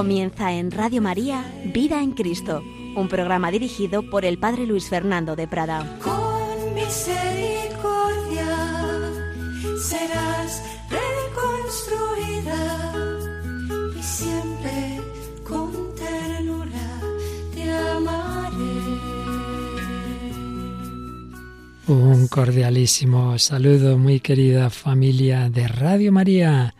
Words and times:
Comienza 0.00 0.50
en 0.54 0.70
Radio 0.70 1.02
María 1.02 1.44
Vida 1.74 2.02
en 2.02 2.12
Cristo, 2.12 2.62
un 2.96 3.06
programa 3.08 3.50
dirigido 3.50 4.00
por 4.08 4.24
el 4.24 4.38
Padre 4.38 4.64
Luis 4.64 4.88
Fernando 4.88 5.36
de 5.36 5.46
Prada. 5.46 5.98
Con 6.02 6.74
misericordia 6.74 8.48
serás 9.78 10.62
reconstruida 10.88 12.56
y 13.94 14.02
siempre 14.02 15.02
con 15.46 15.94
ternura 15.94 17.02
te 17.52 17.70
amaré. 17.70 18.56
Un 21.88 22.26
cordialísimo 22.28 23.38
saludo, 23.38 23.98
muy 23.98 24.20
querida 24.20 24.70
familia 24.70 25.50
de 25.50 25.68
Radio 25.68 26.10
María. 26.10 26.74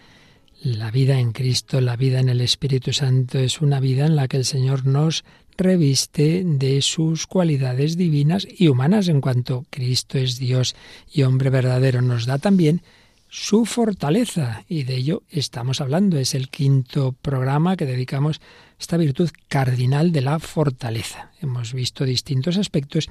La 0.62 0.90
vida 0.90 1.18
en 1.18 1.32
Cristo, 1.32 1.80
la 1.80 1.96
vida 1.96 2.20
en 2.20 2.28
el 2.28 2.42
Espíritu 2.42 2.92
Santo 2.92 3.38
es 3.38 3.62
una 3.62 3.80
vida 3.80 4.04
en 4.04 4.14
la 4.14 4.28
que 4.28 4.36
el 4.36 4.44
Señor 4.44 4.84
nos 4.84 5.24
reviste 5.56 6.42
de 6.44 6.82
sus 6.82 7.26
cualidades 7.26 7.96
divinas 7.96 8.46
y 8.58 8.68
humanas 8.68 9.08
en 9.08 9.22
cuanto 9.22 9.64
Cristo 9.70 10.18
es 10.18 10.38
Dios 10.38 10.76
y 11.10 11.22
hombre 11.22 11.48
verdadero. 11.48 12.02
Nos 12.02 12.26
da 12.26 12.36
también 12.36 12.82
su 13.30 13.64
fortaleza 13.64 14.64
y 14.68 14.82
de 14.82 14.96
ello 14.96 15.22
estamos 15.30 15.80
hablando. 15.80 16.18
Es 16.18 16.34
el 16.34 16.50
quinto 16.50 17.12
programa 17.22 17.74
que 17.78 17.86
dedicamos 17.86 18.36
a 18.36 18.80
esta 18.80 18.98
virtud 18.98 19.30
cardinal 19.48 20.12
de 20.12 20.20
la 20.20 20.40
fortaleza. 20.40 21.30
Hemos 21.40 21.72
visto 21.72 22.04
distintos 22.04 22.58
aspectos 22.58 23.08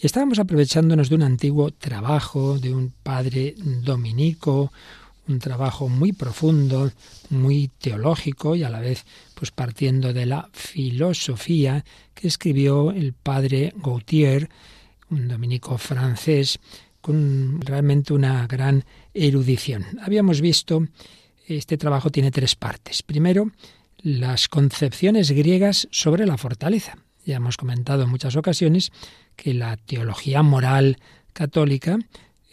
y 0.00 0.06
estábamos 0.06 0.38
aprovechándonos 0.38 1.08
de 1.08 1.16
un 1.16 1.22
antiguo 1.22 1.72
trabajo 1.72 2.60
de 2.60 2.72
un 2.72 2.92
padre 3.02 3.56
dominico, 3.58 4.70
un 5.28 5.38
trabajo 5.38 5.88
muy 5.88 6.12
profundo, 6.12 6.90
muy 7.30 7.70
teológico 7.78 8.56
y 8.56 8.64
a 8.64 8.70
la 8.70 8.80
vez 8.80 9.04
pues 9.34 9.50
partiendo 9.50 10.12
de 10.12 10.26
la 10.26 10.48
filosofía 10.52 11.84
que 12.14 12.28
escribió 12.28 12.90
el 12.90 13.12
padre 13.12 13.72
Gautier, 13.76 14.48
un 15.10 15.28
dominico 15.28 15.78
francés 15.78 16.58
con 17.00 17.60
realmente 17.60 18.12
una 18.12 18.46
gran 18.46 18.84
erudición. 19.14 19.84
Habíamos 20.00 20.40
visto 20.40 20.86
este 21.46 21.76
trabajo 21.76 22.10
tiene 22.10 22.30
tres 22.30 22.54
partes. 22.54 23.02
Primero, 23.02 23.50
las 23.98 24.48
concepciones 24.48 25.30
griegas 25.30 25.88
sobre 25.90 26.26
la 26.26 26.38
fortaleza. 26.38 26.96
Ya 27.24 27.36
hemos 27.36 27.56
comentado 27.56 28.02
en 28.02 28.10
muchas 28.10 28.36
ocasiones 28.36 28.90
que 29.36 29.54
la 29.54 29.76
teología 29.76 30.42
moral 30.42 30.98
católica 31.32 31.98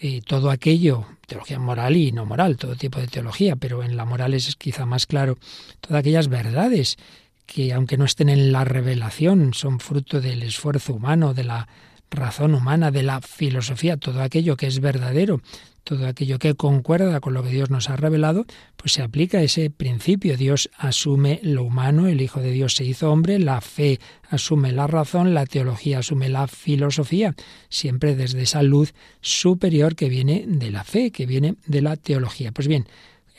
eh, 0.01 0.21
todo 0.25 0.49
aquello, 0.49 1.05
teología 1.27 1.59
moral 1.59 1.97
y 1.97 2.11
no 2.11 2.25
moral, 2.25 2.57
todo 2.57 2.75
tipo 2.75 2.99
de 2.99 3.07
teología, 3.07 3.55
pero 3.55 3.83
en 3.83 3.97
la 3.97 4.05
moral 4.05 4.33
es 4.33 4.55
quizá 4.55 4.85
más 4.85 5.05
claro, 5.05 5.37
todas 5.81 5.99
aquellas 5.99 6.29
verdades 6.29 6.97
que 7.45 7.73
aunque 7.73 7.97
no 7.97 8.05
estén 8.05 8.29
en 8.29 8.51
la 8.51 8.63
revelación, 8.63 9.53
son 9.53 9.79
fruto 9.79 10.21
del 10.21 10.43
esfuerzo 10.43 10.93
humano, 10.93 11.33
de 11.33 11.43
la 11.43 11.67
razón 12.11 12.53
humana, 12.53 12.91
de 12.91 13.03
la 13.03 13.21
filosofía, 13.21 13.97
todo 13.97 14.21
aquello 14.21 14.55
que 14.55 14.67
es 14.67 14.79
verdadero, 14.79 15.41
todo 15.83 16.07
aquello 16.07 16.39
que 16.39 16.55
concuerda 16.55 17.19
con 17.19 17.33
lo 17.33 17.43
que 17.43 17.49
Dios 17.49 17.69
nos 17.69 17.89
ha 17.89 17.95
revelado, 17.95 18.45
pues 18.75 18.93
se 18.93 19.01
aplica 19.01 19.41
ese 19.41 19.69
principio. 19.69 20.37
Dios 20.37 20.69
asume 20.77 21.39
lo 21.43 21.63
humano, 21.63 22.07
el 22.07 22.21
Hijo 22.21 22.41
de 22.41 22.51
Dios 22.51 22.75
se 22.75 22.85
hizo 22.85 23.11
hombre, 23.11 23.39
la 23.39 23.61
fe 23.61 23.99
asume 24.29 24.71
la 24.71 24.87
razón, 24.87 25.33
la 25.33 25.45
teología 25.45 25.99
asume 25.99 26.29
la 26.29 26.47
filosofía, 26.47 27.35
siempre 27.69 28.15
desde 28.15 28.41
esa 28.41 28.63
luz 28.63 28.93
superior 29.21 29.95
que 29.95 30.09
viene 30.09 30.45
de 30.47 30.71
la 30.71 30.83
fe, 30.83 31.11
que 31.11 31.25
viene 31.25 31.55
de 31.65 31.81
la 31.81 31.95
teología. 31.95 32.51
Pues 32.51 32.67
bien, 32.67 32.87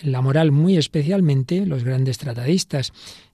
en 0.00 0.12
la 0.12 0.20
moral 0.20 0.52
muy 0.52 0.76
especialmente, 0.76 1.66
los 1.66 1.84
grandes 1.84 2.18
tratadistas 2.18 2.92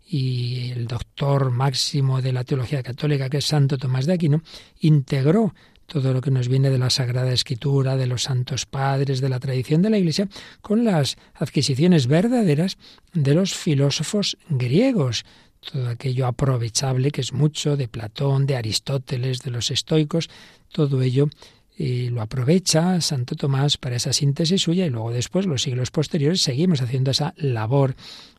y 0.08 0.70
el 0.70 0.86
doctor 0.86 1.50
máximo 1.50 2.22
de 2.22 2.32
la 2.32 2.44
teología 2.44 2.82
católica, 2.82 3.28
que 3.28 3.38
es 3.38 3.44
Santo 3.44 3.76
Tomás 3.76 4.06
de 4.06 4.12
Aquino, 4.12 4.42
integró 4.80 5.52
todo 5.86 6.12
lo 6.12 6.20
que 6.20 6.30
nos 6.30 6.48
viene 6.48 6.70
de 6.70 6.78
la 6.78 6.90
Sagrada 6.90 7.32
Escritura, 7.32 7.96
de 7.96 8.06
los 8.06 8.24
santos 8.24 8.66
padres, 8.66 9.20
de 9.20 9.28
la 9.28 9.40
tradición 9.40 9.82
de 9.82 9.90
la 9.90 9.98
Iglesia, 9.98 10.28
con 10.60 10.84
las 10.84 11.16
adquisiciones 11.34 12.06
verdaderas 12.06 12.76
de 13.12 13.34
los 13.34 13.54
filósofos 13.54 14.36
griegos, 14.48 15.24
todo 15.60 15.88
aquello 15.88 16.26
aprovechable 16.26 17.10
que 17.10 17.20
es 17.20 17.32
mucho 17.32 17.76
de 17.76 17.88
Platón, 17.88 18.46
de 18.46 18.56
Aristóteles, 18.56 19.40
de 19.40 19.50
los 19.50 19.70
estoicos, 19.70 20.28
todo 20.72 21.02
ello 21.02 21.28
y 21.76 22.08
lo 22.08 22.22
aprovecha 22.22 23.00
Santo 23.00 23.36
Tomás 23.36 23.76
para 23.76 23.96
esa 23.96 24.12
síntesis 24.12 24.62
suya 24.62 24.86
y 24.86 24.90
luego 24.90 25.10
después, 25.10 25.46
los 25.46 25.62
siglos 25.62 25.90
posteriores, 25.90 26.40
seguimos 26.40 26.80
haciendo 26.80 27.10
esa 27.10 27.34
labor 27.36 27.94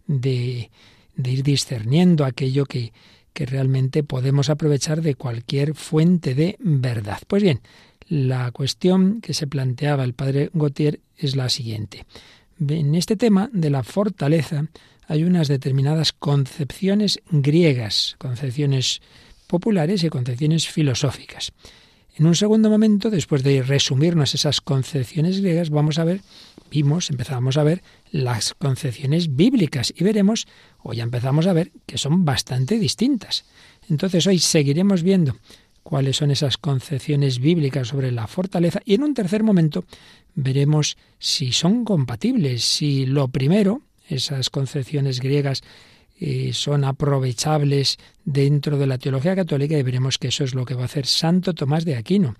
de, 0.07 0.71
de 1.15 1.31
ir 1.31 1.43
discerniendo 1.43 2.25
aquello 2.25 2.65
que, 2.65 2.93
que 3.37 3.45
realmente 3.45 4.01
podemos 4.01 4.49
aprovechar 4.49 5.03
de 5.03 5.13
cualquier 5.13 5.75
fuente 5.75 6.33
de 6.33 6.57
verdad. 6.59 7.19
Pues 7.27 7.43
bien, 7.43 7.61
la 8.09 8.49
cuestión 8.49 9.21
que 9.21 9.35
se 9.35 9.45
planteaba 9.45 10.03
el 10.03 10.15
padre 10.15 10.49
Gautier 10.55 11.01
es 11.15 11.35
la 11.35 11.47
siguiente. 11.49 12.07
En 12.59 12.95
este 12.95 13.15
tema 13.15 13.47
de 13.53 13.69
la 13.69 13.83
fortaleza 13.83 14.65
hay 15.07 15.23
unas 15.23 15.49
determinadas 15.49 16.13
concepciones 16.13 17.19
griegas, 17.29 18.15
concepciones 18.17 19.01
populares 19.45 20.03
y 20.03 20.09
concepciones 20.09 20.67
filosóficas. 20.67 21.51
En 22.19 22.25
un 22.25 22.33
segundo 22.33 22.71
momento, 22.71 23.11
después 23.11 23.43
de 23.43 23.61
resumirnos 23.61 24.33
esas 24.33 24.59
concepciones 24.59 25.39
griegas, 25.39 25.69
vamos 25.69 25.99
a 25.99 26.03
ver, 26.03 26.21
vimos, 26.71 27.11
empezamos 27.11 27.57
a 27.57 27.63
ver 27.63 27.83
las 28.09 28.55
concepciones 28.55 29.35
bíblicas 29.35 29.93
y 29.95 30.03
veremos, 30.03 30.47
o 30.81 30.93
ya 30.93 31.03
empezamos 31.03 31.45
a 31.45 31.53
ver, 31.53 31.71
que 31.85 31.99
son 31.99 32.25
bastante 32.25 32.79
distintas. 32.79 33.45
Entonces 33.87 34.25
hoy 34.25 34.39
seguiremos 34.39 35.03
viendo 35.03 35.37
cuáles 35.83 36.17
son 36.17 36.31
esas 36.31 36.57
concepciones 36.57 37.37
bíblicas 37.37 37.89
sobre 37.89 38.11
la 38.11 38.25
fortaleza 38.25 38.79
y 38.83 38.95
en 38.95 39.03
un 39.03 39.13
tercer 39.13 39.43
momento 39.43 39.85
veremos 40.33 40.97
si 41.19 41.51
son 41.51 41.85
compatibles, 41.85 42.63
si 42.63 43.05
lo 43.05 43.27
primero, 43.27 43.83
esas 44.09 44.49
concepciones 44.49 45.19
griegas 45.19 45.61
eh, 46.19 46.51
son 46.53 46.83
aprovechables 46.83 47.97
dentro 48.25 48.77
de 48.77 48.87
la 48.87 48.97
teología 48.97 49.35
católica 49.35 49.77
y 49.77 49.83
veremos 49.83 50.17
que 50.17 50.29
eso 50.29 50.43
es 50.43 50.55
lo 50.55 50.65
que 50.65 50.73
va 50.73 50.83
a 50.83 50.85
hacer 50.85 51.05
Santo 51.05 51.53
Tomás 51.53 51.85
de 51.85 51.95
Aquino, 51.95 52.35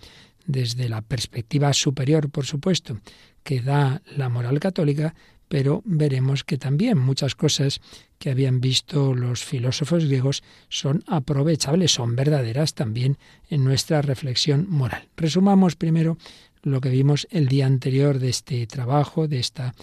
desde 0.46 0.90
la 0.90 1.02
perspectiva 1.02 1.74
superior, 1.74 2.30
por 2.30 2.46
supuesto, 2.46 3.00
que 3.44 3.62
da 3.62 4.02
la 4.16 4.30
moral 4.30 4.60
católica, 4.60 5.14
pero 5.48 5.82
veremos 5.86 6.44
que 6.44 6.58
también 6.58 6.98
muchas 6.98 7.36
cosas 7.36 7.80
que 8.18 8.32
habían 8.32 8.60
visto 8.60 9.14
los 9.14 9.44
filósofos 9.44 10.06
griegos 10.06 10.44
son 10.70 11.04
aprovechables, 11.08 11.92
son 11.92 12.16
verdaderas 12.16 12.74
también 12.74 13.18
en 13.50 13.64
nuestra 13.64 14.02
reflexión 14.02 14.68
moral. 14.70 15.08
Resumamos 15.16 15.76
primero 15.76 16.18
lo 16.64 16.82
que 16.82 16.90
vimos 16.90 17.28
el 17.30 17.48
día 17.48 17.66
anterior 17.66 18.20
de 18.20 18.30
este 18.30 18.66
trabajo, 18.68 19.28
de 19.28 19.40
esta 19.40 19.74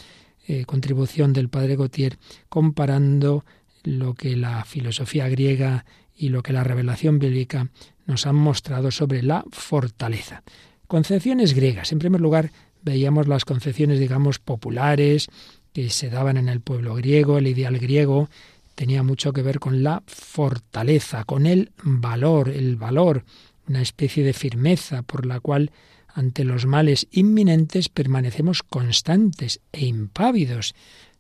eh, 0.47 0.65
contribución 0.67 1.33
del 1.33 1.49
padre 1.49 1.77
Gautier, 1.77 2.19
comparando 2.49 3.45
lo 3.85 4.15
que 4.15 4.37
la 4.37 4.65
filosofía 4.65 5.29
griega 5.29 5.85
y 6.17 6.29
lo 6.29 6.43
que 6.43 6.53
la 6.53 6.65
revelación 6.65 7.19
bíblica 7.19 7.71
nos 8.07 8.27
han 8.27 8.37
mostrado 8.37 8.91
sobre 8.91 9.23
la 9.23 9.45
fortaleza. 9.51 10.43
Concepciones 10.87 11.55
griegas. 11.55 11.93
En 11.93 11.99
primer 11.99 12.21
lugar, 12.21 12.51
veíamos 12.83 13.29
las 13.29 13.45
concepciones, 13.45 13.99
digamos, 13.99 14.39
populares 14.39 15.29
que 15.73 15.91
se 15.91 16.11
daban 16.11 16.37
en 16.37 16.49
el 16.49 16.61
pueblo 16.61 16.95
griego, 16.95 17.39
el 17.39 17.47
ideal 17.47 17.79
griego 17.79 18.29
tenía 18.75 19.03
mucho 19.03 19.33
que 19.33 19.43
ver 19.43 19.61
con 19.61 19.83
la 19.83 20.03
fortaleza, 20.07 21.25
con 21.25 21.47
el 21.47 21.73
valor, 21.83 22.49
el 22.49 22.77
valor, 22.77 23.25
una 23.69 23.83
especie 23.83 24.25
de 24.25 24.33
firmeza 24.33 25.03
por 25.03 25.27
la 25.27 25.41
cual 25.41 25.71
ante 26.09 26.45
los 26.45 26.67
males 26.67 27.09
inminentes 27.11 27.89
permanecemos 27.89 28.63
constantes 28.63 29.61
e 29.73 29.87
impávidos. 29.87 30.75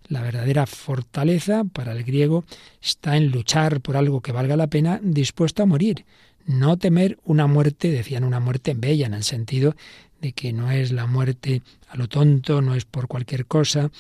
La 0.09 0.21
verdadera 0.21 0.67
fortaleza 0.67 1.65
para 1.65 1.93
el 1.93 2.05
griego 2.05 2.45
está 2.83 3.17
en 3.17 3.31
luchar 3.31 3.81
por 3.81 3.97
algo 3.97 4.21
que 4.21 4.33
valga 4.33 4.56
la 4.56 4.67
pena, 4.67 5.01
dispuesto 5.03 5.62
a 5.62 5.67
morir. 5.67 6.05
No 6.47 6.77
temer 6.77 7.19
una 7.25 7.47
muerte, 7.47 7.91
decían 7.91 8.25
una 8.25 8.39
muerte 8.39 8.75
bella, 8.75 9.06
en 9.06 9.15
el 9.15 9.25
sentido 9.25 9.75
de 10.21 10.33
que 10.33 10.53
no 10.53 10.71
es 10.71 10.93
la 10.93 11.06
muerte 11.06 11.62
a 11.89 11.97
lo 11.97 12.09
tonto, 12.09 12.61
no 12.61 12.75
es 12.75 12.85
por 12.85 13.09
cualquier 13.09 13.47
cosa, 13.47 13.91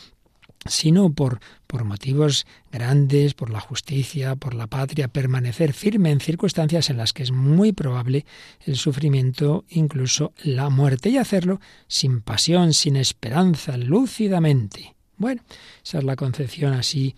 sino 0.66 1.10
por, 1.12 1.40
por 1.66 1.84
motivos 1.84 2.46
grandes, 2.70 3.34
por 3.34 3.50
la 3.50 3.60
justicia, 3.60 4.36
por 4.36 4.54
la 4.54 4.66
patria, 4.66 5.08
permanecer 5.08 5.72
firme 5.72 6.10
en 6.10 6.20
circunstancias 6.20 6.90
en 6.90 6.96
las 6.98 7.12
que 7.12 7.22
es 7.22 7.30
muy 7.30 7.72
probable 7.72 8.24
el 8.66 8.76
sufrimiento, 8.76 9.64
incluso 9.70 10.32
la 10.42 10.70
muerte, 10.70 11.10
y 11.10 11.18
hacerlo 11.18 11.60
sin 11.86 12.20
pasión, 12.20 12.72
sin 12.74 12.96
esperanza, 12.96 13.76
lúcidamente. 13.76 14.93
Bueno, 15.16 15.42
esa 15.84 15.98
es 15.98 16.04
la 16.04 16.16
concepción 16.16 16.72
así 16.72 17.14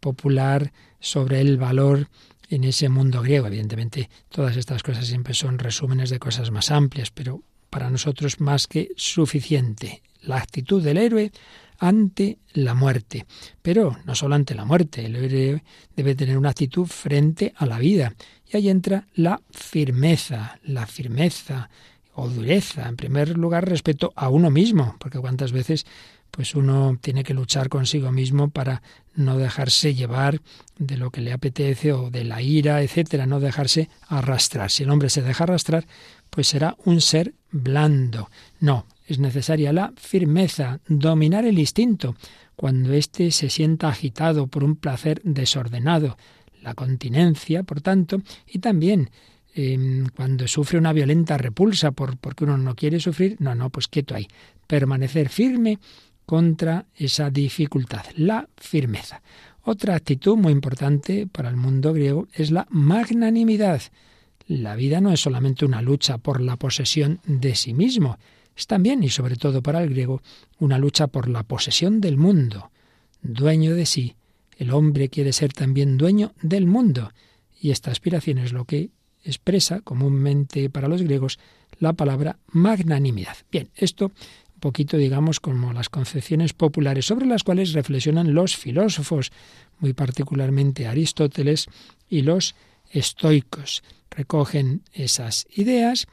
popular 0.00 0.72
sobre 1.00 1.40
el 1.40 1.56
valor 1.56 2.08
en 2.50 2.64
ese 2.64 2.88
mundo 2.88 3.22
griego. 3.22 3.46
Evidentemente, 3.46 4.08
todas 4.28 4.56
estas 4.56 4.82
cosas 4.82 5.06
siempre 5.06 5.34
son 5.34 5.58
resúmenes 5.58 6.10
de 6.10 6.18
cosas 6.18 6.50
más 6.50 6.70
amplias, 6.70 7.10
pero 7.10 7.42
para 7.70 7.90
nosotros 7.90 8.40
más 8.40 8.66
que 8.66 8.90
suficiente. 8.96 10.02
La 10.22 10.38
actitud 10.38 10.82
del 10.82 10.98
héroe 10.98 11.32
ante 11.78 12.38
la 12.54 12.74
muerte. 12.74 13.26
Pero 13.62 13.96
no 14.04 14.14
solo 14.14 14.34
ante 14.34 14.54
la 14.54 14.64
muerte, 14.64 15.04
el 15.04 15.16
héroe 15.16 15.62
debe 15.94 16.14
tener 16.14 16.36
una 16.36 16.50
actitud 16.50 16.86
frente 16.86 17.52
a 17.56 17.66
la 17.66 17.78
vida. 17.78 18.14
Y 18.46 18.56
ahí 18.56 18.68
entra 18.68 19.06
la 19.14 19.40
firmeza, 19.50 20.58
la 20.64 20.86
firmeza 20.86 21.70
o 22.14 22.28
dureza, 22.28 22.88
en 22.88 22.96
primer 22.96 23.38
lugar 23.38 23.68
respecto 23.68 24.12
a 24.16 24.28
uno 24.28 24.50
mismo, 24.50 24.96
porque 24.98 25.20
cuántas 25.20 25.52
veces 25.52 25.86
pues 26.30 26.54
uno 26.54 26.98
tiene 27.00 27.24
que 27.24 27.34
luchar 27.34 27.68
consigo 27.68 28.12
mismo 28.12 28.50
para 28.50 28.82
no 29.14 29.36
dejarse 29.36 29.94
llevar 29.94 30.40
de 30.78 30.96
lo 30.96 31.10
que 31.10 31.20
le 31.20 31.32
apetece 31.32 31.92
o 31.92 32.10
de 32.10 32.24
la 32.24 32.40
ira, 32.40 32.82
etcétera, 32.82 33.26
no 33.26 33.40
dejarse 33.40 33.88
arrastrar. 34.06 34.70
Si 34.70 34.84
el 34.84 34.90
hombre 34.90 35.10
se 35.10 35.22
deja 35.22 35.44
arrastrar, 35.44 35.86
pues 36.30 36.46
será 36.48 36.76
un 36.84 37.00
ser 37.00 37.34
blando. 37.50 38.30
No, 38.60 38.86
es 39.06 39.18
necesaria 39.18 39.72
la 39.72 39.92
firmeza, 39.96 40.80
dominar 40.86 41.44
el 41.44 41.58
instinto, 41.58 42.14
cuando 42.54 42.92
éste 42.92 43.30
se 43.30 43.50
sienta 43.50 43.88
agitado 43.88 44.46
por 44.46 44.64
un 44.64 44.76
placer 44.76 45.20
desordenado, 45.24 46.16
la 46.62 46.74
continencia, 46.74 47.62
por 47.62 47.80
tanto, 47.80 48.20
y 48.46 48.58
también 48.58 49.10
em, 49.54 50.06
cuando 50.14 50.46
sufre 50.48 50.78
una 50.78 50.92
violenta 50.92 51.38
repulsa 51.38 51.92
por, 51.92 52.18
porque 52.18 52.44
uno 52.44 52.58
no 52.58 52.74
quiere 52.74 53.00
sufrir, 53.00 53.36
no, 53.38 53.54
no, 53.54 53.70
pues 53.70 53.88
quieto 53.88 54.14
ahí, 54.14 54.28
permanecer 54.66 55.28
firme 55.28 55.78
contra 56.28 56.84
esa 56.94 57.30
dificultad, 57.30 58.04
la 58.14 58.46
firmeza. 58.58 59.22
Otra 59.62 59.94
actitud 59.94 60.36
muy 60.36 60.52
importante 60.52 61.26
para 61.26 61.48
el 61.48 61.56
mundo 61.56 61.94
griego 61.94 62.28
es 62.34 62.50
la 62.50 62.66
magnanimidad. 62.68 63.80
La 64.46 64.76
vida 64.76 65.00
no 65.00 65.10
es 65.10 65.20
solamente 65.20 65.64
una 65.64 65.80
lucha 65.80 66.18
por 66.18 66.42
la 66.42 66.56
posesión 66.56 67.20
de 67.24 67.54
sí 67.54 67.72
mismo, 67.72 68.18
es 68.54 68.66
también, 68.66 69.02
y 69.02 69.08
sobre 69.08 69.36
todo 69.36 69.62
para 69.62 69.82
el 69.82 69.88
griego, 69.88 70.20
una 70.58 70.76
lucha 70.76 71.06
por 71.06 71.30
la 71.30 71.44
posesión 71.44 71.98
del 72.02 72.18
mundo. 72.18 72.72
Dueño 73.22 73.74
de 73.74 73.86
sí, 73.86 74.14
el 74.58 74.70
hombre 74.72 75.08
quiere 75.08 75.32
ser 75.32 75.54
también 75.54 75.96
dueño 75.96 76.34
del 76.42 76.66
mundo, 76.66 77.10
y 77.58 77.70
esta 77.70 77.90
aspiración 77.90 78.36
es 78.36 78.52
lo 78.52 78.66
que 78.66 78.90
expresa 79.24 79.80
comúnmente 79.80 80.68
para 80.68 80.88
los 80.88 81.00
griegos 81.00 81.38
la 81.78 81.94
palabra 81.94 82.38
magnanimidad. 82.48 83.38
Bien, 83.50 83.70
esto 83.76 84.12
poquito, 84.58 84.96
digamos, 84.96 85.40
como 85.40 85.72
las 85.72 85.88
concepciones 85.88 86.52
populares 86.52 87.06
sobre 87.06 87.26
las 87.26 87.44
cuales 87.44 87.72
reflexionan 87.72 88.34
los 88.34 88.56
filósofos, 88.56 89.32
muy 89.78 89.92
particularmente 89.92 90.86
Aristóteles 90.86 91.66
y 92.08 92.22
los 92.22 92.54
estoicos. 92.90 93.82
Recogen 94.10 94.82
esas 94.92 95.46
ideas 95.54 96.06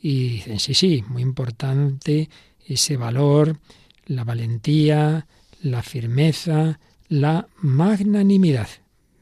y 0.00 0.28
dicen, 0.28 0.58
sí, 0.58 0.74
sí, 0.74 1.04
muy 1.08 1.22
importante 1.22 2.28
ese 2.66 2.96
valor, 2.96 3.58
la 4.06 4.24
valentía, 4.24 5.26
la 5.62 5.82
firmeza, 5.82 6.80
la 7.08 7.46
magnanimidad. 7.58 8.68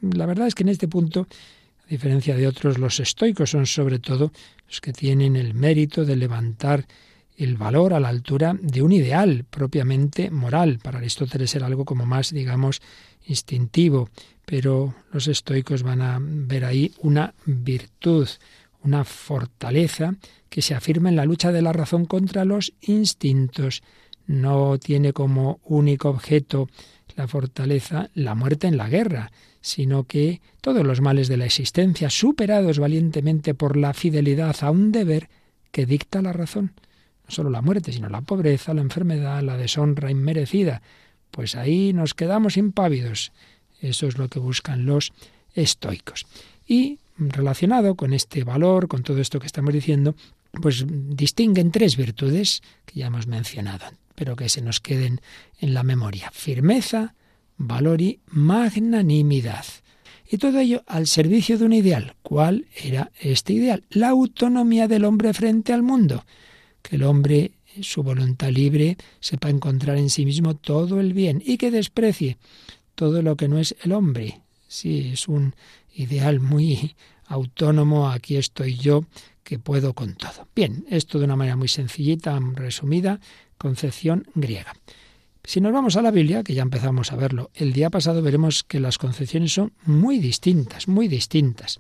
La 0.01 0.27
verdad 0.27 0.47
es 0.47 0.55
que 0.55 0.63
en 0.63 0.71
este 0.71 0.89
punto, 0.89 1.27
a 1.85 1.89
diferencia 1.89 2.37
de 2.37 2.47
otros, 2.47 2.79
los 2.79 3.01
estoicos 3.01 3.51
son 3.51 3.67
sobre 3.67 3.99
todo 3.99 4.33
los 4.67 4.81
que 4.81 4.93
tienen 4.93 5.37
el 5.37 5.55
mérito 5.55 6.05
de 6.05 6.17
levantar 6.17 6.87
el 7.41 7.57
valor 7.57 7.95
a 7.95 8.01
la 8.01 8.11
altura 8.11 8.55
de 8.61 8.83
un 8.83 8.93
ideal 8.93 9.47
propiamente 9.49 10.31
moral. 10.31 10.79
Para 10.83 10.99
Aristóteles 10.99 11.55
era 11.55 11.67
algo 11.67 11.87
como 11.87 12.05
más, 12.05 12.33
digamos, 12.33 12.83
instintivo, 13.25 14.11
pero 14.45 14.95
los 15.11 15.27
estoicos 15.27 15.83
van 15.83 16.03
a 16.03 16.19
ver 16.21 16.67
ahí 16.67 16.93
una 16.99 17.33
virtud, 17.47 18.29
una 18.83 19.05
fortaleza 19.05 20.15
que 20.51 20.61
se 20.61 20.75
afirma 20.75 21.09
en 21.09 21.17
la 21.17 21.25
lucha 21.25 21.51
de 21.51 21.63
la 21.63 21.73
razón 21.73 22.05
contra 22.05 22.45
los 22.45 22.75
instintos. 22.83 23.83
No 24.27 24.79
tiene 24.79 25.15
como 25.15 25.61
único 25.65 26.11
objeto 26.11 26.69
la 27.17 27.27
fortaleza 27.27 28.11
la 28.13 28.35
muerte 28.35 28.67
en 28.67 28.77
la 28.77 28.91
guerra, 28.91 29.33
sino 29.63 30.05
que 30.05 30.43
todos 30.61 30.85
los 30.85 31.01
males 31.01 31.29
de 31.29 31.39
la 31.39 31.47
existencia, 31.47 32.11
superados 32.11 32.79
valientemente 32.79 33.55
por 33.55 33.79
la 33.79 33.95
fidelidad 33.95 34.57
a 34.61 34.71
un 34.71 34.93
deber 34.93 35.31
que 35.73 35.87
dicta 35.87 36.21
la 36.21 36.35
razón 36.35 36.75
solo 37.31 37.51
la 37.51 37.63
muerte, 37.63 37.93
sino 37.93 38.09
la 38.09 38.21
pobreza, 38.21 38.75
la 38.75 38.83
enfermedad, 38.83 39.43
la 39.43 39.57
deshonra 39.57 40.11
inmerecida. 40.11 40.83
Pues 41.31 41.55
ahí 41.55 41.93
nos 41.93 42.15
quedamos 42.15 42.57
impávidos. 42.57 43.33
Eso 43.81 44.07
es 44.07 44.19
lo 44.19 44.29
que 44.29 44.39
buscan 44.39 44.85
los 44.87 45.13
estoicos. 45.55 46.27
Y 46.67 46.99
relacionado 47.19 47.95
con 47.95 48.13
este 48.13 48.45
valor, 48.45 48.89
con 48.89 49.03
todo 49.03 49.21
esto 49.21 49.41
que 49.41 49.47
estamos 49.47 49.73
diciendo, 49.73 50.15
pues 50.53 50.85
distinguen 50.89 51.71
tres 51.71 51.97
virtudes 51.97 52.63
que 52.87 53.01
ya 53.01 53.07
hemos 53.07 53.27
mencionado, 53.27 53.87
pero 54.15 54.37
que 54.37 54.49
se 54.49 54.63
nos 54.63 54.81
queden 54.81 55.21
en 55.61 55.75
la 55.75 55.83
memoria. 55.83 56.31
Firmeza, 56.33 57.15
valor 57.57 58.01
y 58.01 58.21
magnanimidad. 58.27 59.65
Y 60.31 60.39
todo 60.39 60.61
ello 60.61 60.83
al 60.87 61.07
servicio 61.07 61.59
de 61.59 61.65
un 61.65 61.73
ideal. 61.73 62.15
¿Cuál 62.23 62.67
era 62.77 63.11
este 63.21 63.53
ideal? 63.53 63.85
La 63.91 64.11
autonomía 64.11 64.87
del 64.87 65.05
hombre 65.05 65.35
frente 65.35 65.73
al 65.73 65.83
mundo 65.83 66.25
que 66.83 66.97
el 66.97 67.03
hombre, 67.03 67.53
su 67.81 68.03
voluntad 68.03 68.51
libre, 68.51 68.97
sepa 69.21 69.51
encontrar 69.51 69.97
en 69.97 70.11
sí 70.11 70.25
mismo 70.25 70.57
todo 70.57 71.01
el 71.01 71.13
bien 71.13 71.43
y 71.45 71.57
que 71.57 71.71
desprecie 71.71 72.39
todo 72.95 73.23
lo 73.23 73.37
que 73.37 73.49
no 73.49 73.59
es 73.59 73.75
el 73.83 73.93
hombre. 73.93 74.41
Sí, 74.69 75.11
es 75.13 75.29
un 75.29 75.55
ideal 75.95 76.41
muy 76.41 76.95
autónomo, 77.27 78.11
aquí 78.11 78.37
estoy 78.37 78.77
yo, 78.77 79.05
que 79.43 79.59
puedo 79.59 79.95
con 79.95 80.15
todo. 80.15 80.49
Bien, 80.55 80.85
esto 80.91 81.19
de 81.19 81.25
una 81.25 81.37
manera 81.37 81.57
muy 81.57 81.69
sencillita, 81.69 82.39
resumida, 82.55 83.21
concepción 83.57 84.27
griega. 84.35 84.75
Si 85.43 85.61
nos 85.61 85.73
vamos 85.73 85.97
a 85.97 86.03
la 86.03 86.11
Biblia, 86.11 86.45
que 86.45 86.55
ya 86.55 86.63
empezamos 86.63 87.13
a 87.13 87.17
verlo, 87.17 87.51
el 87.55 87.73
día 87.73 87.91
pasado 87.91 88.23
veremos 88.23 88.63
que 88.63 88.79
las 88.79 88.99
concepciones 88.99 89.53
son 89.53 89.73
muy 89.85 90.19
distintas, 90.19 90.87
muy 90.87 91.09
distintas. 91.09 91.79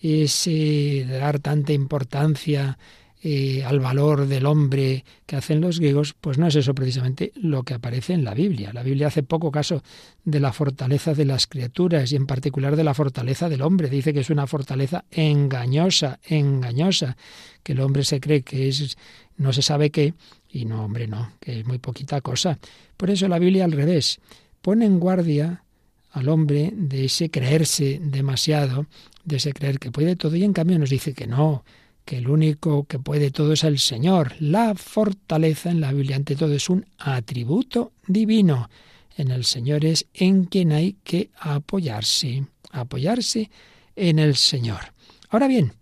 Ese 0.00 1.04
dar 1.06 1.38
tanta 1.40 1.72
importancia 1.72 2.78
eh, 3.22 3.62
al 3.64 3.80
valor 3.80 4.26
del 4.26 4.46
hombre 4.46 5.04
que 5.26 5.36
hacen 5.36 5.60
los 5.60 5.78
griegos, 5.78 6.14
pues 6.18 6.38
no 6.38 6.46
es 6.46 6.54
eso 6.54 6.74
precisamente 6.74 7.32
lo 7.34 7.64
que 7.64 7.74
aparece 7.74 8.14
en 8.14 8.24
la 8.24 8.32
Biblia. 8.32 8.72
La 8.72 8.82
Biblia 8.82 9.08
hace 9.08 9.22
poco 9.22 9.50
caso 9.50 9.82
de 10.24 10.40
la 10.40 10.52
fortaleza 10.52 11.12
de 11.12 11.26
las 11.26 11.46
criaturas 11.46 12.10
y 12.12 12.16
en 12.16 12.26
particular 12.26 12.76
de 12.76 12.84
la 12.84 12.94
fortaleza 12.94 13.50
del 13.50 13.60
hombre. 13.60 13.90
Dice 13.90 14.14
que 14.14 14.20
es 14.20 14.30
una 14.30 14.46
fortaleza 14.46 15.04
engañosa, 15.10 16.18
engañosa, 16.24 17.16
que 17.62 17.72
el 17.72 17.80
hombre 17.80 18.04
se 18.04 18.20
cree 18.20 18.42
que 18.42 18.68
es 18.68 18.96
no 19.36 19.52
se 19.52 19.62
sabe 19.62 19.90
qué 19.90 20.14
y 20.48 20.64
no, 20.64 20.84
hombre, 20.84 21.06
no, 21.06 21.32
que 21.40 21.60
es 21.60 21.66
muy 21.66 21.78
poquita 21.78 22.20
cosa. 22.20 22.58
Por 22.96 23.10
eso 23.10 23.28
la 23.28 23.38
Biblia 23.38 23.64
al 23.64 23.72
revés 23.72 24.18
pone 24.62 24.86
en 24.86 24.98
guardia 24.98 25.64
al 26.10 26.28
hombre 26.28 26.72
de 26.74 27.04
ese 27.04 27.30
creerse 27.30 28.00
demasiado, 28.02 28.86
de 29.24 29.36
ese 29.36 29.52
creer 29.52 29.78
que 29.78 29.90
puede 29.90 30.16
todo 30.16 30.36
y 30.36 30.44
en 30.44 30.52
cambio 30.52 30.78
nos 30.78 30.90
dice 30.90 31.14
que 31.14 31.26
no, 31.26 31.64
que 32.10 32.18
el 32.18 32.28
único 32.28 32.88
que 32.88 32.98
puede 32.98 33.30
todo 33.30 33.52
es 33.52 33.62
el 33.62 33.78
Señor. 33.78 34.34
La 34.40 34.74
fortaleza 34.74 35.70
en 35.70 35.80
la 35.80 35.92
Biblia 35.92 36.16
ante 36.16 36.34
todo 36.34 36.52
es 36.52 36.68
un 36.68 36.84
atributo 36.98 37.92
divino. 38.04 38.68
En 39.16 39.30
el 39.30 39.44
Señor 39.44 39.84
es 39.84 40.06
en 40.12 40.46
quien 40.46 40.72
hay 40.72 40.96
que 41.04 41.30
apoyarse, 41.38 42.46
apoyarse 42.72 43.48
en 43.94 44.18
el 44.18 44.34
Señor. 44.34 44.92
Ahora 45.28 45.46
bien, 45.46 45.74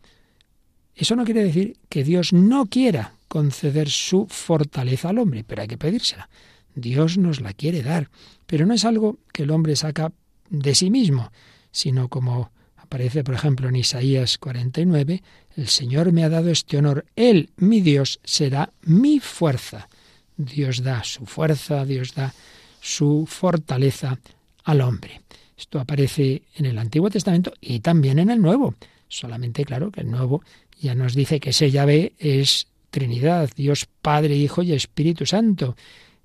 eso 0.95 1.17
no 1.17 1.25
quiere 1.25 1.45
decir 1.45 1.79
que 1.89 2.05
Dios 2.05 2.35
no 2.35 2.67
quiera 2.67 3.15
conceder 3.29 3.89
su 3.89 4.27
fortaleza 4.29 5.09
al 5.09 5.21
hombre, 5.21 5.45
pero 5.45 5.63
hay 5.63 5.69
que 5.69 5.79
pedírsela. 5.79 6.29
Dios 6.75 7.17
nos 7.17 7.41
la 7.41 7.55
quiere 7.55 7.83
dar, 7.83 8.11
pero 8.47 8.67
no 8.67 8.75
es 8.75 8.85
algo 8.85 9.17
que 9.33 9.45
el 9.45 9.51
hombre 9.51 9.77
saca 9.77 10.13
de 10.51 10.75
sí 10.75 10.91
mismo, 10.91 11.33
sino 11.71 12.09
como 12.09 12.53
aparece, 12.77 13.23
por 13.23 13.35
ejemplo, 13.35 13.69
en 13.69 13.77
Isaías 13.77 14.39
49, 14.39 15.23
el 15.59 15.67
Señor 15.67 16.13
me 16.13 16.23
ha 16.23 16.29
dado 16.29 16.51
este 16.51 16.79
honor. 16.79 17.05
Él, 17.17 17.51
mi 17.57 17.81
Dios, 17.81 18.21
será 18.23 18.71
mi 18.83 19.19
fuerza. 19.19 19.89
Dios 20.37 20.85
da 20.85 21.03
su 21.03 21.27
fuerza, 21.27 21.85
Dios 21.85 22.15
da 22.15 22.33
su 22.81 23.27
fortaleza 23.27 24.21
al 24.63 24.81
hombre. 24.83 25.21
Esto 25.59 25.81
aparece 25.81 26.43
en 26.55 26.67
el 26.67 26.79
Antiguo 26.79 27.11
Testamento 27.11 27.53
y 27.61 27.81
también 27.81 28.21
en 28.21 28.31
el 28.31 28.41
Nuevo. 28.41 28.77
Solamente, 29.09 29.65
claro, 29.65 29.91
que 29.91 30.03
el 30.03 30.13
Nuevo 30.13 30.45
ya 30.81 30.95
nos 30.95 31.17
dice 31.17 31.41
que 31.41 31.51
ese 31.51 31.73
llave 31.73 32.13
es 32.21 32.69
Trinidad, 32.91 33.51
Dios 33.57 33.89
Padre, 34.01 34.37
Hijo 34.37 34.63
y 34.63 34.75
Espíritu 34.75 35.27
Santo. 35.27 35.75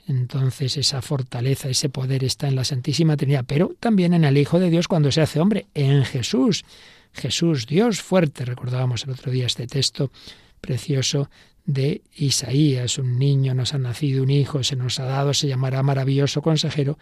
Entonces 0.07 0.77
esa 0.77 1.01
fortaleza, 1.01 1.69
ese 1.69 1.89
poder 1.89 2.23
está 2.23 2.47
en 2.47 2.55
la 2.55 2.65
Santísima 2.65 3.17
Trinidad, 3.17 3.45
pero 3.47 3.73
también 3.79 4.13
en 4.13 4.25
el 4.25 4.37
Hijo 4.37 4.59
de 4.59 4.69
Dios 4.69 4.87
cuando 4.87 5.11
se 5.11 5.21
hace 5.21 5.39
hombre, 5.39 5.65
en 5.73 6.05
Jesús. 6.05 6.65
Jesús, 7.13 7.67
Dios 7.67 8.01
fuerte. 8.01 8.45
Recordábamos 8.45 9.03
el 9.03 9.11
otro 9.11 9.31
día 9.31 9.45
este 9.45 9.67
texto 9.67 10.11
precioso 10.59 11.29
de 11.65 12.01
Isaías. 12.15 12.97
Un 12.97 13.17
niño 13.17 13.53
nos 13.53 13.73
ha 13.73 13.77
nacido, 13.77 14.23
un 14.23 14.29
hijo 14.29 14.63
se 14.63 14.75
nos 14.75 14.99
ha 14.99 15.05
dado, 15.05 15.33
se 15.33 15.47
llamará 15.47 15.83
maravilloso 15.83 16.41
consejero, 16.41 16.97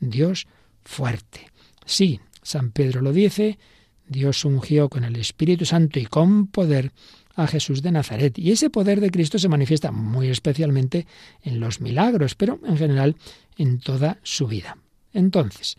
Dios 0.00 0.46
fuerte. 0.84 1.50
Sí, 1.84 2.20
San 2.42 2.70
Pedro 2.70 3.00
lo 3.00 3.12
dice, 3.12 3.58
Dios 4.06 4.44
ungió 4.44 4.88
con 4.88 5.04
el 5.04 5.16
Espíritu 5.16 5.64
Santo 5.64 5.98
y 5.98 6.06
con 6.06 6.46
poder 6.46 6.92
a 7.34 7.46
Jesús 7.46 7.82
de 7.82 7.92
Nazaret. 7.92 8.38
Y 8.38 8.52
ese 8.52 8.70
poder 8.70 9.00
de 9.00 9.10
Cristo 9.10 9.38
se 9.38 9.48
manifiesta 9.48 9.92
muy 9.92 10.28
especialmente 10.28 11.06
en 11.42 11.60
los 11.60 11.80
milagros, 11.80 12.34
pero 12.34 12.58
en 12.64 12.78
general 12.78 13.16
en 13.58 13.78
toda 13.78 14.18
su 14.22 14.46
vida. 14.46 14.78
Entonces, 15.12 15.76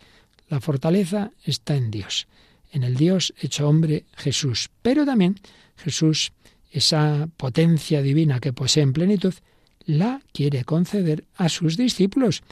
la 0.48 0.60
fortaleza 0.60 1.32
está 1.44 1.74
en 1.74 1.90
Dios, 1.90 2.28
en 2.72 2.82
el 2.82 2.96
Dios 2.96 3.34
hecho 3.40 3.68
hombre 3.68 4.04
Jesús. 4.16 4.70
Pero 4.82 5.04
también 5.04 5.40
Jesús, 5.76 6.32
esa 6.70 7.28
potencia 7.36 8.02
divina 8.02 8.40
que 8.40 8.52
posee 8.52 8.82
en 8.82 8.92
plenitud, 8.92 9.34
la 9.86 10.20
quiere 10.32 10.64
conceder 10.64 11.24
a 11.36 11.48
sus 11.48 11.76
discípulos, 11.76 12.42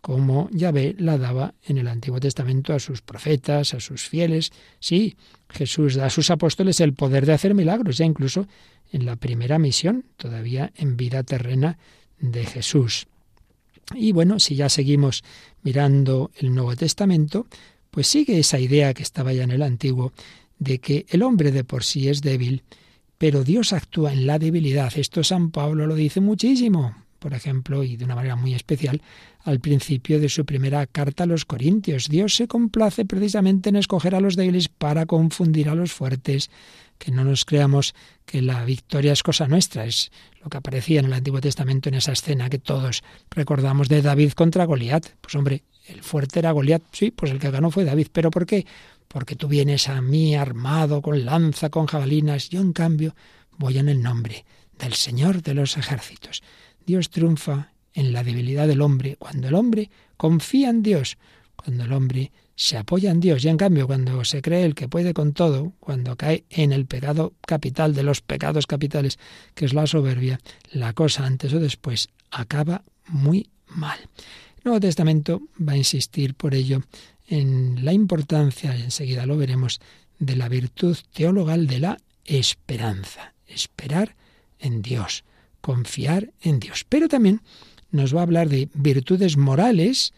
como 0.00 0.48
Yahvé 0.50 0.94
la 0.98 1.18
daba 1.18 1.54
en 1.64 1.78
el 1.78 1.88
Antiguo 1.88 2.20
Testamento 2.20 2.72
a 2.72 2.78
sus 2.78 3.02
profetas, 3.02 3.74
a 3.74 3.80
sus 3.80 4.08
fieles. 4.08 4.52
Sí, 4.78 5.16
Jesús 5.50 5.96
da 5.96 6.06
a 6.06 6.10
sus 6.10 6.30
apóstoles 6.30 6.80
el 6.80 6.94
poder 6.94 7.26
de 7.26 7.32
hacer 7.32 7.54
milagros, 7.54 7.98
ya 7.98 8.04
incluso 8.04 8.46
en 8.92 9.04
la 9.04 9.16
primera 9.16 9.58
misión, 9.58 10.04
todavía 10.16 10.72
en 10.76 10.96
vida 10.96 11.22
terrena 11.22 11.76
de 12.18 12.46
Jesús. 12.46 13.08
Y 13.94 14.12
bueno, 14.12 14.40
si 14.40 14.56
ya 14.56 14.68
seguimos 14.68 15.22
mirando 15.62 16.30
el 16.36 16.54
Nuevo 16.54 16.74
Testamento, 16.76 17.46
pues 17.96 18.08
sigue 18.08 18.38
esa 18.38 18.58
idea 18.58 18.92
que 18.92 19.02
estaba 19.02 19.32
ya 19.32 19.44
en 19.44 19.52
el 19.52 19.62
Antiguo, 19.62 20.12
de 20.58 20.80
que 20.80 21.06
el 21.08 21.22
hombre 21.22 21.50
de 21.50 21.64
por 21.64 21.82
sí 21.82 22.10
es 22.10 22.20
débil, 22.20 22.62
pero 23.16 23.42
Dios 23.42 23.72
actúa 23.72 24.12
en 24.12 24.26
la 24.26 24.38
debilidad. 24.38 24.92
Esto 24.98 25.24
San 25.24 25.50
Pablo 25.50 25.86
lo 25.86 25.94
dice 25.94 26.20
muchísimo, 26.20 26.94
por 27.18 27.32
ejemplo, 27.32 27.82
y 27.84 27.96
de 27.96 28.04
una 28.04 28.14
manera 28.14 28.36
muy 28.36 28.52
especial, 28.52 29.00
al 29.44 29.60
principio 29.60 30.20
de 30.20 30.28
su 30.28 30.44
primera 30.44 30.86
carta 30.86 31.24
a 31.24 31.26
los 31.26 31.46
Corintios. 31.46 32.10
Dios 32.10 32.36
se 32.36 32.46
complace 32.46 33.06
precisamente 33.06 33.70
en 33.70 33.76
escoger 33.76 34.14
a 34.14 34.20
los 34.20 34.36
débiles 34.36 34.68
para 34.68 35.06
confundir 35.06 35.70
a 35.70 35.74
los 35.74 35.94
fuertes, 35.94 36.50
que 36.98 37.10
no 37.12 37.24
nos 37.24 37.46
creamos 37.46 37.94
que 38.26 38.42
la 38.42 38.62
victoria 38.66 39.14
es 39.14 39.22
cosa 39.22 39.48
nuestra, 39.48 39.86
es 39.86 40.12
lo 40.44 40.50
que 40.50 40.58
aparecía 40.58 41.00
en 41.00 41.06
el 41.06 41.14
Antiguo 41.14 41.40
Testamento 41.40 41.88
en 41.88 41.94
esa 41.94 42.12
escena 42.12 42.50
que 42.50 42.58
todos 42.58 43.02
recordamos 43.30 43.88
de 43.88 44.02
David 44.02 44.32
contra 44.32 44.66
Goliat. 44.66 45.06
Pues 45.22 45.34
hombre, 45.34 45.62
el 45.88 46.02
fuerte 46.02 46.38
era 46.40 46.52
Goliat, 46.52 46.82
sí, 46.92 47.10
pues 47.10 47.30
el 47.32 47.38
que 47.38 47.50
ganó 47.50 47.70
fue 47.70 47.84
David, 47.84 48.08
pero 48.12 48.30
¿por 48.30 48.46
qué? 48.46 48.66
Porque 49.08 49.36
tú 49.36 49.48
vienes 49.48 49.88
a 49.88 50.00
mí 50.00 50.34
armado 50.34 51.02
con 51.02 51.24
lanza, 51.24 51.70
con 51.70 51.86
jabalinas, 51.86 52.48
yo 52.48 52.60
en 52.60 52.72
cambio 52.72 53.14
voy 53.56 53.78
en 53.78 53.88
el 53.88 54.02
nombre 54.02 54.44
del 54.78 54.94
Señor 54.94 55.42
de 55.42 55.54
los 55.54 55.76
ejércitos. 55.76 56.42
Dios 56.84 57.10
triunfa 57.10 57.72
en 57.94 58.12
la 58.12 58.22
debilidad 58.22 58.66
del 58.66 58.82
hombre, 58.82 59.16
cuando 59.16 59.48
el 59.48 59.54
hombre 59.54 59.90
confía 60.16 60.70
en 60.70 60.82
Dios, 60.82 61.16
cuando 61.56 61.84
el 61.84 61.92
hombre 61.92 62.32
se 62.54 62.78
apoya 62.78 63.10
en 63.10 63.20
Dios 63.20 63.44
y 63.44 63.48
en 63.48 63.56
cambio 63.58 63.86
cuando 63.86 64.24
se 64.24 64.42
cree 64.42 64.64
el 64.64 64.74
que 64.74 64.88
puede 64.88 65.14
con 65.14 65.32
todo, 65.34 65.74
cuando 65.78 66.16
cae 66.16 66.44
en 66.50 66.72
el 66.72 66.86
pecado 66.86 67.34
capital 67.46 67.94
de 67.94 68.02
los 68.02 68.22
pecados 68.22 68.66
capitales, 68.66 69.18
que 69.54 69.66
es 69.66 69.74
la 69.74 69.86
soberbia, 69.86 70.40
la 70.70 70.94
cosa 70.94 71.26
antes 71.26 71.52
o 71.52 71.60
después 71.60 72.08
acaba 72.30 72.82
muy 73.08 73.50
mal. 73.68 73.98
Nuevo 74.66 74.80
Testamento 74.80 75.42
va 75.56 75.74
a 75.74 75.76
insistir 75.76 76.34
por 76.34 76.52
ello 76.52 76.82
en 77.28 77.84
la 77.84 77.92
importancia, 77.92 78.76
y 78.76 78.82
enseguida 78.82 79.24
lo 79.24 79.36
veremos, 79.36 79.80
de 80.18 80.34
la 80.34 80.48
virtud 80.48 80.96
teologal 81.14 81.68
de 81.68 81.78
la 81.78 81.98
esperanza. 82.24 83.32
Esperar 83.46 84.16
en 84.58 84.82
Dios, 84.82 85.22
confiar 85.60 86.32
en 86.40 86.58
Dios. 86.58 86.84
Pero 86.88 87.06
también 87.06 87.42
nos 87.92 88.12
va 88.12 88.20
a 88.20 88.22
hablar 88.24 88.48
de 88.48 88.68
virtudes 88.74 89.36
morales, 89.36 90.12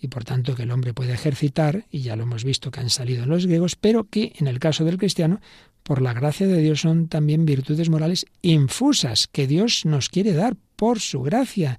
y 0.00 0.08
por 0.08 0.24
tanto 0.24 0.54
que 0.54 0.62
el 0.62 0.70
hombre 0.70 0.94
puede 0.94 1.12
ejercitar, 1.12 1.84
y 1.90 2.00
ya 2.00 2.16
lo 2.16 2.22
hemos 2.22 2.42
visto 2.42 2.70
que 2.70 2.80
han 2.80 2.88
salido 2.88 3.26
los 3.26 3.44
griegos, 3.44 3.76
pero 3.76 4.04
que 4.04 4.32
en 4.38 4.46
el 4.46 4.60
caso 4.60 4.86
del 4.86 4.96
cristiano, 4.96 5.42
por 5.82 6.00
la 6.00 6.14
gracia 6.14 6.46
de 6.46 6.62
Dios 6.62 6.80
son 6.80 7.08
también 7.08 7.44
virtudes 7.44 7.90
morales 7.90 8.24
infusas 8.40 9.26
que 9.26 9.46
Dios 9.46 9.84
nos 9.84 10.08
quiere 10.08 10.32
dar 10.32 10.56
por 10.76 11.00
su 11.00 11.20
gracia, 11.20 11.78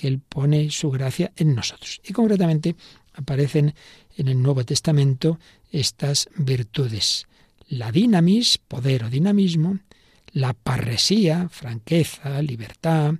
que 0.00 0.08
Él 0.08 0.18
pone 0.18 0.70
su 0.70 0.90
gracia 0.90 1.30
en 1.36 1.54
nosotros. 1.54 2.00
Y 2.02 2.14
concretamente 2.14 2.74
aparecen 3.12 3.74
en 4.16 4.28
el 4.28 4.40
Nuevo 4.40 4.64
Testamento 4.64 5.38
estas 5.70 6.30
virtudes. 6.36 7.26
La 7.68 7.92
dinamis, 7.92 8.56
poder 8.56 9.04
o 9.04 9.10
dinamismo, 9.10 9.78
la 10.32 10.54
parresía, 10.54 11.50
franqueza, 11.50 12.40
libertad, 12.40 13.16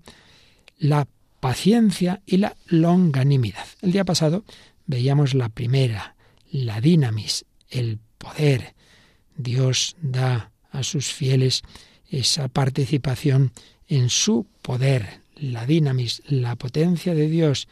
la 0.78 1.06
paciencia 1.38 2.22
y 2.24 2.38
la 2.38 2.56
longanimidad. 2.68 3.66
El 3.82 3.92
día 3.92 4.06
pasado 4.06 4.46
veíamos 4.86 5.34
la 5.34 5.50
primera, 5.50 6.16
la 6.50 6.80
dinamis, 6.80 7.44
el 7.68 7.98
poder. 8.16 8.74
Dios 9.36 9.96
da 10.00 10.50
a 10.70 10.82
sus 10.82 11.12
fieles 11.12 11.60
esa 12.08 12.48
participación 12.48 13.52
en 13.86 14.08
su 14.08 14.46
poder, 14.62 15.19
la 15.40 15.66
dinamis, 15.66 16.22
la 16.26 16.56
potencia 16.56 17.14
de 17.14 17.28
Dios. 17.28 17.68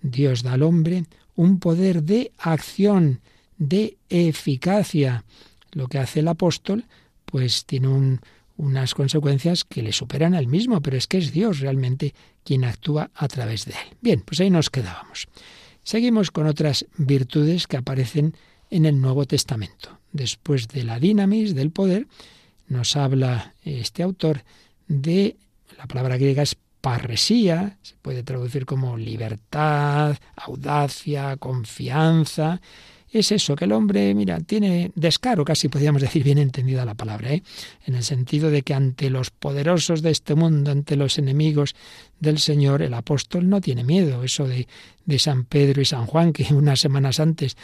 Dios 0.00 0.42
da 0.42 0.54
al 0.54 0.62
hombre 0.62 1.04
un 1.36 1.58
poder 1.58 2.02
de 2.02 2.32
acción, 2.38 3.20
de 3.58 3.96
eficacia. 4.08 5.24
Lo 5.72 5.88
que 5.88 5.98
hace 5.98 6.20
el 6.20 6.28
apóstol, 6.28 6.84
pues 7.24 7.64
tiene 7.64 7.88
un, 7.88 8.20
unas 8.56 8.94
consecuencias 8.94 9.64
que 9.64 9.82
le 9.82 9.92
superan 9.92 10.34
al 10.34 10.46
mismo, 10.46 10.80
pero 10.80 10.96
es 10.96 11.06
que 11.06 11.18
es 11.18 11.32
Dios 11.32 11.60
realmente 11.60 12.14
quien 12.44 12.64
actúa 12.64 13.10
a 13.14 13.28
través 13.28 13.64
de 13.64 13.72
él. 13.72 13.96
Bien, 14.00 14.20
pues 14.20 14.40
ahí 14.40 14.50
nos 14.50 14.70
quedábamos. 14.70 15.28
Seguimos 15.84 16.30
con 16.30 16.46
otras 16.46 16.86
virtudes 16.96 17.66
que 17.66 17.76
aparecen 17.76 18.36
en 18.70 18.86
el 18.86 19.00
Nuevo 19.00 19.26
Testamento. 19.26 19.98
Después 20.12 20.68
de 20.68 20.84
la 20.84 20.98
dinamis, 20.98 21.54
del 21.54 21.70
poder, 21.70 22.06
nos 22.68 22.96
habla 22.96 23.54
este 23.64 24.02
autor 24.02 24.44
de, 24.86 25.36
la 25.76 25.86
palabra 25.86 26.16
griega 26.16 26.42
es 26.42 26.56
parresía, 26.82 27.78
se 27.80 27.94
puede 28.02 28.22
traducir 28.22 28.66
como 28.66 28.98
libertad, 28.98 30.18
audacia, 30.36 31.38
confianza, 31.38 32.60
es 33.12 33.30
eso, 33.30 33.54
que 33.54 33.66
el 33.66 33.72
hombre, 33.72 34.14
mira, 34.14 34.40
tiene 34.40 34.90
descaro, 34.94 35.44
casi 35.44 35.68
podríamos 35.68 36.00
decir 36.00 36.24
bien 36.24 36.38
entendida 36.38 36.86
la 36.86 36.94
palabra, 36.94 37.34
¿eh? 37.34 37.42
en 37.84 37.94
el 37.94 38.02
sentido 38.02 38.50
de 38.50 38.62
que 38.62 38.72
ante 38.72 39.10
los 39.10 39.30
poderosos 39.30 40.00
de 40.00 40.10
este 40.10 40.34
mundo, 40.34 40.70
ante 40.70 40.96
los 40.96 41.18
enemigos 41.18 41.74
del 42.20 42.38
Señor, 42.38 42.80
el 42.80 42.94
apóstol 42.94 43.50
no 43.50 43.60
tiene 43.60 43.84
miedo. 43.84 44.24
Eso 44.24 44.48
de, 44.48 44.66
de 45.04 45.18
San 45.18 45.44
Pedro 45.44 45.82
y 45.82 45.84
San 45.84 46.06
Juan, 46.06 46.32
que 46.32 46.54
unas 46.54 46.80
semanas 46.80 47.20
antes 47.20 47.58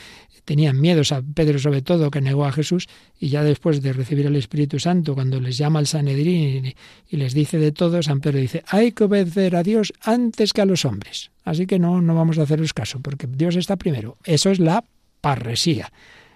tenían 0.49 0.81
miedo, 0.81 1.05
San 1.05 1.35
Pedro 1.35 1.59
sobre 1.59 1.83
todo, 1.83 2.11
que 2.11 2.23
negó 2.23 2.47
a 2.47 2.53
Jesús, 2.53 2.89
y 3.21 3.29
ya 3.29 3.45
después 3.45 3.83
de 3.83 3.93
recibir 3.93 4.25
el 4.25 4.35
Espíritu 4.35 4.81
Santo, 4.81 5.15
cuando 5.15 5.39
les 5.41 5.59
llama 5.59 5.79
al 5.79 5.87
Sanedrín 5.87 6.75
y, 7.07 7.17
les 7.19 7.35
dice 7.35 7.59
de 7.59 7.71
todo, 7.71 8.03
San 8.03 8.21
Pedro 8.21 8.39
dice, 8.39 8.65
hay 8.67 8.93
que 8.93 9.05
obedecer 9.05 9.55
a 9.57 9.63
Dios 9.63 9.93
antes 10.01 10.55
que 10.55 10.63
a 10.63 10.65
los 10.65 10.87
hombres. 10.87 11.31
Así 11.45 11.67
que 11.67 11.79
no, 11.79 12.01
no 12.01 12.15
vamos 12.15 12.39
a 12.39 12.45
haceros 12.45 12.73
caso, 12.73 12.99
porque 13.01 13.27
Dios 13.27 13.57
está 13.57 13.77
primero. 13.77 14.17
Eso 14.25 14.49
es 14.49 14.59
la 14.59 14.83
parresía, 15.21 15.93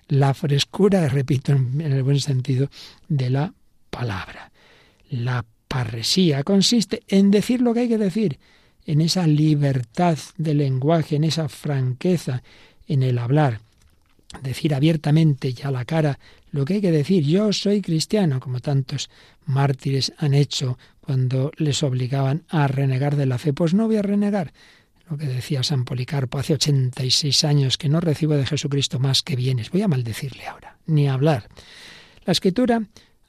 la 0.08 0.34
frescura, 0.34 1.08
repito, 1.08 1.52
en 1.52 1.80
el 1.80 2.02
buen 2.02 2.20
sentido 2.20 2.68
de 3.08 3.30
la 3.30 3.54
palabra. 3.88 4.52
La 5.08 5.42
parresía 5.68 6.44
consiste 6.44 7.02
en 7.08 7.30
decir 7.30 7.62
lo 7.62 7.72
que 7.72 7.80
hay 7.80 7.88
que 7.88 7.96
decir, 7.96 8.38
en 8.84 9.00
esa 9.00 9.26
libertad 9.26 10.18
de 10.36 10.52
lenguaje, 10.52 11.16
en 11.16 11.24
esa 11.24 11.48
franqueza 11.48 12.42
en 12.86 13.02
el 13.02 13.16
hablar, 13.16 13.60
decir 14.42 14.74
abiertamente 14.74 15.54
y 15.56 15.62
a 15.62 15.70
la 15.70 15.84
cara 15.84 16.18
lo 16.50 16.64
que 16.64 16.74
hay 16.74 16.80
que 16.80 16.92
decir. 16.92 17.24
Yo 17.24 17.52
soy 17.52 17.82
cristiano, 17.82 18.40
como 18.40 18.60
tantos 18.60 19.10
mártires 19.46 20.12
han 20.18 20.34
hecho 20.34 20.78
cuando 21.00 21.50
les 21.56 21.82
obligaban 21.82 22.44
a 22.48 22.68
renegar 22.68 23.16
de 23.16 23.26
la 23.26 23.38
fe. 23.38 23.52
Pues 23.52 23.74
no 23.74 23.86
voy 23.86 23.96
a 23.96 24.02
renegar, 24.02 24.52
lo 25.08 25.16
que 25.18 25.26
decía 25.26 25.62
San 25.62 25.84
Policarpo 25.84 26.38
hace 26.38 26.54
86 26.54 27.44
años, 27.44 27.78
que 27.78 27.88
no 27.88 28.00
recibo 28.00 28.34
de 28.34 28.46
Jesucristo 28.46 28.98
más 28.98 29.22
que 29.22 29.36
bienes. 29.36 29.70
Voy 29.70 29.82
a 29.82 29.88
maldecirle 29.88 30.46
ahora, 30.46 30.78
ni 30.86 31.08
hablar. 31.08 31.48
La 32.24 32.32
escritura 32.32 32.82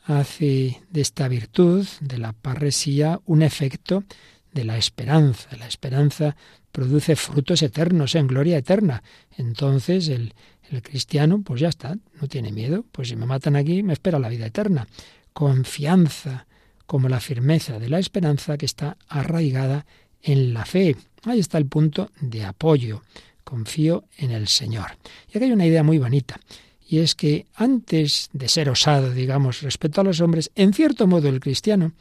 hace 0.06 0.82
de 0.90 1.02
esta 1.02 1.28
virtud, 1.28 1.88
de 2.02 2.18
la 2.18 2.34
parresía, 2.34 3.20
un 3.26 3.42
efecto 3.42 4.04
de 4.52 4.66
la 4.66 4.78
esperanza. 4.78 5.50
La 5.58 5.68
esperanza 5.68 6.36
produce 6.72 7.16
frutos 7.16 7.62
eternos 7.62 8.16
en 8.16 8.28
gloria 8.28 8.58
eterna. 8.58 9.04
Entonces 9.38 10.08
el, 10.10 10.34
el 10.74 10.82
cristiano, 10.82 11.42
pues 11.42 11.62
ya 11.62 11.70
está, 11.70 11.96
no 12.22 12.28
tiene 12.28 12.52
miedo, 12.52 12.86
pues 12.92 13.10
si 13.10 13.16
me 13.16 13.26
matan 13.26 13.56
aquí 13.56 13.84
me 13.84 13.94
espera 13.94 14.20
la 14.20 14.30
vida 14.30 14.46
eterna. 14.46 14.88
Confianza, 15.34 16.46
como 16.86 17.10
la 17.10 17.20
firmeza 17.20 17.80
de 17.80 17.90
la 17.90 18.00
esperanza 18.00 18.58
que 18.58 18.66
está 18.66 18.98
arraigada 19.08 19.86
en 20.22 20.54
la 20.54 20.66
fe. 20.66 20.96
Ahí 21.24 21.40
está 21.40 21.58
el 21.58 21.66
punto 21.66 22.12
de 22.20 22.44
apoyo. 22.46 23.02
Confío 23.44 24.06
en 24.18 24.32
el 24.32 24.48
Señor. 24.48 24.98
Y 25.32 25.38
aquí 25.38 25.46
hay 25.46 25.52
una 25.52 25.66
idea 25.66 25.84
muy 25.84 25.98
bonita. 25.98 26.40
Y 26.88 27.00
es 27.00 27.16
que 27.16 27.48
antes 27.56 28.30
de 28.34 28.48
ser 28.48 28.70
osado, 28.70 29.12
digamos, 29.12 29.62
respecto 29.62 30.02
a 30.02 30.04
los 30.04 30.22
hombres, 30.22 30.52
en 30.56 30.74
cierto 30.74 31.08
modo 31.08 31.30
el 31.30 31.40
cristiano 31.40 31.94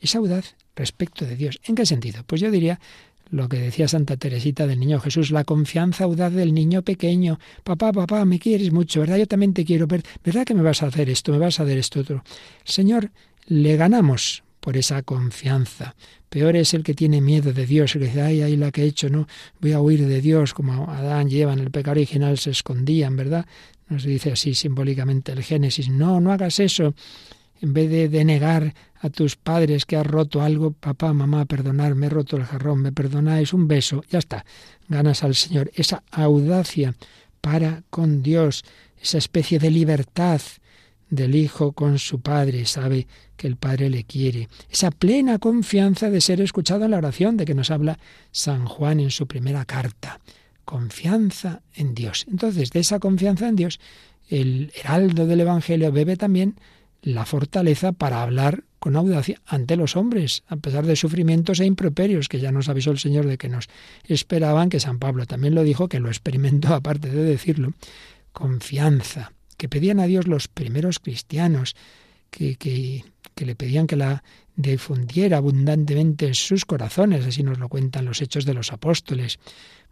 es 0.00 0.14
audaz 0.14 0.56
respecto 0.74 1.26
de 1.26 1.36
Dios. 1.36 1.60
¿En 1.64 1.74
qué 1.74 1.84
sentido? 1.84 2.22
Pues 2.26 2.40
yo 2.40 2.50
diría 2.50 2.80
lo 3.30 3.48
que 3.48 3.58
decía 3.58 3.88
Santa 3.88 4.16
Teresita 4.16 4.66
del 4.66 4.80
Niño 4.80 5.00
Jesús, 5.00 5.30
la 5.30 5.44
confianza 5.44 6.04
audaz 6.04 6.32
del 6.32 6.52
niño 6.52 6.82
pequeño. 6.82 7.38
Papá, 7.64 7.92
papá, 7.92 8.24
me 8.24 8.38
quieres 8.38 8.72
mucho, 8.72 9.00
¿verdad? 9.00 9.18
Yo 9.18 9.26
también 9.26 9.54
te 9.54 9.64
quiero 9.64 9.86
ver. 9.86 10.02
¿Verdad 10.24 10.44
que 10.44 10.54
me 10.54 10.62
vas 10.62 10.82
a 10.82 10.86
hacer 10.86 11.08
esto? 11.08 11.32
¿Me 11.32 11.38
vas 11.38 11.60
a 11.60 11.62
hacer 11.62 11.78
esto 11.78 12.00
otro? 12.00 12.24
Señor 12.64 13.10
le 13.46 13.76
ganamos 13.76 14.42
por 14.60 14.76
esa 14.76 15.02
confianza. 15.02 15.94
Peor 16.28 16.54
es 16.54 16.74
el 16.74 16.84
que 16.84 16.94
tiene 16.94 17.20
miedo 17.20 17.52
de 17.52 17.66
Dios, 17.66 17.94
el 17.94 18.02
que 18.02 18.08
dice, 18.08 18.22
ay, 18.22 18.42
ay, 18.42 18.56
la 18.56 18.70
que 18.70 18.82
he 18.82 18.86
hecho, 18.86 19.08
no, 19.08 19.26
voy 19.60 19.72
a 19.72 19.80
huir 19.80 20.06
de 20.06 20.20
Dios, 20.20 20.54
como 20.54 20.88
Adán 20.90 21.28
lleva 21.28 21.52
en 21.52 21.58
el 21.58 21.70
pecado 21.70 21.92
original, 21.92 22.38
se 22.38 22.50
escondían, 22.50 23.16
¿verdad? 23.16 23.46
Nos 23.88 24.04
dice 24.04 24.32
así 24.32 24.54
simbólicamente 24.54 25.32
el 25.32 25.42
Génesis, 25.42 25.88
no, 25.88 26.20
no 26.20 26.30
hagas 26.30 26.60
eso. 26.60 26.94
En 27.60 27.72
vez 27.72 27.90
de 27.90 28.08
denegar 28.08 28.74
a 29.00 29.08
tus 29.08 29.36
padres 29.36 29.86
que 29.86 29.96
has 29.96 30.06
roto 30.06 30.42
algo, 30.42 30.72
papá, 30.72 31.12
mamá, 31.12 31.46
perdonar, 31.46 31.94
me 31.94 32.06
he 32.06 32.10
roto 32.10 32.36
el 32.36 32.44
jarrón, 32.44 32.82
me 32.82 32.92
perdonáis, 32.92 33.54
un 33.54 33.66
beso, 33.66 34.04
ya 34.10 34.18
está, 34.18 34.44
ganas 34.88 35.24
al 35.24 35.34
Señor. 35.34 35.70
Esa 35.74 36.02
audacia 36.10 36.94
para 37.40 37.82
con 37.88 38.22
Dios, 38.22 38.62
esa 39.00 39.16
especie 39.16 39.58
de 39.58 39.70
libertad 39.70 40.40
del 41.08 41.34
Hijo 41.34 41.72
con 41.72 41.98
su 41.98 42.20
Padre, 42.20 42.66
sabe 42.66 43.06
que 43.36 43.46
el 43.46 43.56
Padre 43.56 43.88
le 43.88 44.04
quiere, 44.04 44.48
esa 44.70 44.90
plena 44.90 45.38
confianza 45.38 46.10
de 46.10 46.20
ser 46.20 46.42
escuchado 46.42 46.84
en 46.84 46.90
la 46.90 46.98
oración 46.98 47.38
de 47.38 47.46
que 47.46 47.54
nos 47.54 47.70
habla 47.70 47.98
San 48.32 48.66
Juan 48.66 49.00
en 49.00 49.10
su 49.10 49.26
primera 49.26 49.64
carta, 49.64 50.20
confianza 50.66 51.62
en 51.74 51.94
Dios. 51.94 52.26
Entonces, 52.30 52.70
de 52.70 52.80
esa 52.80 52.98
confianza 52.98 53.48
en 53.48 53.56
Dios, 53.56 53.80
el 54.28 54.72
heraldo 54.78 55.26
del 55.26 55.40
Evangelio 55.40 55.90
bebe 55.90 56.16
también 56.16 56.56
la 57.02 57.24
fortaleza 57.24 57.92
para 57.92 58.22
hablar 58.22 58.64
con 58.80 58.96
audacia 58.96 59.40
ante 59.46 59.76
los 59.76 59.94
hombres, 59.94 60.42
a 60.48 60.56
pesar 60.56 60.86
de 60.86 60.96
sufrimientos 60.96 61.60
e 61.60 61.66
improperios, 61.66 62.28
que 62.28 62.40
ya 62.40 62.50
nos 62.50 62.68
avisó 62.68 62.90
el 62.90 62.98
Señor 62.98 63.26
de 63.26 63.36
que 63.38 63.50
nos 63.50 63.68
esperaban, 64.04 64.70
que 64.70 64.80
San 64.80 64.98
Pablo 64.98 65.26
también 65.26 65.54
lo 65.54 65.62
dijo, 65.62 65.88
que 65.88 66.00
lo 66.00 66.08
experimentó 66.08 66.74
aparte 66.74 67.10
de 67.10 67.22
decirlo, 67.22 67.74
confianza, 68.32 69.32
que 69.58 69.68
pedían 69.68 70.00
a 70.00 70.06
Dios 70.06 70.26
los 70.26 70.48
primeros 70.48 70.98
cristianos, 70.98 71.76
que, 72.30 72.56
que, 72.56 73.04
que 73.34 73.44
le 73.44 73.54
pedían 73.54 73.86
que 73.86 73.96
la 73.96 74.24
difundiera 74.56 75.36
abundantemente 75.36 76.26
en 76.26 76.34
sus 76.34 76.64
corazones, 76.64 77.26
así 77.26 77.42
nos 77.42 77.58
lo 77.58 77.68
cuentan 77.68 78.06
los 78.06 78.22
hechos 78.22 78.46
de 78.46 78.54
los 78.54 78.72
apóstoles. 78.72 79.38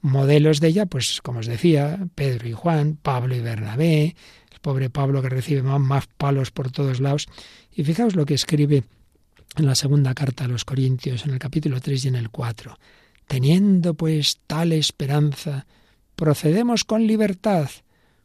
Modelos 0.00 0.61
de 0.61 0.68
ella, 0.68 0.87
pues 0.87 1.21
como 1.23 1.40
os 1.40 1.47
decía, 1.47 2.07
Pedro 2.14 2.49
y 2.49 2.52
Juan, 2.52 2.99
Pablo 3.00 3.35
y 3.35 3.40
Bernabé, 3.40 4.16
pobre 4.59 4.91
Pablo 4.91 5.23
que 5.23 5.29
recibe 5.29 5.62
más 5.62 6.07
palos 6.07 6.50
por 6.50 6.71
todos 6.71 7.00
lados. 7.00 7.27
Y 7.73 7.85
fijaos 7.85 8.17
lo 8.17 8.27
que 8.27 8.35
escribe 8.35 8.85
en 9.57 9.67
la 9.67 9.75
segunda 9.75 10.15
carta 10.15 10.45
a 10.45 10.49
los 10.49 10.65
Corintios, 10.65 11.25
en 11.25 11.33
el 11.33 11.38
capítulo 11.38 11.81
3 11.81 12.05
y 12.05 12.09
en 12.09 12.15
el 12.17 12.31
4. 12.31 12.79
Teniendo 13.27 13.95
pues 13.95 14.38
tal 14.47 14.73
esperanza, 14.73 15.67
procedemos 16.17 16.85
con 16.85 17.07
libertad. 17.07 17.71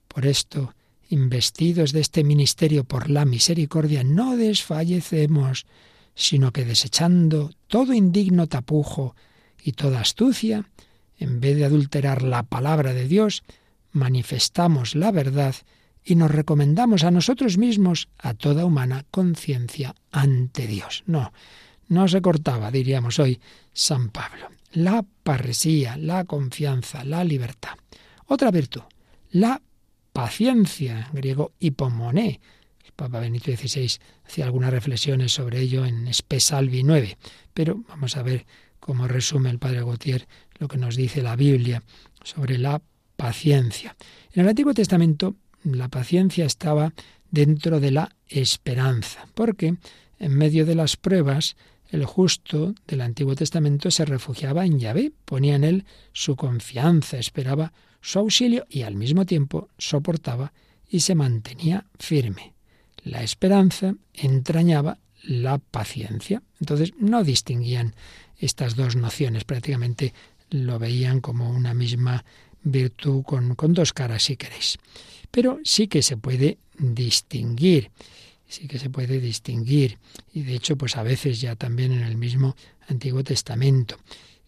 Por 0.08 0.26
esto, 0.26 0.74
investidos 1.10 1.92
de 1.92 2.02
este 2.02 2.24
ministerio 2.24 2.84
por 2.84 3.10
la 3.10 3.26
misericordia, 3.26 4.04
no 4.04 4.38
desfallecemos, 4.38 5.66
sino 6.16 6.52
que 6.52 6.66
desechando 6.66 7.52
todo 7.68 7.94
indigno 7.94 8.48
tapujo 8.48 9.16
y 9.64 9.74
toda 9.74 10.02
astucia, 10.02 10.70
en 11.18 11.40
vez 11.40 11.56
de 11.58 11.66
adulterar 11.66 12.22
la 12.22 12.44
palabra 12.44 12.94
de 12.94 13.08
Dios, 13.08 13.44
manifestamos 13.92 14.96
la 14.96 15.12
verdad 15.12 15.56
y 16.06 16.16
nos 16.16 16.32
recomendamos 16.32 17.04
a 17.04 17.12
nosotros 17.12 17.58
mismos 17.58 18.10
a 18.18 18.34
toda 18.34 18.66
humana 18.66 19.06
conciencia 19.12 19.96
ante 20.12 20.68
Dios. 20.68 21.04
No, 21.06 21.32
no 21.88 22.08
se 22.08 22.22
cortaba, 22.22 22.72
diríamos 22.72 23.20
hoy, 23.20 23.40
San 23.74 24.10
Pablo. 24.10 24.50
La 24.72 25.06
parresía, 25.24 25.98
la 25.98 26.26
confianza, 26.26 27.04
la 27.04 27.24
libertad. 27.24 27.78
Otra 28.26 28.52
virtud, 28.52 28.82
la 29.32 29.62
paciencia, 30.12 31.08
en 31.10 31.16
griego 31.16 31.54
hipomoné. 31.60 32.40
El 32.84 32.92
Papa 32.94 33.20
Benito 33.20 33.52
XVI 33.52 34.00
hacía 34.26 34.46
algunas 34.46 34.72
reflexiones 34.72 35.32
sobre 35.32 35.62
ello 35.62 35.86
en 35.86 36.08
Espesalvi 36.08 36.84
9, 36.84 37.18
pero 37.54 37.84
vamos 37.88 38.18
a 38.18 38.24
ver 38.24 38.46
cómo 38.80 39.08
resume 39.08 39.50
el 39.50 39.60
Padre 39.60 39.80
Gautier 39.80 40.28
lo 40.60 40.68
que 40.68 40.78
nos 40.78 40.96
dice 40.96 41.22
la 41.22 41.36
Biblia 41.36 41.84
sobre 42.24 42.58
la 42.58 42.82
paciencia. 43.16 43.96
En 44.34 44.44
el 44.44 44.50
Antiguo 44.50 44.74
Testamento 44.74 45.36
la 45.64 45.90
paciencia 45.90 46.46
estaba 46.46 46.94
dentro 47.32 47.80
de 47.80 47.92
la 47.92 48.16
esperanza, 48.28 49.28
porque 49.34 49.76
en 50.20 50.38
medio 50.38 50.66
de 50.66 50.76
las 50.76 50.98
pruebas 50.98 51.56
el 51.90 52.06
justo 52.06 52.74
del 52.88 53.02
Antiguo 53.02 53.36
Testamento 53.36 53.92
se 53.92 54.06
refugiaba 54.06 54.66
en 54.66 54.80
Yahvé, 54.80 55.12
ponía 55.26 55.56
en 55.56 55.64
él 55.64 55.86
su 56.12 56.36
confianza, 56.36 57.18
esperaba 57.18 57.72
su 58.02 58.20
auxilio 58.20 58.66
y 58.70 58.82
al 58.82 58.96
mismo 58.96 59.26
tiempo 59.26 59.70
soportaba 59.78 60.54
y 60.90 61.02
se 61.02 61.16
mantenía 61.16 61.86
firme. 62.00 62.54
La 63.04 63.22
esperanza 63.22 63.96
entrañaba 64.14 64.98
la 65.24 65.58
paciencia. 65.58 66.42
Entonces 66.60 66.94
no 67.00 67.24
distinguían 67.24 67.96
estas 68.38 68.76
dos 68.76 68.96
nociones, 68.96 69.44
prácticamente 69.44 70.14
lo 70.50 70.80
veían 70.80 71.22
como 71.22 71.50
una 71.50 71.74
misma 71.74 72.26
virtud 72.64 73.24
con, 73.24 73.56
con 73.56 73.74
dos 73.74 73.94
caras, 73.94 74.24
si 74.24 74.36
queréis. 74.36 74.78
Pero 75.34 75.60
sí 75.64 75.88
que 75.88 76.02
se 76.02 76.16
puede 76.16 76.60
distinguir, 76.78 77.92
sí 78.48 78.68
que 78.68 78.80
se 78.80 78.90
puede 78.90 79.20
distinguir. 79.20 79.98
Y 80.34 80.44
de 80.44 80.56
hecho, 80.56 80.78
pues 80.78 80.96
a 80.96 81.04
veces 81.04 81.42
ya 81.42 81.56
también 81.56 81.92
en 81.92 82.04
el 82.04 82.16
mismo 82.16 82.56
Antiguo 82.88 83.24
Testamento. 83.24 83.98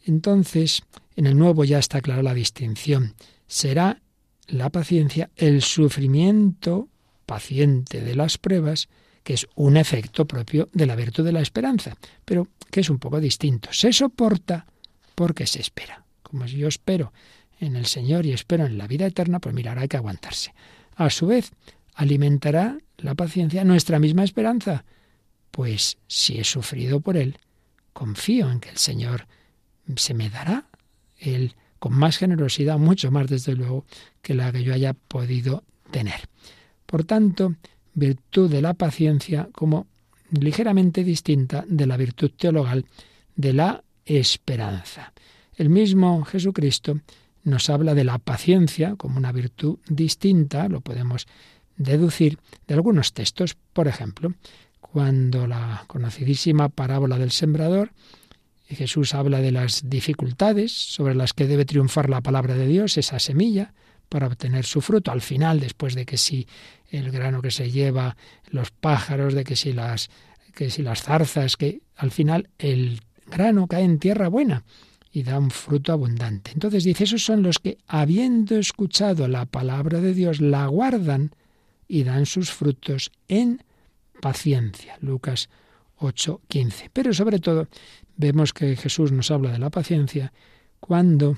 Entonces, 0.06 0.84
en 1.16 1.26
el 1.26 1.38
Nuevo 1.38 1.66
ya 1.66 1.80
está 1.80 2.00
clara 2.02 2.22
la 2.22 2.34
distinción 2.34 3.16
será 3.48 4.02
la 4.48 4.70
paciencia 4.70 5.30
el 5.36 5.62
sufrimiento 5.62 6.90
paciente 7.26 8.02
de 8.02 8.16
las 8.16 8.38
pruebas, 8.38 8.88
que 9.24 9.34
es 9.34 9.48
un 9.56 9.78
efecto 9.78 10.26
propio 10.26 10.70
de 10.74 10.86
la 10.86 10.96
virtud 10.96 11.24
de 11.24 11.32
la 11.32 11.42
esperanza, 11.42 11.98
pero 12.24 12.48
que 12.70 12.82
es 12.82 12.90
un 12.90 13.00
poco 13.00 13.20
distinto. 13.20 13.70
Se 13.72 13.92
soporta 13.92 14.68
porque 15.16 15.48
se 15.48 15.62
espera. 15.62 16.04
Como 16.22 16.48
si 16.48 16.58
yo 16.58 16.68
espero 16.68 17.12
en 17.60 17.76
el 17.76 17.86
Señor 17.88 18.26
y 18.26 18.34
espero 18.34 18.66
en 18.66 18.78
la 18.78 18.88
vida 18.88 19.08
eterna, 19.08 19.40
pues 19.40 19.56
mirar, 19.56 19.80
hay 19.80 19.88
que 19.88 19.98
aguantarse. 19.98 20.54
A 20.96 21.10
su 21.10 21.28
vez, 21.28 21.52
alimentará 21.94 22.78
la 22.98 23.16
paciencia 23.16 23.64
nuestra 23.64 24.00
misma 24.00 24.24
esperanza. 24.24 24.86
Pues 25.52 25.98
si 26.08 26.38
he 26.38 26.44
sufrido 26.44 27.00
por 27.00 27.18
Él, 27.18 27.38
confío 27.94 28.52
en 28.52 28.60
que 28.60 28.70
el 28.70 28.78
Señor 28.78 29.28
se 29.96 30.14
me 30.14 30.30
dará. 30.30 30.66
Él 31.18 31.56
con 31.80 31.94
más 31.94 32.18
generosidad, 32.18 32.78
mucho 32.78 33.12
más 33.12 33.28
desde 33.28 33.56
luego, 33.56 33.86
que 34.22 34.34
la 34.34 34.52
que 34.52 34.64
yo 34.64 34.74
haya 34.74 34.94
podido 34.94 35.64
tener. 35.92 36.30
Por 36.86 37.04
tanto, 37.04 37.56
virtud 37.94 38.50
de 38.50 38.62
la 38.62 38.74
paciencia 38.74 39.50
como 39.52 39.88
ligeramente 40.32 41.04
distinta 41.04 41.64
de 41.68 41.86
la 41.86 41.98
virtud 41.98 42.32
teologal 42.36 42.86
de 43.36 43.54
la 43.54 43.84
esperanza. 44.06 45.14
El 45.56 45.70
mismo 45.70 46.24
Jesucristo 46.26 47.00
nos 47.46 47.70
habla 47.70 47.94
de 47.94 48.04
la 48.04 48.18
paciencia 48.18 48.96
como 48.98 49.18
una 49.18 49.32
virtud 49.32 49.78
distinta, 49.88 50.68
lo 50.68 50.82
podemos 50.82 51.28
deducir 51.78 52.40
de 52.68 52.74
algunos 52.74 53.14
textos. 53.14 53.56
Por 53.72 53.88
ejemplo, 53.88 54.34
cuando 54.82 55.48
la 55.48 55.86
conocidísima 55.88 56.70
parábola 56.70 57.18
del 57.18 57.32
sembrador 57.32 57.92
Jesús 58.68 59.14
habla 59.14 59.42
de 59.42 59.52
las 59.52 59.90
dificultades 59.90 60.72
sobre 60.72 61.14
las 61.14 61.34
que 61.34 61.48
debe 61.48 61.66
triunfar 61.66 62.10
la 62.10 62.22
palabra 62.22 62.56
de 62.56 62.68
Dios, 62.68 62.98
esa 62.98 63.20
semilla, 63.20 63.74
para 64.10 64.28
obtener 64.28 64.66
su 64.66 64.82
fruto. 64.82 65.12
Al 65.12 65.22
final, 65.22 65.60
después 65.60 65.94
de 65.94 66.06
que 66.06 66.18
si 66.18 66.48
el 66.90 67.12
grano 67.12 67.42
que 67.42 67.52
se 67.52 67.72
lleva, 67.72 68.18
los 68.50 68.72
pájaros, 68.72 69.34
de 69.34 69.44
que 69.44 69.56
si 69.56 69.74
las, 69.74 70.10
que 70.56 70.70
si 70.70 70.82
las 70.82 71.04
zarzas, 71.04 71.58
que 71.58 71.82
al 71.96 72.12
final 72.12 72.50
el 72.58 73.02
grano 73.28 73.68
cae 73.68 73.84
en 73.84 74.00
tierra 74.00 74.28
buena 74.30 74.64
y 75.16 75.24
da 75.24 75.40
un 75.40 75.50
fruto 75.50 75.94
abundante. 75.94 76.52
Entonces 76.54 76.84
dice, 76.84 77.06
esos 77.06 77.24
son 77.24 77.42
los 77.42 77.60
que, 77.60 77.78
habiendo 77.88 78.58
escuchado 78.58 79.30
la 79.30 79.46
palabra 79.46 80.02
de 80.02 80.14
Dios, 80.14 80.42
la 80.42 80.68
guardan 80.68 81.32
y 81.88 82.04
dan 82.04 82.26
sus 82.26 82.52
frutos 82.52 83.14
en 83.30 83.64
paciencia. 84.22 84.98
Lucas 85.00 85.48
8:15. 86.00 86.90
Pero 86.92 87.14
sobre 87.14 87.40
todo 87.40 87.70
vemos 88.18 88.52
que 88.52 88.76
Jesús 88.76 89.14
nos 89.14 89.32
habla 89.32 89.54
de 89.54 89.60
la 89.60 89.70
paciencia 89.70 90.34
cuando 90.82 91.38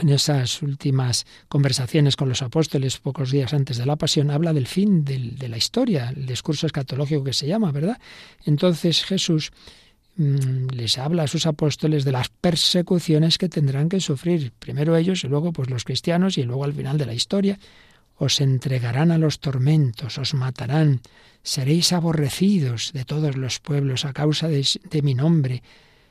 en 0.00 0.10
esas 0.10 0.62
últimas 0.62 1.26
conversaciones 1.48 2.14
con 2.14 2.28
los 2.28 2.42
apóstoles 2.42 2.98
pocos 2.98 3.32
días 3.32 3.52
antes 3.52 3.76
de 3.76 3.86
la 3.86 3.96
pasión 3.96 4.30
habla 4.30 4.52
del 4.52 4.68
fin 4.68 5.04
de 5.04 5.48
la 5.48 5.56
historia, 5.56 6.10
el 6.14 6.26
discurso 6.26 6.66
escatológico 6.66 7.24
que 7.24 7.32
se 7.32 7.48
llama, 7.48 7.72
¿verdad? 7.72 7.98
Entonces 8.44 9.04
Jesús 9.04 9.50
les 10.16 10.98
habla 10.98 11.22
a 11.24 11.28
sus 11.28 11.46
apóstoles 11.46 12.04
de 12.04 12.12
las 12.12 12.28
persecuciones 12.28 13.38
que 13.38 13.48
tendrán 13.48 13.88
que 13.88 14.00
sufrir, 14.00 14.52
primero 14.58 14.96
ellos 14.96 15.24
y 15.24 15.28
luego 15.28 15.52
pues 15.52 15.70
los 15.70 15.84
cristianos 15.84 16.36
y 16.36 16.42
luego 16.42 16.64
al 16.64 16.74
final 16.74 16.98
de 16.98 17.06
la 17.06 17.14
historia 17.14 17.58
os 18.16 18.40
entregarán 18.40 19.10
a 19.12 19.18
los 19.18 19.40
tormentos, 19.40 20.18
os 20.18 20.34
matarán, 20.34 21.00
seréis 21.42 21.92
aborrecidos 21.94 22.92
de 22.92 23.06
todos 23.06 23.36
los 23.36 23.60
pueblos 23.60 24.04
a 24.04 24.12
causa 24.12 24.46
de, 24.48 24.66
de 24.90 25.02
mi 25.02 25.14
nombre, 25.14 25.62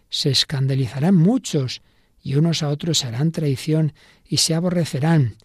se 0.10 0.32
escandalizarán 0.32 1.16
muchos 1.16 1.82
y 2.24 2.36
unos 2.36 2.64
a 2.64 2.70
otros 2.70 3.06
harán 3.06 3.32
traición 3.32 3.94
y 4.28 4.38
se 4.38 4.56
aborrecerán. 4.56 5.36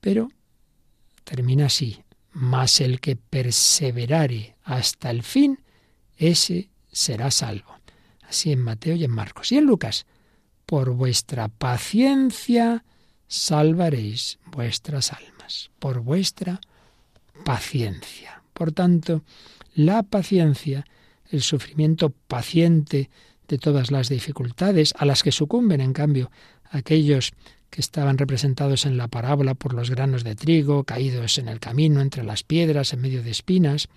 Pero 0.00 0.30
termina 1.24 1.66
así, 1.66 2.02
mas 2.32 2.80
el 2.80 3.00
que 3.00 3.16
perseverare 3.16 4.56
hasta 4.64 5.10
el 5.10 5.22
fin, 5.22 5.60
ese 6.16 6.70
será 6.90 7.30
salvo. 7.30 7.75
Así 8.28 8.52
en 8.52 8.60
Mateo 8.60 8.94
y 8.96 9.04
en 9.04 9.10
Marcos. 9.10 9.52
Y 9.52 9.58
en 9.58 9.64
Lucas, 9.64 10.06
por 10.66 10.90
vuestra 10.90 11.48
paciencia 11.48 12.84
salvaréis 13.28 14.38
vuestras 14.46 15.12
almas. 15.12 15.70
Por 15.78 16.00
vuestra 16.00 16.60
paciencia. 17.44 18.42
Por 18.52 18.72
tanto, 18.72 19.22
la 19.74 20.02
paciencia, 20.02 20.84
el 21.30 21.42
sufrimiento 21.42 22.10
paciente 22.10 23.10
de 23.48 23.58
todas 23.58 23.90
las 23.90 24.08
dificultades, 24.08 24.94
a 24.96 25.04
las 25.04 25.22
que 25.22 25.32
sucumben, 25.32 25.80
en 25.80 25.92
cambio, 25.92 26.30
aquellos 26.70 27.32
que 27.70 27.80
estaban 27.80 28.18
representados 28.18 28.86
en 28.86 28.96
la 28.96 29.08
parábola 29.08 29.54
por 29.54 29.74
los 29.74 29.90
granos 29.90 30.24
de 30.24 30.34
trigo, 30.34 30.84
caídos 30.84 31.38
en 31.38 31.48
el 31.48 31.60
camino, 31.60 32.00
entre 32.00 32.24
las 32.24 32.42
piedras, 32.42 32.92
en 32.92 33.00
medio 33.00 33.22
de 33.22 33.30
espinas, 33.30 33.88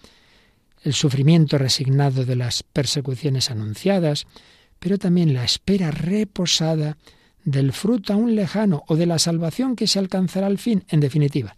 el 0.83 0.93
sufrimiento 0.93 1.57
resignado 1.57 2.25
de 2.25 2.35
las 2.35 2.63
persecuciones 2.63 3.51
anunciadas, 3.51 4.27
pero 4.79 4.97
también 4.97 5.33
la 5.33 5.43
espera 5.43 5.91
reposada 5.91 6.97
del 7.43 7.73
fruto 7.73 8.13
aún 8.13 8.35
lejano 8.35 8.83
o 8.87 8.95
de 8.95 9.05
la 9.05 9.19
salvación 9.19 9.75
que 9.75 9.87
se 9.87 9.99
alcanzará 9.99 10.47
al 10.47 10.57
fin. 10.57 10.85
En 10.89 10.99
definitiva, 10.99 11.55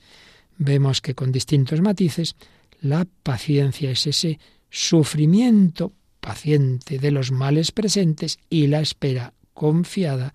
vemos 0.57 1.01
que 1.01 1.15
con 1.15 1.31
distintos 1.31 1.81
matices 1.81 2.35
la 2.81 3.05
paciencia 3.23 3.91
es 3.91 4.07
ese 4.07 4.39
sufrimiento 4.69 5.93
paciente 6.19 6.99
de 6.99 7.11
los 7.11 7.31
males 7.31 7.71
presentes 7.71 8.39
y 8.49 8.67
la 8.67 8.79
espera 8.79 9.33
confiada 9.53 10.33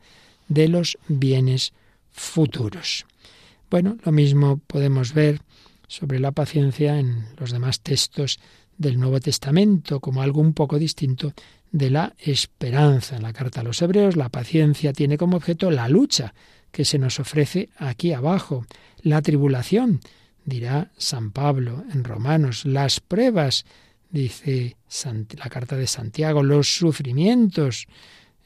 de 0.48 0.68
los 0.68 0.98
bienes 1.08 1.72
futuros. 2.12 3.06
Bueno, 3.70 3.96
lo 4.04 4.12
mismo 4.12 4.58
podemos 4.66 5.12
ver 5.12 5.40
sobre 5.88 6.18
la 6.20 6.32
paciencia 6.32 6.98
en 6.98 7.26
los 7.38 7.50
demás 7.50 7.80
textos 7.80 8.38
del 8.78 8.98
Nuevo 8.98 9.20
Testamento 9.20 10.00
como 10.00 10.22
algo 10.22 10.40
un 10.40 10.52
poco 10.52 10.78
distinto 10.78 11.32
de 11.72 11.90
la 11.90 12.14
esperanza. 12.18 13.16
En 13.16 13.22
la 13.22 13.32
carta 13.32 13.60
a 13.60 13.64
los 13.64 13.80
Hebreos, 13.82 14.16
la 14.16 14.28
paciencia 14.28 14.92
tiene 14.92 15.18
como 15.18 15.36
objeto 15.36 15.70
la 15.70 15.88
lucha 15.88 16.34
que 16.70 16.84
se 16.84 16.98
nos 16.98 17.20
ofrece 17.20 17.70
aquí 17.78 18.12
abajo, 18.12 18.66
la 19.02 19.22
tribulación, 19.22 20.00
dirá 20.44 20.90
San 20.96 21.30
Pablo 21.30 21.84
en 21.92 22.04
Romanos, 22.04 22.64
las 22.64 23.00
pruebas, 23.00 23.64
dice 24.10 24.76
la 25.38 25.48
carta 25.48 25.76
de 25.76 25.86
Santiago, 25.86 26.42
los 26.42 26.76
sufrimientos, 26.76 27.86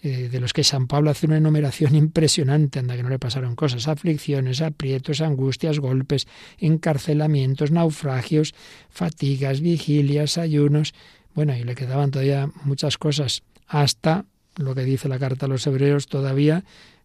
eh, 0.02 0.28
de 0.30 0.40
los 0.40 0.52
que 0.52 0.64
San 0.64 0.86
Pablo 0.86 1.10
hace 1.10 1.26
una 1.26 1.36
enumeración 1.36 1.94
impresionante, 2.04 2.78
anda 2.78 2.96
que 2.96 3.02
no 3.02 3.08
le 3.08 3.18
pasaron 3.18 3.54
cosas, 3.54 3.88
aflicciones, 3.88 4.62
aprietos, 4.62 5.20
angustias, 5.20 5.78
golpes, 5.78 6.26
encarcelamientos, 6.58 7.70
naufragios, 7.70 8.54
fatigas, 8.88 9.60
vigilias, 9.60 10.38
ayunos, 10.38 10.94
bueno, 11.34 11.56
y 11.56 11.64
le 11.64 11.74
quedaban 11.74 12.10
todavía 12.10 12.50
muchas 12.64 12.98
cosas, 12.98 13.42
hasta 13.66 14.24
lo 14.56 14.74
que 14.74 14.84
dice 14.84 15.08
la 15.08 15.18
carta 15.18 15.46
a 15.46 15.48
los 15.48 15.66
hebreos, 15.66 16.06
todavía 16.06 16.64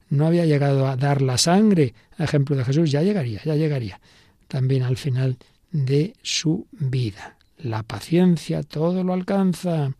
no 0.09 0.27
había 0.27 0.45
llegado 0.45 0.87
a 0.87 0.95
dar 0.95 1.21
la 1.21 1.37
sangre, 1.37 1.93
a 2.17 2.23
ejemplo 2.23 2.55
de 2.55 2.65
Jesús, 2.65 2.91
ya 2.91 3.01
llegaría, 3.01 3.41
ya 3.43 3.55
llegaría, 3.55 3.99
también 4.47 4.83
al 4.83 4.97
final 4.97 5.37
de 5.71 6.13
su 6.21 6.67
vida. 6.71 7.35
La 7.57 7.83
paciencia 7.83 8.63
todo 8.63 9.03
lo 9.03 9.13
alcanza. 9.13 9.91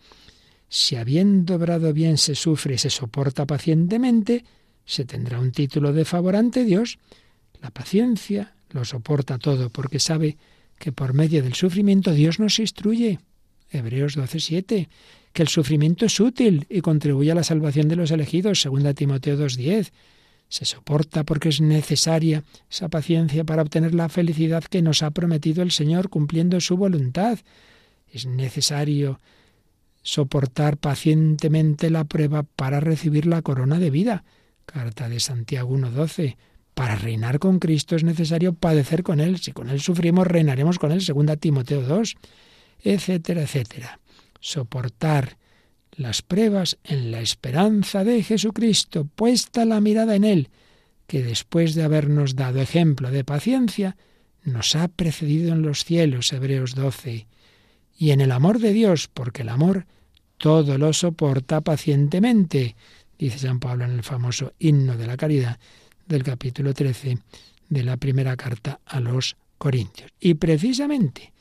Si 0.78 0.98
habiendo 0.98 1.56
obrado 1.56 1.94
bien 1.94 2.18
se 2.18 2.36
sufre 2.36 2.76
y 2.76 2.78
se 2.78 2.90
soporta 2.90 3.46
pacientemente, 3.46 4.44
se 4.84 5.06
tendrá 5.06 5.40
un 5.40 5.54
título 5.54 5.94
de 5.94 6.04
favor 6.04 6.36
ante 6.36 6.66
Dios. 6.66 7.00
La 7.62 7.72
paciencia 7.72 8.56
lo 8.72 8.84
soporta 8.84 9.38
todo 9.38 9.70
porque 9.70 10.02
sabe 10.02 10.36
que 10.78 10.92
por 10.92 11.14
medio 11.14 11.42
del 11.42 11.54
sufrimiento 11.54 12.12
Dios 12.12 12.42
nos 12.42 12.60
instruye. 12.60 13.20
Hebreos 13.72 14.18
12:7, 14.18 14.90
que 15.32 15.42
el 15.42 15.48
sufrimiento 15.48 16.08
es 16.08 16.20
útil 16.20 16.68
y 16.70 16.82
contribuye 16.82 17.32
a 17.32 17.36
la 17.36 17.46
salvación 17.46 17.88
de 17.88 17.96
los 17.96 18.12
elegidos, 18.12 18.60
2 18.60 18.94
Timoteo 18.96 19.38
2:10. 19.38 19.94
Se 20.50 20.66
soporta 20.66 21.24
porque 21.24 21.48
es 21.48 21.62
necesaria 21.62 22.44
esa 22.70 22.90
paciencia 22.90 23.46
para 23.46 23.62
obtener 23.62 23.96
la 23.96 24.10
felicidad 24.10 24.66
que 24.66 24.82
nos 24.82 25.04
ha 25.04 25.12
prometido 25.12 25.64
el 25.64 25.72
Señor 25.72 26.10
cumpliendo 26.10 26.60
su 26.60 26.76
voluntad. 26.76 27.40
Es 28.12 28.26
necesario 28.26 29.22
soportar 30.06 30.78
pacientemente 30.78 31.90
la 31.90 32.04
prueba 32.04 32.44
para 32.44 32.80
recibir 32.80 33.26
la 33.26 33.42
corona 33.42 33.80
de 33.80 33.90
vida. 33.90 34.24
Carta 34.68 35.10
de 35.10 35.20
Santiago 35.20 35.76
1.12. 35.76 36.38
Para 36.76 36.96
reinar 36.96 37.40
con 37.40 37.58
Cristo 37.58 37.96
es 37.96 38.04
necesario 38.04 38.54
padecer 38.54 39.02
con 39.02 39.20
Él. 39.20 39.40
Si 39.40 39.52
con 39.52 39.68
Él 39.68 39.82
sufrimos, 39.82 40.28
reinaremos 40.28 40.78
con 40.78 40.92
Él. 40.92 41.02
Segunda 41.02 41.38
Timoteo 41.38 41.82
2. 41.82 42.18
Etcétera, 42.84 43.42
etcétera. 43.42 44.00
Soportar 44.40 45.40
las 45.92 46.22
pruebas 46.22 46.78
en 46.84 47.10
la 47.10 47.22
esperanza 47.22 48.04
de 48.04 48.22
Jesucristo, 48.22 49.06
puesta 49.06 49.66
la 49.66 49.82
mirada 49.82 50.16
en 50.16 50.24
Él, 50.24 50.50
que 51.08 51.24
después 51.24 51.74
de 51.74 51.84
habernos 51.84 52.36
dado 52.36 52.62
ejemplo 52.62 53.10
de 53.10 53.24
paciencia, 53.24 53.98
nos 54.44 54.76
ha 54.76 54.88
precedido 54.88 55.52
en 55.54 55.64
los 55.64 55.84
cielos. 55.84 56.32
Hebreos 56.32 56.76
12 56.76 57.26
y 57.98 58.12
en 58.12 58.22
el 58.22 58.32
amor 58.32 58.60
de 58.60 58.74
Dios, 58.74 59.10
porque 59.14 59.44
el 59.44 59.50
amor 59.50 59.86
todo 60.38 60.78
lo 60.78 60.94
soporta 60.94 61.62
pacientemente, 61.62 62.76
dice 63.18 63.40
San 63.40 63.60
Pablo 63.60 63.86
en 63.86 63.92
el 63.92 64.04
famoso 64.04 64.54
himno 64.60 64.98
de 64.98 65.08
la 65.08 65.18
caridad 65.18 65.60
del 66.06 66.24
capítulo 66.24 66.74
13 66.74 67.18
de 67.70 67.84
la 67.84 67.98
primera 67.98 68.36
carta 68.36 68.80
a 68.86 69.00
los 69.00 69.38
Corintios. 69.58 70.12
Y 70.20 70.36
precisamente 70.36 71.34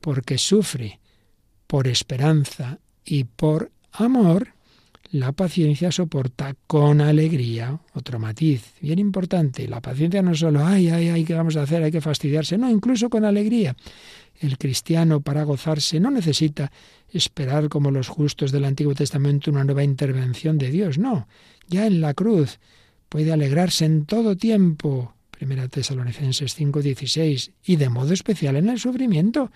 porque 0.00 0.38
sufre 0.38 1.00
por 1.66 1.88
esperanza 1.88 2.78
y 3.04 3.24
por 3.24 3.72
amor, 3.92 4.54
la 5.18 5.32
paciencia 5.32 5.90
soporta 5.90 6.54
con 6.66 7.00
alegría. 7.00 7.80
Otro 7.94 8.18
matiz 8.18 8.74
bien 8.80 8.98
importante. 8.98 9.66
La 9.68 9.80
paciencia 9.80 10.22
no 10.22 10.34
solo, 10.34 10.64
ay, 10.64 10.88
ay, 10.88 11.08
ay, 11.08 11.24
¿qué 11.24 11.34
vamos 11.34 11.56
a 11.56 11.62
hacer? 11.62 11.82
Hay 11.82 11.90
que 11.90 12.00
fastidiarse. 12.00 12.58
No, 12.58 12.70
incluso 12.70 13.08
con 13.08 13.24
alegría. 13.24 13.76
El 14.38 14.58
cristiano 14.58 15.20
para 15.20 15.44
gozarse 15.44 15.98
no 15.98 16.10
necesita 16.10 16.70
esperar 17.10 17.68
como 17.68 17.90
los 17.90 18.08
justos 18.08 18.52
del 18.52 18.64
Antiguo 18.64 18.94
Testamento 18.94 19.50
una 19.50 19.64
nueva 19.64 19.84
intervención 19.84 20.58
de 20.58 20.70
Dios, 20.70 20.98
no. 20.98 21.26
Ya 21.68 21.86
en 21.86 22.00
la 22.00 22.12
cruz 22.14 22.58
puede 23.08 23.32
alegrarse 23.32 23.86
en 23.86 24.04
todo 24.04 24.36
tiempo. 24.36 25.14
Primera 25.30 25.68
Tesalonicenses 25.68 26.54
5:16 26.54 27.52
y 27.64 27.76
de 27.76 27.88
modo 27.88 28.12
especial 28.12 28.56
en 28.56 28.68
el 28.68 28.78
sufrimiento. 28.78 29.50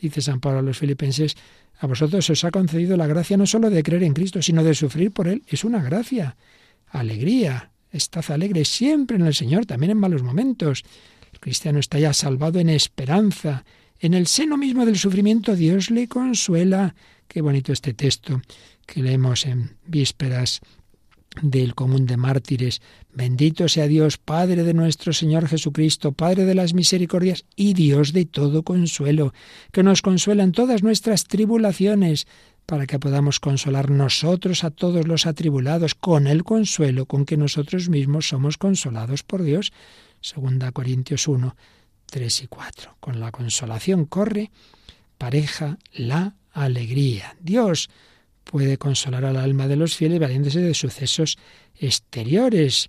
Dice 0.00 0.20
San 0.20 0.40
Pablo 0.40 0.58
a 0.58 0.62
los 0.62 0.78
filipenses, 0.78 1.36
a 1.78 1.86
vosotros 1.86 2.28
os 2.30 2.44
ha 2.44 2.50
concedido 2.50 2.96
la 2.96 3.06
gracia 3.06 3.36
no 3.36 3.46
solo 3.46 3.70
de 3.70 3.82
creer 3.82 4.02
en 4.04 4.14
Cristo, 4.14 4.40
sino 4.40 4.64
de 4.64 4.74
sufrir 4.74 5.12
por 5.12 5.28
Él. 5.28 5.42
Es 5.46 5.64
una 5.64 5.82
gracia. 5.82 6.36
Alegría. 6.88 7.70
Estad 7.92 8.30
alegre 8.30 8.64
siempre 8.64 9.16
en 9.16 9.26
el 9.26 9.34
Señor, 9.34 9.66
también 9.66 9.92
en 9.92 9.98
malos 9.98 10.22
momentos. 10.22 10.84
El 11.32 11.40
cristiano 11.40 11.78
está 11.78 11.98
ya 11.98 12.12
salvado 12.12 12.58
en 12.60 12.68
esperanza, 12.68 13.64
en 13.98 14.14
el 14.14 14.26
seno 14.26 14.56
mismo 14.58 14.84
del 14.84 14.98
sufrimiento 14.98 15.56
Dios 15.56 15.90
le 15.90 16.06
consuela. 16.06 16.94
Qué 17.28 17.40
bonito 17.40 17.72
este 17.72 17.94
texto 17.94 18.42
que 18.84 19.02
leemos 19.02 19.46
en 19.46 19.76
vísperas 19.86 20.60
del 21.42 21.74
común 21.74 22.06
de 22.06 22.16
mártires. 22.16 22.80
Bendito 23.12 23.68
sea 23.68 23.86
Dios, 23.86 24.18
Padre 24.18 24.62
de 24.62 24.74
nuestro 24.74 25.12
Señor 25.12 25.48
Jesucristo, 25.48 26.12
Padre 26.12 26.44
de 26.44 26.54
las 26.54 26.74
misericordias 26.74 27.44
y 27.56 27.74
Dios 27.74 28.12
de 28.12 28.24
todo 28.24 28.62
consuelo, 28.62 29.32
que 29.72 29.82
nos 29.82 30.02
consuela 30.02 30.42
en 30.42 30.52
todas 30.52 30.82
nuestras 30.82 31.24
tribulaciones, 31.24 32.26
para 32.66 32.86
que 32.86 32.98
podamos 32.98 33.38
consolar 33.38 33.90
nosotros 33.90 34.64
a 34.64 34.70
todos 34.70 35.06
los 35.06 35.26
atribulados 35.26 35.94
con 35.94 36.26
el 36.26 36.42
consuelo 36.42 37.06
con 37.06 37.24
que 37.24 37.36
nosotros 37.36 37.88
mismos 37.88 38.28
somos 38.28 38.58
consolados 38.58 39.22
por 39.22 39.42
Dios. 39.42 39.72
Segunda 40.20 40.72
Corintios 40.72 41.28
1, 41.28 41.56
3 42.06 42.42
y 42.42 42.46
4. 42.48 42.96
Con 42.98 43.20
la 43.20 43.30
consolación 43.30 44.04
corre 44.04 44.50
pareja 45.16 45.78
la 45.92 46.34
alegría. 46.52 47.36
Dios 47.40 47.88
puede 48.46 48.78
consolar 48.78 49.24
al 49.24 49.36
alma 49.36 49.66
de 49.66 49.76
los 49.76 49.96
fieles 49.96 50.20
valiéndose 50.20 50.60
de 50.60 50.72
sucesos 50.72 51.36
exteriores. 51.78 52.88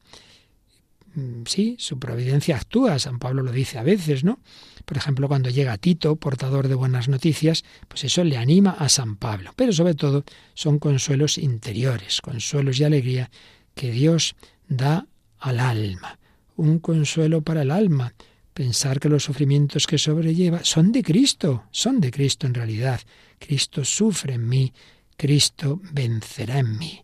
Mm, 1.15 1.43
sí, 1.45 1.75
su 1.79 1.97
providencia 1.97 2.55
actúa, 2.55 2.99
San 2.99 3.17
Pablo 3.17 3.41
lo 3.41 3.51
dice 3.51 3.79
a 3.79 3.83
veces, 3.83 4.23
¿no? 4.23 4.39
Por 4.85 4.97
ejemplo, 4.97 5.27
cuando 5.27 5.49
llega 5.49 5.77
Tito, 5.77 6.15
portador 6.15 6.67
de 6.67 6.75
buenas 6.75 7.09
noticias, 7.09 7.65
pues 7.87 8.03
eso 8.03 8.23
le 8.23 8.37
anima 8.37 8.69
a 8.71 8.87
San 8.87 9.17
Pablo. 9.17 9.51
Pero 9.55 9.73
sobre 9.73 9.95
todo 9.95 10.23
son 10.53 10.79
consuelos 10.79 11.37
interiores, 11.37 12.21
consuelos 12.21 12.79
y 12.79 12.83
alegría 12.83 13.29
que 13.73 13.91
Dios 13.91 14.35
da 14.69 15.07
al 15.39 15.59
alma. 15.59 16.19
Un 16.55 16.79
consuelo 16.79 17.41
para 17.41 17.63
el 17.63 17.71
alma, 17.71 18.13
pensar 18.53 18.99
que 18.99 19.09
los 19.09 19.23
sufrimientos 19.23 19.87
que 19.87 19.97
sobrelleva 19.97 20.63
son 20.63 20.91
de 20.91 21.03
Cristo, 21.03 21.65
son 21.71 21.99
de 21.99 22.11
Cristo 22.11 22.47
en 22.47 22.53
realidad. 22.53 23.01
Cristo 23.39 23.83
sufre 23.83 24.35
en 24.35 24.47
mí, 24.47 24.71
Cristo 25.17 25.81
vencerá 25.91 26.59
en 26.59 26.77
mí. 26.77 27.03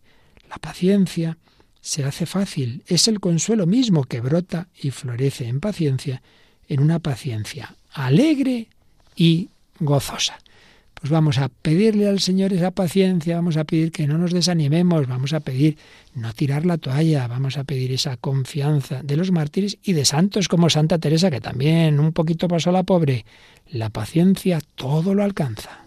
La 0.50 0.58
paciencia 0.58 1.38
se 1.82 2.06
hace 2.06 2.26
fácil, 2.26 2.84
es 2.88 3.08
el 3.08 3.20
consuelo 3.20 3.66
mismo 3.66 4.06
que 4.06 4.22
brota 4.22 4.70
y 4.80 4.92
florece 4.92 5.48
en 5.48 5.60
paciencia, 5.60 6.22
en 6.70 6.80
una 6.80 7.00
paciencia 7.00 7.76
alegre 7.92 8.68
y 9.16 9.50
gozosa. 9.80 10.40
pues 10.94 11.12
vamos 11.12 11.38
a 11.38 11.50
pedirle 11.50 12.08
al 12.08 12.22
Señor 12.22 12.54
esa 12.54 12.72
paciencia, 12.72 13.36
vamos 13.36 13.58
a 13.58 13.66
pedir 13.66 13.92
que 13.92 14.08
no 14.08 14.18
nos 14.18 14.32
desanimemos, 14.32 15.08
vamos 15.08 15.34
a 15.34 15.42
pedir 15.42 15.78
no 16.16 16.32
tirar 16.34 16.66
la 16.66 16.78
toalla, 16.78 17.28
vamos 17.28 17.58
a 17.58 17.66
pedir 17.66 17.92
esa 17.92 18.16
confianza 18.16 19.04
de 19.04 19.18
los 19.18 19.32
mártires 19.32 19.78
y 19.84 19.92
de 19.92 20.06
santos 20.06 20.48
como 20.48 20.70
Santa 20.70 21.00
Teresa, 21.00 21.30
que 21.30 21.42
también 21.42 22.00
un 22.00 22.14
poquito 22.14 22.48
pasó 22.48 22.72
la 22.72 22.84
pobre. 22.84 23.26
La 23.68 23.90
paciencia 23.90 24.62
todo 24.76 25.14
lo 25.14 25.24
alcanza. 25.24 25.83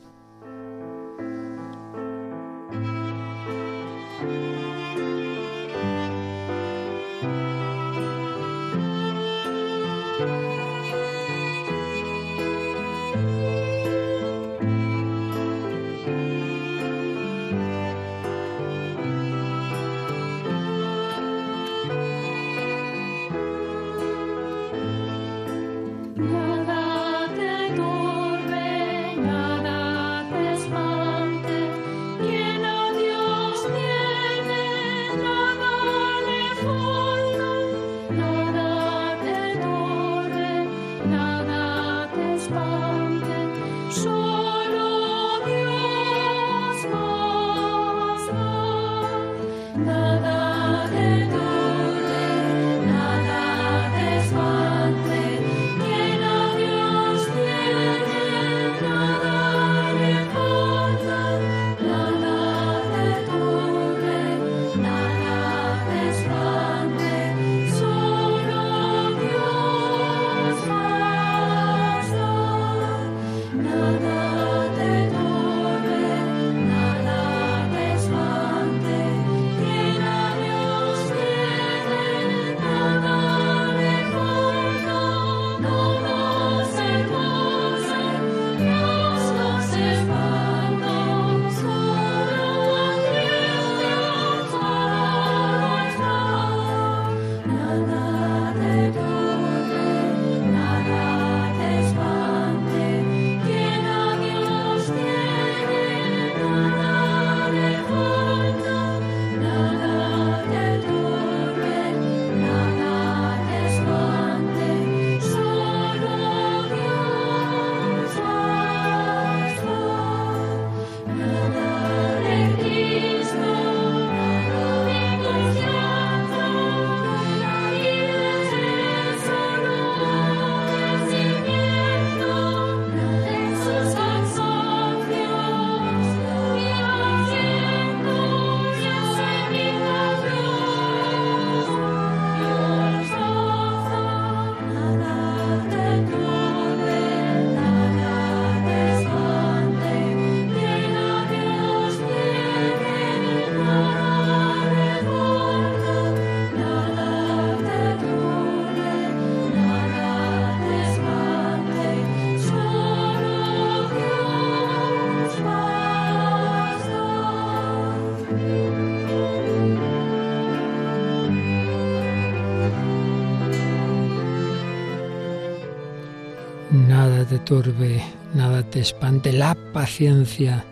Turbe, 177.35 178.03
nada 178.35 178.62
te 178.62 178.81
espante, 178.81 179.33
la 179.33 179.57
paciencia. 179.73 180.65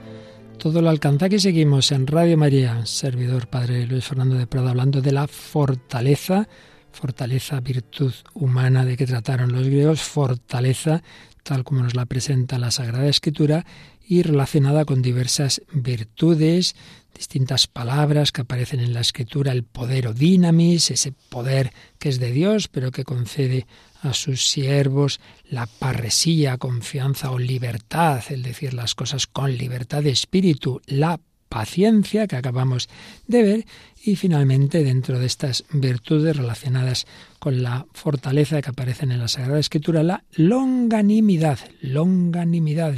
Todo 0.57 0.81
lo 0.81 0.89
alcanza. 0.89 1.27
Aquí 1.27 1.39
seguimos 1.39 1.91
en 1.91 2.07
Radio 2.07 2.39
María, 2.39 2.87
servidor 2.87 3.49
Padre 3.49 3.87
Luis 3.87 4.05
Fernando 4.05 4.37
de 4.37 4.47
Prado, 4.47 4.69
hablando 4.69 5.03
de 5.03 5.13
la 5.13 5.27
fortaleza, 5.27 6.49
fortaleza, 6.93 7.61
virtud 7.61 8.15
humana 8.35 8.85
de 8.85 8.97
que 8.97 9.07
trataron 9.07 9.53
los 9.53 9.67
griegos, 9.67 10.03
fortaleza, 10.03 11.03
tal 11.43 11.65
como 11.65 11.83
nos 11.83 11.95
la 11.95 12.07
presenta 12.07 12.59
la 12.59 12.71
Sagrada 12.71 13.09
Escritura, 13.09 13.67
y 14.07 14.23
relacionada 14.23 14.85
con 14.85 15.03
diversas 15.03 15.63
virtudes, 15.73 16.75
distintas 17.15 17.67
palabras 17.67 18.33
que 18.33 18.43
aparecen 18.43 18.81
en 18.81 18.93
la 18.93 19.01
Escritura, 19.01 19.53
el 19.53 19.65
poder 19.65 20.09
o 20.09 20.15
dinamis, 20.15 20.91
ese 20.91 21.13
poder 21.29 21.73
que 21.99 22.09
es 22.09 22.19
de 22.19 22.33
Dios, 22.33 22.69
pero 22.69 22.91
que 22.91 23.05
concede 23.05 23.67
a 24.03 24.13
sus 24.13 24.49
siervos 24.49 25.21
la 25.49 25.67
parresía, 25.67 26.59
confianza 26.59 27.31
o 27.31 27.39
libertad, 27.39 28.23
el 28.31 28.43
decir 28.43 28.75
las 28.75 28.95
cosas 28.95 29.27
con 29.27 29.57
libertad 29.57 30.03
de 30.03 30.11
espíritu, 30.11 30.83
la 30.87 31.21
paciencia 31.49 32.27
que 32.27 32.35
acabamos 32.35 32.89
de 33.29 33.43
ver 33.45 33.67
y 34.03 34.17
finalmente 34.17 34.83
dentro 34.83 35.21
de 35.21 35.27
estas 35.27 35.65
virtudes 35.73 36.37
relacionadas 36.37 37.07
con 37.39 37.63
la 37.63 37.87
fortaleza 37.93 38.61
que 38.61 38.71
aparecen 38.71 39.13
en 39.13 39.21
la 39.21 39.29
Sagrada 39.29 39.61
Escritura, 39.61 40.03
la 40.03 40.25
longanimidad, 40.33 41.61
longanimidad, 41.81 42.97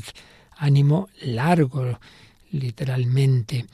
ánimo 0.56 1.08
largo, 1.22 1.98
literalmente. 2.50 3.66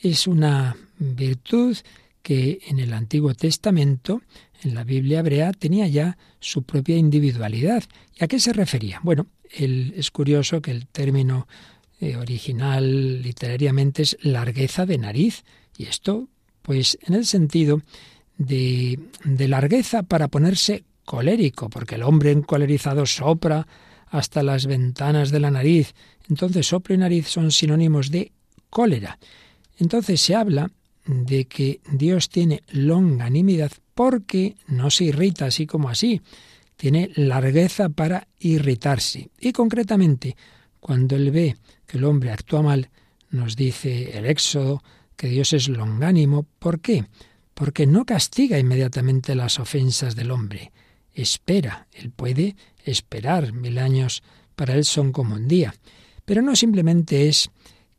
Es 0.00 0.26
una 0.26 0.76
virtud 0.98 1.76
que 2.22 2.60
en 2.68 2.78
el 2.78 2.92
Antiguo 2.92 3.34
Testamento 3.34 4.22
en 4.62 4.74
la 4.74 4.84
Biblia 4.84 5.20
hebrea 5.20 5.52
tenía 5.52 5.86
ya 5.88 6.16
su 6.40 6.62
propia 6.62 6.96
individualidad. 6.96 7.84
¿Y 8.18 8.24
a 8.24 8.28
qué 8.28 8.40
se 8.40 8.52
refería? 8.52 9.00
Bueno, 9.02 9.26
es 9.50 10.10
curioso 10.10 10.62
que 10.62 10.70
el 10.70 10.86
término 10.86 11.46
eh, 12.00 12.16
original 12.16 13.22
literariamente 13.22 14.02
es 14.02 14.16
largueza 14.22 14.86
de 14.86 14.98
nariz. 14.98 15.44
Y 15.76 15.84
esto, 15.84 16.28
pues, 16.62 16.98
en 17.02 17.14
el 17.14 17.26
sentido 17.26 17.82
de, 18.38 18.98
de 19.24 19.48
largueza 19.48 20.02
para 20.02 20.28
ponerse 20.28 20.84
colérico, 21.04 21.68
porque 21.68 21.96
el 21.96 22.02
hombre 22.02 22.30
encolerizado 22.30 23.04
sopra 23.06 23.66
hasta 24.06 24.42
las 24.42 24.66
ventanas 24.66 25.30
de 25.30 25.40
la 25.40 25.50
nariz. 25.50 25.94
Entonces, 26.28 26.66
soplo 26.66 26.94
y 26.94 26.98
nariz 26.98 27.28
son 27.28 27.50
sinónimos 27.50 28.10
de 28.10 28.32
cólera. 28.70 29.18
Entonces 29.78 30.20
se 30.20 30.34
habla 30.34 30.70
de 31.06 31.46
que 31.46 31.80
Dios 31.92 32.28
tiene 32.28 32.62
longanimidad 32.70 33.72
porque 33.94 34.56
no 34.66 34.90
se 34.90 35.04
irrita 35.04 35.46
así 35.46 35.66
como 35.66 35.88
así, 35.88 36.20
tiene 36.76 37.10
largueza 37.14 37.88
para 37.88 38.26
irritarse. 38.38 39.30
Y 39.38 39.52
concretamente, 39.52 40.36
cuando 40.80 41.16
él 41.16 41.30
ve 41.30 41.56
que 41.86 41.98
el 41.98 42.04
hombre 42.04 42.32
actúa 42.32 42.62
mal, 42.62 42.90
nos 43.30 43.56
dice 43.56 44.16
el 44.16 44.26
Éxodo 44.26 44.82
que 45.16 45.28
Dios 45.28 45.52
es 45.52 45.68
longánimo. 45.68 46.46
¿Por 46.58 46.80
qué? 46.80 47.04
Porque 47.54 47.86
no 47.86 48.04
castiga 48.04 48.58
inmediatamente 48.58 49.34
las 49.34 49.58
ofensas 49.60 50.16
del 50.16 50.30
hombre. 50.30 50.72
Espera, 51.12 51.86
él 51.92 52.10
puede 52.10 52.56
esperar. 52.84 53.52
Mil 53.52 53.78
años 53.78 54.22
para 54.56 54.74
él 54.74 54.84
son 54.84 55.12
como 55.12 55.34
un 55.34 55.46
día. 55.46 55.74
Pero 56.24 56.42
no 56.42 56.56
simplemente 56.56 57.28
es 57.28 57.50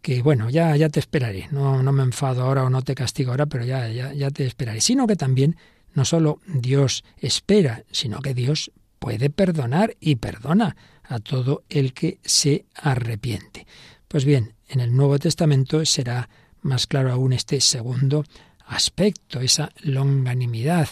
que, 0.02 0.22
bueno, 0.22 0.50
ya, 0.50 0.76
ya 0.76 0.90
te 0.90 1.00
esperaré, 1.00 1.48
no, 1.52 1.82
no 1.82 1.92
me 1.92 2.04
enfado 2.04 2.44
ahora 2.44 2.64
o 2.64 2.70
no 2.70 2.82
te 2.84 2.96
castigo 2.96 3.32
ahora, 3.32 3.48
pero 3.48 3.66
ya, 3.66 3.88
ya, 3.90 4.14
ya 4.14 4.30
te 4.30 4.46
esperaré, 4.46 4.82
sino 4.82 5.08
que 5.08 5.16
también 5.16 5.58
no 5.94 6.06
solo 6.06 6.40
Dios 6.46 7.04
espera, 7.18 7.84
sino 7.92 8.22
que 8.22 8.34
Dios 8.34 8.72
puede 9.00 9.30
perdonar 9.30 9.96
y 10.00 10.18
perdona 10.18 10.76
a 11.04 11.20
todo 11.20 11.64
el 11.70 11.94
que 11.94 12.20
se 12.24 12.66
arrepiente. 12.76 13.66
Pues 14.08 14.26
bien, 14.26 14.54
en 14.68 14.80
el 14.80 14.96
Nuevo 14.96 15.18
Testamento 15.20 15.86
será 15.86 16.30
más 16.62 16.88
claro 16.88 17.12
aún 17.12 17.34
este 17.34 17.62
segundo 17.62 18.24
aspecto, 18.66 19.40
esa 19.40 19.72
longanimidad. 19.82 20.90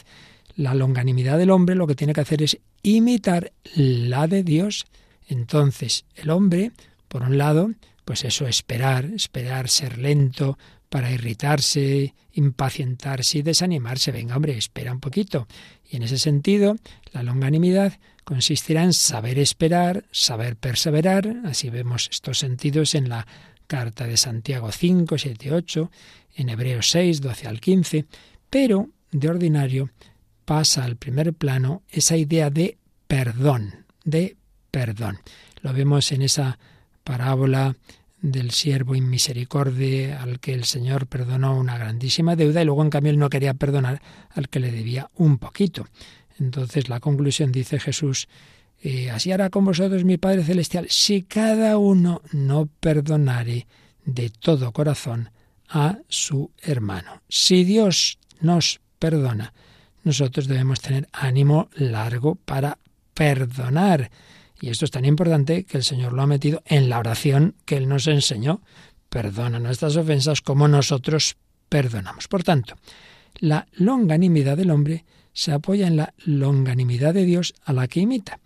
La 0.56 0.76
longanimidad 0.76 1.38
del 1.38 1.50
hombre 1.50 1.76
lo 1.76 1.88
que 1.88 1.96
tiene 1.96 2.14
que 2.14 2.22
hacer 2.22 2.44
es 2.44 2.60
imitar 2.84 3.52
la 3.76 4.28
de 4.28 4.44
Dios. 4.44 4.86
Entonces, 5.28 6.06
el 6.16 6.30
hombre, 6.30 6.72
por 7.14 7.22
un 7.22 7.38
lado, 7.38 7.70
pues 8.06 8.26
eso, 8.26 8.48
esperar, 8.48 9.06
esperar, 9.06 9.70
ser 9.70 10.00
lento 10.00 10.58
para 10.90 11.12
irritarse, 11.12 12.16
impacientarse 12.34 13.38
y 13.38 13.42
desanimarse. 13.44 14.12
Venga, 14.12 14.36
hombre, 14.36 14.58
espera 14.58 14.92
un 14.92 15.00
poquito. 15.00 15.48
Y 15.88 15.98
en 15.98 16.02
ese 16.02 16.18
sentido, 16.18 16.76
la 17.12 17.22
longanimidad 17.22 18.00
consistirá 18.24 18.84
en 18.84 18.94
saber 18.94 19.38
esperar, 19.38 20.06
saber 20.10 20.56
perseverar. 20.56 21.42
Así 21.46 21.70
vemos 21.70 22.10
estos 22.12 22.40
sentidos 22.40 22.96
en 22.96 23.10
la 23.10 23.28
carta 23.68 24.08
de 24.08 24.18
Santiago 24.18 24.72
5, 24.72 25.16
7, 25.16 25.52
8, 25.54 25.92
en 26.38 26.50
Hebreos 26.50 26.90
6, 26.90 27.22
12 27.22 27.48
al 27.48 27.60
15. 27.60 28.06
Pero, 28.50 28.90
de 29.12 29.30
ordinario, 29.30 29.92
pasa 30.46 30.84
al 30.84 30.96
primer 30.96 31.34
plano 31.34 31.84
esa 31.92 32.18
idea 32.18 32.50
de 32.50 32.80
perdón, 33.08 33.86
de 34.04 34.36
perdón. 34.72 35.20
Lo 35.62 35.74
vemos 35.74 36.12
en 36.12 36.24
esa 36.24 36.58
parábola 37.04 37.76
del 38.22 38.52
siervo 38.52 38.96
inmisericordia 38.96 40.22
al 40.22 40.40
que 40.40 40.54
el 40.54 40.64
Señor 40.64 41.08
perdonó 41.08 41.58
una 41.58 41.78
grandísima 41.78 42.36
deuda 42.36 42.62
y 42.62 42.66
luego 42.66 42.82
en 42.82 42.90
cambio 42.90 43.12
él 43.12 43.20
no 43.20 43.30
quería 43.30 43.54
perdonar 43.54 44.02
al 44.30 44.48
que 44.50 44.62
le 44.62 44.72
debía 44.72 45.10
un 45.16 45.38
poquito. 45.38 45.88
Entonces 46.40 46.88
la 46.88 47.00
conclusión 47.00 47.52
dice 47.52 47.80
Jesús, 47.80 48.28
eh, 48.82 49.10
así 49.12 49.32
hará 49.32 49.50
con 49.50 49.66
vosotros 49.66 50.04
mi 50.04 50.18
Padre 50.18 50.44
Celestial, 50.44 50.88
si 50.90 51.24
cada 51.24 51.78
uno 51.78 52.22
no 52.32 52.68
perdonare 52.80 53.68
de 54.06 54.30
todo 54.30 54.72
corazón 54.72 55.30
a 55.70 55.98
su 56.08 56.52
hermano. 56.62 57.22
Si 57.28 57.64
Dios 57.64 58.20
nos 58.42 58.80
perdona, 59.00 59.54
nosotros 60.04 60.48
debemos 60.48 60.82
tener 60.82 61.08
ánimo 61.12 61.70
largo 61.76 62.36
para 62.36 62.78
perdonar. 63.14 64.12
Y 64.64 64.70
esto 64.70 64.86
es 64.86 64.92
tan 64.92 65.04
importante 65.04 65.66
que 65.66 65.76
el 65.76 65.84
Señor 65.84 66.14
lo 66.14 66.22
ha 66.22 66.26
metido 66.26 66.64
en 66.66 66.88
la 66.88 66.98
oración 66.98 67.56
que 67.66 67.76
Él 67.76 67.90
nos 67.90 68.08
enseñó. 68.08 68.62
Perdona 69.10 69.60
nuestras 69.60 69.98
ofensas 69.98 70.40
como 70.40 70.70
nosotros 70.70 71.36
perdonamos. 71.68 72.30
Por 72.30 72.46
tanto, 72.46 72.76
la 73.40 73.68
longanimidad 73.74 74.56
del 74.56 74.72
hombre 74.72 75.04
se 75.34 75.52
apoya 75.52 75.86
en 75.88 75.98
la 75.98 76.14
longanimidad 76.24 77.14
de 77.14 77.26
Dios 77.26 77.56
a 77.66 77.74
la 77.74 77.90
que 77.90 78.00
imita. 78.00 78.40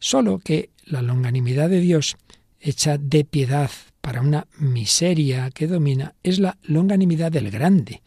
Solo 0.00 0.40
que 0.40 0.70
la 0.86 1.02
longanimidad 1.02 1.68
de 1.68 1.78
Dios, 1.78 2.16
hecha 2.58 2.98
de 2.98 3.24
piedad 3.24 3.70
para 4.00 4.22
una 4.22 4.48
miseria 4.58 5.52
que 5.52 5.68
domina, 5.68 6.14
es 6.24 6.40
la 6.40 6.58
longanimidad 6.64 7.30
del 7.30 7.52
grande, 7.52 8.02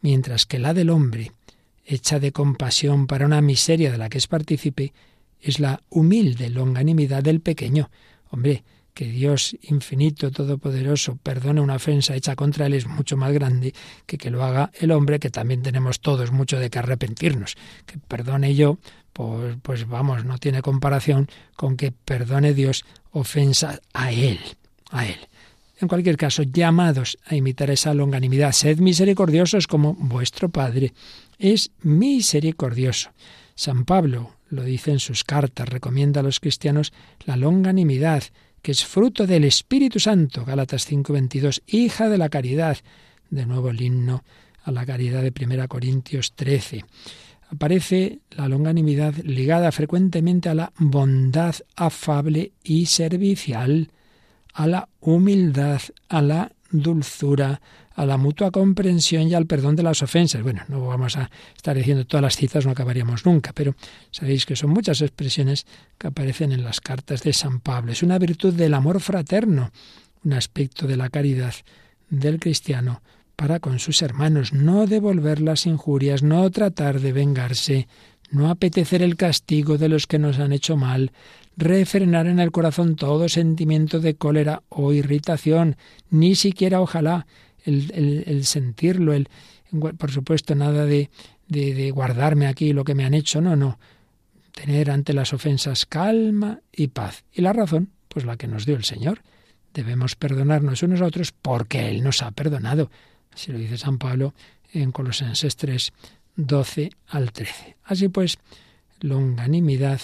mientras 0.00 0.44
que 0.44 0.58
la 0.58 0.74
del 0.74 0.90
hombre, 0.90 1.30
hecha 1.84 2.18
de 2.18 2.32
compasión 2.32 3.06
para 3.06 3.26
una 3.26 3.40
miseria 3.42 3.92
de 3.92 3.98
la 3.98 4.08
que 4.08 4.18
es 4.18 4.26
partícipe, 4.26 4.92
es 5.44 5.60
la 5.60 5.80
humilde 5.90 6.48
longanimidad 6.48 7.22
del 7.22 7.40
pequeño. 7.40 7.90
Hombre, 8.30 8.64
que 8.94 9.06
Dios 9.06 9.56
infinito, 9.62 10.30
todopoderoso, 10.30 11.16
perdone 11.16 11.60
una 11.60 11.74
ofensa 11.74 12.14
hecha 12.14 12.36
contra 12.36 12.66
Él 12.66 12.74
es 12.74 12.86
mucho 12.86 13.16
más 13.16 13.32
grande 13.32 13.74
que 14.06 14.16
que 14.16 14.30
lo 14.30 14.42
haga 14.42 14.70
el 14.74 14.92
hombre, 14.92 15.18
que 15.18 15.30
también 15.30 15.62
tenemos 15.62 16.00
todos 16.00 16.32
mucho 16.32 16.58
de 16.58 16.70
que 16.70 16.78
arrepentirnos. 16.78 17.56
Que 17.84 17.98
perdone 17.98 18.54
yo, 18.54 18.78
pues, 19.12 19.56
pues 19.62 19.86
vamos, 19.86 20.24
no 20.24 20.38
tiene 20.38 20.62
comparación 20.62 21.28
con 21.56 21.76
que 21.76 21.92
perdone 21.92 22.54
Dios 22.54 22.84
ofensa 23.10 23.80
a 23.92 24.12
Él, 24.12 24.38
a 24.90 25.06
Él. 25.06 25.18
En 25.80 25.88
cualquier 25.88 26.16
caso, 26.16 26.44
llamados 26.44 27.18
a 27.26 27.34
imitar 27.34 27.68
esa 27.70 27.92
longanimidad, 27.92 28.52
sed 28.52 28.78
misericordiosos 28.78 29.66
como 29.66 29.94
vuestro 29.94 30.48
Padre 30.48 30.94
es 31.38 31.72
misericordioso. 31.82 33.10
San 33.56 33.84
Pablo 33.84 34.33
lo 34.54 34.64
dice 34.64 34.90
en 34.90 35.00
sus 35.00 35.24
cartas, 35.24 35.68
recomienda 35.68 36.20
a 36.20 36.22
los 36.22 36.40
cristianos 36.40 36.92
la 37.26 37.36
longanimidad, 37.36 38.22
que 38.62 38.72
es 38.72 38.84
fruto 38.84 39.26
del 39.26 39.44
Espíritu 39.44 40.00
Santo, 40.00 40.44
Gálatas 40.44 40.86
5:22, 40.86 41.62
hija 41.66 42.08
de 42.08 42.18
la 42.18 42.30
caridad, 42.30 42.78
de 43.30 43.44
nuevo 43.46 43.70
el 43.70 43.80
himno 43.80 44.24
a 44.62 44.70
la 44.70 44.86
caridad 44.86 45.22
de 45.22 45.32
1 45.32 45.68
Corintios 45.68 46.32
13. 46.34 46.84
Aparece 47.50 48.20
la 48.30 48.48
longanimidad 48.48 49.14
ligada 49.16 49.70
frecuentemente 49.70 50.48
a 50.48 50.54
la 50.54 50.72
bondad 50.78 51.54
afable 51.76 52.52
y 52.62 52.86
servicial, 52.86 53.90
a 54.54 54.66
la 54.66 54.88
humildad, 55.00 55.82
a 56.08 56.22
la 56.22 56.52
dulzura, 56.82 57.60
a 57.94 58.04
la 58.04 58.16
mutua 58.16 58.50
comprensión 58.50 59.28
y 59.28 59.34
al 59.34 59.46
perdón 59.46 59.76
de 59.76 59.84
las 59.84 60.02
ofensas. 60.02 60.42
Bueno, 60.42 60.62
no 60.68 60.86
vamos 60.86 61.16
a 61.16 61.30
estar 61.56 61.76
diciendo 61.76 62.04
todas 62.04 62.22
las 62.22 62.36
citas, 62.36 62.66
no 62.66 62.72
acabaríamos 62.72 63.24
nunca, 63.24 63.52
pero 63.52 63.76
sabéis 64.10 64.46
que 64.46 64.56
son 64.56 64.70
muchas 64.70 65.00
expresiones 65.00 65.66
que 65.96 66.08
aparecen 66.08 66.52
en 66.52 66.64
las 66.64 66.80
cartas 66.80 67.22
de 67.22 67.32
San 67.32 67.60
Pablo. 67.60 67.92
Es 67.92 68.02
una 68.02 68.18
virtud 68.18 68.52
del 68.54 68.74
amor 68.74 69.00
fraterno, 69.00 69.70
un 70.24 70.32
aspecto 70.32 70.86
de 70.86 70.96
la 70.96 71.08
caridad 71.08 71.54
del 72.10 72.40
cristiano 72.40 73.02
para 73.36 73.60
con 73.60 73.78
sus 73.78 74.02
hermanos, 74.02 74.52
no 74.52 74.86
devolver 74.86 75.40
las 75.40 75.66
injurias, 75.66 76.22
no 76.22 76.48
tratar 76.50 77.00
de 77.00 77.12
vengarse, 77.12 77.88
no 78.30 78.48
apetecer 78.48 79.02
el 79.02 79.16
castigo 79.16 79.78
de 79.78 79.88
los 79.88 80.06
que 80.06 80.18
nos 80.18 80.38
han 80.38 80.52
hecho 80.52 80.76
mal, 80.76 81.12
refrenar 81.56 82.26
en 82.26 82.38
el 82.38 82.50
corazón 82.50 82.96
todo 82.96 83.28
sentimiento 83.28 84.00
de 84.00 84.14
cólera 84.14 84.62
o 84.68 84.92
irritación, 84.92 85.76
ni 86.10 86.34
siquiera 86.34 86.80
ojalá 86.80 87.26
el, 87.64 88.44
sentirlo, 88.44 89.12
el, 89.12 89.28
por 89.96 90.10
supuesto 90.10 90.54
nada 90.54 90.84
de, 90.84 91.10
de, 91.48 91.74
de 91.74 91.90
guardarme 91.90 92.46
aquí 92.46 92.72
lo 92.72 92.84
que 92.84 92.94
me 92.94 93.04
han 93.04 93.14
hecho, 93.14 93.40
no, 93.40 93.56
no, 93.56 93.78
tener 94.52 94.90
ante 94.90 95.12
las 95.12 95.32
ofensas 95.32 95.86
calma 95.86 96.60
y 96.72 96.88
paz. 96.88 97.24
Y 97.32 97.42
la 97.42 97.52
razón, 97.52 97.90
pues 98.08 98.24
la 98.24 98.36
que 98.36 98.46
nos 98.46 98.64
dio 98.64 98.76
el 98.76 98.84
Señor. 98.84 99.22
Debemos 99.74 100.14
perdonarnos 100.14 100.82
unos 100.82 101.00
a 101.00 101.06
otros 101.06 101.32
porque 101.32 101.88
Él 101.88 102.04
nos 102.04 102.22
ha 102.22 102.30
perdonado. 102.30 102.90
Así 103.32 103.50
lo 103.50 103.58
dice 103.58 103.76
San 103.76 103.98
Pablo 103.98 104.34
en 104.72 104.92
Colosenses 104.92 105.56
3, 105.56 105.92
12 106.36 106.90
al 107.08 107.32
13. 107.32 107.76
Así 107.84 108.08
pues, 108.08 108.38
longanimidad 109.00 110.00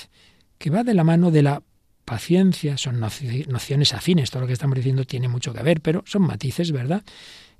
que 0.60 0.68
va 0.68 0.84
de 0.84 0.92
la 0.92 1.04
mano 1.04 1.30
de 1.30 1.42
la 1.42 1.62
paciencia, 2.04 2.76
son 2.76 3.00
nociones 3.00 3.94
afines, 3.94 4.30
todo 4.30 4.42
lo 4.42 4.46
que 4.46 4.52
estamos 4.52 4.76
diciendo 4.76 5.06
tiene 5.06 5.26
mucho 5.26 5.54
que 5.54 5.62
ver, 5.62 5.80
pero 5.80 6.04
son 6.06 6.20
matices, 6.20 6.70
¿verdad? 6.70 7.02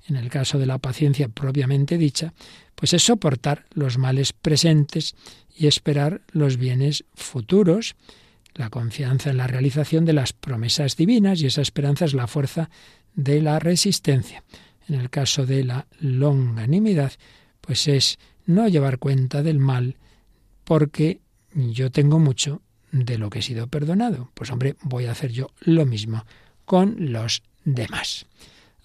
En 0.07 0.17
el 0.17 0.29
caso 0.29 0.59
de 0.59 0.67
la 0.67 0.77
paciencia 0.77 1.27
propiamente 1.27 1.97
dicha, 1.97 2.31
pues 2.75 2.93
es 2.93 3.01
soportar 3.01 3.65
los 3.71 3.97
males 3.97 4.33
presentes 4.33 5.15
y 5.57 5.65
esperar 5.65 6.21
los 6.31 6.57
bienes 6.57 7.03
futuros, 7.15 7.95
la 8.53 8.69
confianza 8.69 9.31
en 9.31 9.37
la 9.37 9.47
realización 9.47 10.05
de 10.05 10.13
las 10.13 10.31
promesas 10.31 10.95
divinas 10.95 11.41
y 11.41 11.47
esa 11.47 11.63
esperanza 11.63 12.05
es 12.05 12.13
la 12.13 12.27
fuerza 12.27 12.69
de 13.15 13.41
la 13.41 13.57
resistencia. 13.57 14.43
En 14.87 14.93
el 14.93 15.09
caso 15.09 15.47
de 15.47 15.63
la 15.63 15.87
longanimidad, 15.99 17.13
pues 17.61 17.87
es 17.87 18.19
no 18.45 18.67
llevar 18.67 18.99
cuenta 18.99 19.41
del 19.41 19.57
mal 19.57 19.95
porque 20.65 21.21
yo 21.55 21.89
tengo 21.89 22.19
mucho 22.19 22.61
de 22.91 23.17
lo 23.17 23.29
que 23.29 23.39
he 23.39 23.41
sido 23.41 23.67
perdonado. 23.67 24.29
Pues 24.33 24.51
hombre, 24.51 24.75
voy 24.81 25.05
a 25.05 25.11
hacer 25.11 25.31
yo 25.31 25.49
lo 25.61 25.85
mismo 25.85 26.25
con 26.65 27.11
los 27.11 27.43
demás. 27.63 28.25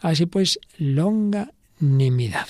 Así 0.00 0.26
pues, 0.26 0.58
longanimidad. 0.78 2.48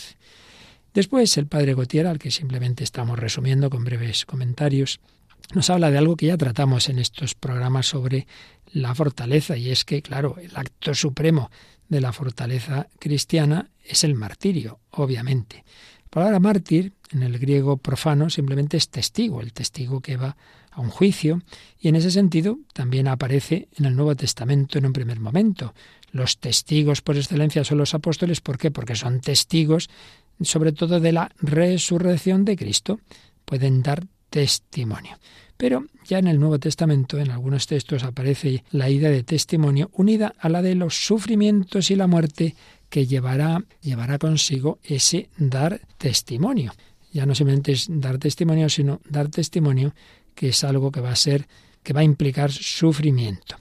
Después, 0.95 1.37
el 1.37 1.47
padre 1.47 1.75
Gautier, 1.75 2.07
al 2.07 2.19
que 2.19 2.31
simplemente 2.31 2.83
estamos 2.83 3.19
resumiendo 3.19 3.69
con 3.69 3.85
breves 3.85 4.25
comentarios, 4.25 5.01
nos 5.55 5.71
habla 5.71 5.91
de 5.91 5.99
algo 5.99 6.17
que 6.17 6.27
ya 6.27 6.37
tratamos 6.37 6.89
en 6.89 6.99
estos 6.99 7.35
programas 7.35 7.87
sobre 7.87 8.27
la 8.73 8.95
fortaleza, 8.95 9.57
y 9.57 9.71
es 9.71 9.85
que, 9.85 10.03
claro, 10.03 10.37
el 10.41 10.57
acto 10.57 10.95
supremo 10.95 11.51
de 11.89 12.01
la 12.01 12.13
fortaleza 12.13 12.89
cristiana 12.99 13.71
es 13.85 14.05
el 14.05 14.15
martirio, 14.15 14.81
obviamente. 14.91 15.65
La 16.05 16.11
palabra 16.11 16.41
mártir, 16.41 16.95
en 17.13 17.23
el 17.23 17.39
griego 17.39 17.77
profano, 17.77 18.31
simplemente 18.31 18.77
es 18.77 18.89
testigo, 18.89 19.41
el 19.43 19.53
testigo 19.53 20.01
que 20.01 20.17
va 20.17 20.37
a 20.77 20.81
un 20.83 20.91
juicio, 20.91 21.41
y 21.81 21.89
en 21.89 21.97
ese 21.97 22.11
sentido 22.11 22.59
también 22.75 23.09
aparece 23.09 23.69
en 23.77 23.87
el 23.87 23.97
Nuevo 23.97 24.15
Testamento 24.15 24.79
en 24.79 24.85
un 24.85 24.93
primer 24.93 25.21
momento. 25.21 25.75
Los 26.13 26.39
testigos 26.39 27.01
por 27.01 27.17
excelencia 27.17 27.65
son 27.65 27.79
los 27.79 27.95
apóstoles, 27.95 28.43
¿por 28.43 28.59
qué? 28.59 28.71
Porque 28.71 28.95
son 28.95 29.21
testigos 29.21 29.89
sobre 30.43 30.73
todo 30.73 31.01
de 31.01 31.13
la 31.13 31.31
resurrección 31.41 32.45
de 32.45 32.57
Cristo, 32.57 33.01
pueden 33.45 33.83
dar 33.83 34.07
testimonio. 34.29 35.19
Pero 35.57 35.87
ya 36.05 36.19
en 36.19 36.27
el 36.27 36.39
Nuevo 36.39 36.59
Testamento, 36.59 37.19
en 37.19 37.31
algunos 37.31 37.67
textos, 37.67 38.05
aparece 38.05 38.65
la 38.71 38.91
idea 38.91 39.11
de 39.11 39.23
testimonio 39.23 39.91
unida 39.95 40.35
a 40.39 40.51
la 40.51 40.61
de 40.61 40.75
los 40.75 41.07
sufrimientos 41.07 41.91
y 41.91 41.97
la 41.97 42.07
muerte 42.07 42.55
que 42.91 43.07
llevará, 43.07 43.65
llevará 43.81 44.19
consigo 44.19 44.79
ese 44.85 45.31
dar 45.39 45.81
testimonio. 45.97 46.75
Ya 47.13 47.25
no 47.25 47.35
simplemente 47.35 47.73
es 47.73 47.87
dar 47.89 48.19
testimonio, 48.19 48.69
sino 48.69 49.01
dar 49.09 49.29
testimonio 49.29 49.95
que 50.37 50.51
es 50.51 50.63
algo 50.63 50.93
que 50.93 51.01
va 51.01 51.11
a 51.11 51.17
ser, 51.17 51.49
que 51.83 51.93
va 51.93 52.01
a 52.01 52.05
implicar 52.05 52.53
sufrimiento. 52.53 53.57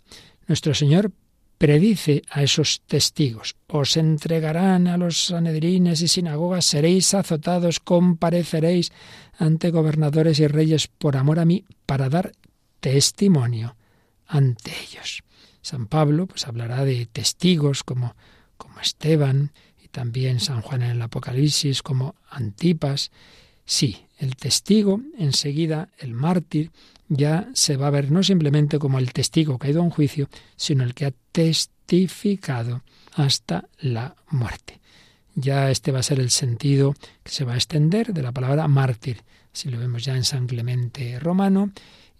Nuestro 0.47 0.75
Señor 0.75 1.11
predice 1.57 2.21
a 2.29 2.43
esos 2.43 2.81
testigos, 2.85 3.55
os 3.67 3.97
entregarán 3.97 4.87
a 4.87 4.97
los 4.97 5.27
sanedrines 5.27 6.01
y 6.01 6.07
sinagogas, 6.07 6.65
seréis 6.65 7.13
azotados, 7.13 7.79
compareceréis 7.79 8.91
ante 9.39 9.71
gobernadores 9.71 10.39
y 10.39 10.47
reyes 10.47 10.87
por 10.87 11.17
amor 11.17 11.39
a 11.39 11.45
mí, 11.45 11.63
para 11.85 12.09
dar 12.09 12.33
testimonio 12.81 13.75
ante 14.27 14.71
ellos. 14.83 15.23
San 15.61 15.87
Pablo 15.87 16.27
pues 16.27 16.45
hablará 16.45 16.85
de 16.85 17.05
testigos 17.05 17.83
como, 17.83 18.15
como 18.57 18.79
Esteban 18.81 19.53
y 19.83 19.87
también 19.87 20.39
San 20.39 20.61
Juan 20.61 20.83
en 20.83 20.91
el 20.91 21.01
Apocalipsis 21.01 21.81
como 21.81 22.15
Antipas. 22.29 23.11
Sí, 23.65 24.04
el 24.17 24.35
testigo, 24.35 25.01
enseguida 25.17 25.89
el 25.97 26.13
mártir, 26.13 26.71
ya 27.07 27.49
se 27.53 27.77
va 27.77 27.87
a 27.87 27.91
ver 27.91 28.11
no 28.11 28.23
simplemente 28.23 28.79
como 28.79 28.99
el 28.99 29.13
testigo 29.13 29.59
que 29.59 29.67
ha 29.67 29.69
ido 29.71 29.81
a 29.81 29.83
un 29.83 29.89
juicio, 29.89 30.29
sino 30.55 30.83
el 30.83 30.93
que 30.93 31.05
ha 31.05 31.13
testificado 31.31 32.83
hasta 33.13 33.67
la 33.79 34.15
muerte. 34.29 34.79
Ya 35.35 35.69
este 35.69 35.91
va 35.91 35.99
a 35.99 36.03
ser 36.03 36.19
el 36.19 36.31
sentido 36.31 36.95
que 37.23 37.31
se 37.31 37.43
va 37.43 37.53
a 37.53 37.57
extender 37.57 38.13
de 38.13 38.23
la 38.23 38.31
palabra 38.31 38.67
mártir. 38.67 39.21
Si 39.51 39.69
lo 39.69 39.77
vemos 39.77 40.03
ya 40.03 40.15
en 40.15 40.23
San 40.23 40.47
Clemente 40.47 41.19
Romano, 41.19 41.71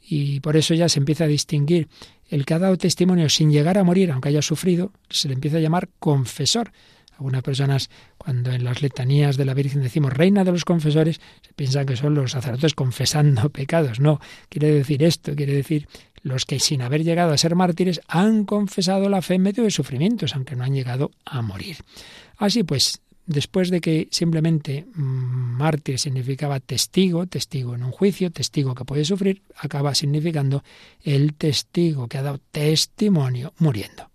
y 0.08 0.39
por 0.39 0.56
eso 0.56 0.74
ya 0.74 0.88
se 0.88 1.00
empieza 1.00 1.24
a 1.24 1.28
distinguir 1.28 1.88
el 2.30 2.46
que 2.46 2.54
ha 2.54 2.60
dado 2.60 2.78
testimonio 2.78 3.30
sin 3.30 3.52
llegar 3.52 3.78
a 3.78 3.84
morir, 3.84 4.12
aunque 4.12 4.30
haya 4.30 4.41
sufrido, 4.41 4.91
se 5.10 5.28
le 5.28 5.34
empieza 5.34 5.58
a 5.58 5.62
llamar 5.62 5.89
confesor. 6.00 6.72
Algunas 7.18 7.43
personas, 7.43 7.89
cuando 8.26 8.51
en 8.51 8.63
las 8.63 8.82
letanías 8.82 9.38
de 9.38 9.45
la 9.45 9.53
Virgen 9.53 9.84
decimos 9.84 10.11
reina 10.11 10.43
de 10.43 10.51
los 10.51 10.65
confesores, 10.65 11.21
se 11.43 11.53
piensan 11.53 11.86
que 11.86 11.95
son 11.95 12.15
los 12.15 12.32
sacerdotes 12.32 12.73
confesando 12.73 13.49
pecados. 13.51 13.99
No, 13.99 14.19
quiere 14.49 14.71
decir 14.71 15.03
esto, 15.03 15.36
quiere 15.36 15.53
decir 15.53 15.88
los 16.23 16.45
que 16.45 16.59
sin 16.59 16.82
haber 16.82 17.03
llegado 17.03 17.34
a 17.34 17.38
ser 17.38 17.53
mártires 17.53 18.01
han 18.07 18.45
confesado 18.45 19.09
la 19.09 19.21
fe 19.21 19.36
en 19.36 19.43
medio 19.43 19.63
de 19.63 19.69
sufrimientos, 19.69 20.36
aunque 20.36 20.55
no 20.55 20.63
han 20.63 20.73
llegado 20.73 21.11
a 21.23 21.43
morir. 21.43 21.78
Así 22.38 22.63
pues, 22.63 22.99
después 23.28 23.69
de 23.69 23.80
que 23.80 24.07
simplemente 24.09 24.88
mm, 24.95 25.01
mártir 25.01 25.99
significaba 25.99 26.59
testigo, 26.59 27.28
testigo 27.28 27.76
en 27.76 27.84
un 27.84 27.91
juicio, 27.91 28.32
testigo 28.32 28.73
que 28.73 28.86
puede 28.86 29.05
sufrir, 29.05 29.43
acaba 29.55 29.93
significando 29.93 30.63
el 31.03 31.36
testigo 31.36 32.07
que 32.07 32.17
ha 32.17 32.23
dado 32.23 32.39
testimonio 32.49 33.53
muriendo. 33.59 34.09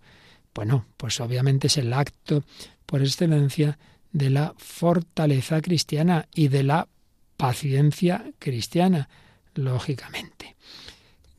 Bueno, 0.53 0.85
pues 0.97 1.21
obviamente 1.21 1.67
es 1.67 1.77
el 1.77 1.93
acto 1.93 2.43
por 2.85 2.99
excelencia 2.99 3.79
de 4.11 4.29
la 4.29 4.53
fortaleza 4.57 5.61
cristiana 5.61 6.27
y 6.33 6.47
de 6.49 6.63
la 6.63 6.87
paciencia 7.37 8.31
cristiana, 8.39 9.09
lógicamente. 9.55 10.55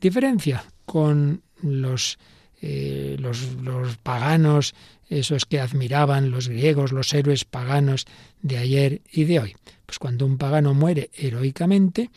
Diferencia 0.01 0.65
con 0.85 1.43
los, 1.61 2.17
eh, 2.61 3.15
los, 3.19 3.53
los 3.61 3.97
paganos, 3.97 4.75
esos 5.09 5.45
que 5.45 5.59
admiraban 5.59 6.31
los 6.31 6.49
griegos, 6.49 6.91
los 6.91 7.13
héroes 7.13 7.45
paganos 7.45 8.05
de 8.41 8.57
ayer 8.57 9.01
y 9.11 9.25
de 9.25 9.39
hoy. 9.39 9.55
Pues 9.85 9.99
cuando 9.99 10.25
un 10.25 10.37
pagano 10.37 10.73
muere 10.73 11.09
heroicamente, 11.13 12.09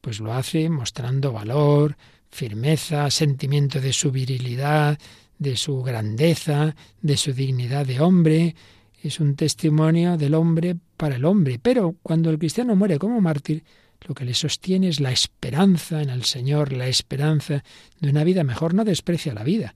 pues 0.00 0.20
lo 0.20 0.34
hace 0.34 0.68
mostrando 0.68 1.32
valor, 1.32 1.96
firmeza, 2.30 3.10
sentimiento 3.10 3.80
de 3.80 3.92
su 3.92 4.10
virilidad, 4.10 4.98
de 5.38 5.56
su 5.56 5.82
grandeza, 5.82 6.74
de 7.00 7.16
su 7.16 7.32
dignidad 7.32 7.86
de 7.86 8.00
hombre, 8.00 8.54
es 9.02 9.20
un 9.20 9.34
testimonio 9.34 10.16
del 10.16 10.34
hombre 10.34 10.76
para 10.96 11.16
el 11.16 11.24
hombre. 11.24 11.58
Pero 11.60 11.96
cuando 12.02 12.30
el 12.30 12.38
cristiano 12.38 12.76
muere 12.76 12.98
como 12.98 13.20
mártir, 13.20 13.64
lo 14.06 14.14
que 14.14 14.24
le 14.24 14.34
sostiene 14.34 14.88
es 14.88 15.00
la 15.00 15.12
esperanza 15.12 16.02
en 16.02 16.10
el 16.10 16.24
Señor, 16.24 16.72
la 16.72 16.88
esperanza 16.88 17.64
de 18.00 18.10
una 18.10 18.24
vida 18.24 18.44
mejor. 18.44 18.74
No 18.74 18.84
desprecia 18.84 19.34
la 19.34 19.42
vida. 19.42 19.74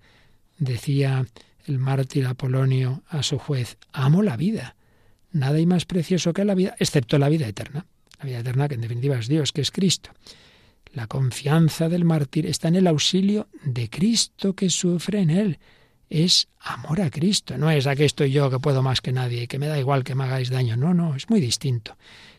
Decía 0.59 1.27
el 1.66 1.79
mártir 1.79 2.27
Apolonio 2.27 3.03
a 3.09 3.22
su 3.22 3.39
juez, 3.39 3.79
amo 3.93 4.22
la 4.22 4.37
vida. 4.37 4.77
Nada 5.33 5.57
hay 5.57 5.66
más 5.66 5.85
precioso 5.85 6.33
que 6.33 6.45
la 6.45 6.55
vida, 6.55 6.74
excepto 6.79 7.18
la 7.18 7.29
vida 7.29 7.49
eterna. 7.49 7.87
La 8.18 8.24
vida 8.24 8.39
eterna, 8.39 8.68
que 8.68 8.77
en 8.77 8.81
definitiva 8.81 9.18
es 9.18 9.29
Dios, 9.29 9.53
que 9.53 9.61
es 9.61 9.70
Cristo. 9.70 10.11
La 10.93 11.09
confianza 11.09 11.89
del 11.89 12.05
mártir 12.05 12.47
está 12.47 12.68
en 12.68 12.77
el 12.77 12.87
auxilio 12.87 13.49
de 13.64 13.91
Cristo 13.91 14.55
que 14.55 14.70
sufre 14.70 15.20
en 15.20 15.31
él 15.31 15.59
es 16.09 16.49
amor 16.61 17.01
a 17.01 17.11
Cristo. 17.11 17.59
No 17.59 17.71
es 17.71 17.87
aquí 17.87 18.05
estoy 18.05 18.31
yo 18.31 18.51
que 18.51 18.59
puedo 18.59 18.83
más 18.83 19.01
que 19.01 19.13
nadie, 19.13 19.49
que 19.49 19.59
me 19.59 19.67
da 19.67 19.79
igual 19.79 20.05
que 20.05 20.15
me 20.15 20.25
hagáis 20.25 20.51
daño. 20.51 20.77
No, 20.77 20.95
no, 20.95 21.17
es 21.17 21.29
muy 21.29 21.41
distinto. 21.41 21.97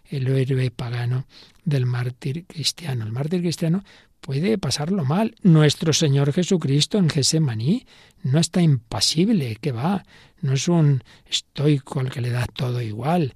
El 0.10 0.28
héroe 0.28 0.72
pagano 0.72 1.26
del 1.66 1.86
mártir 1.86 2.46
cristiano. 2.46 3.06
El 3.06 3.12
mártir 3.12 3.42
cristiano 3.42 3.84
puede 4.22 4.58
pasarlo 4.58 5.04
mal. 5.04 5.36
Nuestro 5.42 5.94
Señor 5.94 6.32
Jesucristo 6.34 6.98
en 6.98 7.10
Gesemaní 7.10 7.86
no 8.24 8.40
está 8.40 8.62
impasible, 8.62 9.58
que 9.58 9.72
va. 9.72 10.06
No 10.42 10.54
es 10.54 10.68
un 10.68 11.04
estoico 11.30 12.00
al 12.00 12.10
que 12.10 12.22
le 12.22 12.30
da 12.30 12.46
todo 12.46 12.82
igual. 12.82 13.34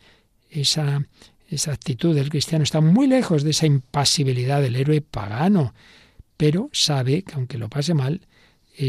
Esa, 0.50 1.06
esa 1.50 1.74
actitud 1.74 2.16
del 2.16 2.30
cristiano 2.30 2.64
está 2.64 2.82
muy 2.82 3.08
lejos 3.08 3.44
de 3.44 3.52
esa 3.52 3.66
impasibilidad 3.66 4.62
del 4.62 4.76
héroe 4.76 5.02
pagano, 5.02 5.74
pero 6.38 6.70
sabe 6.72 7.24
que 7.24 7.36
aunque 7.36 7.58
lo 7.58 7.70
pase 7.70 7.94
mal, 7.94 8.22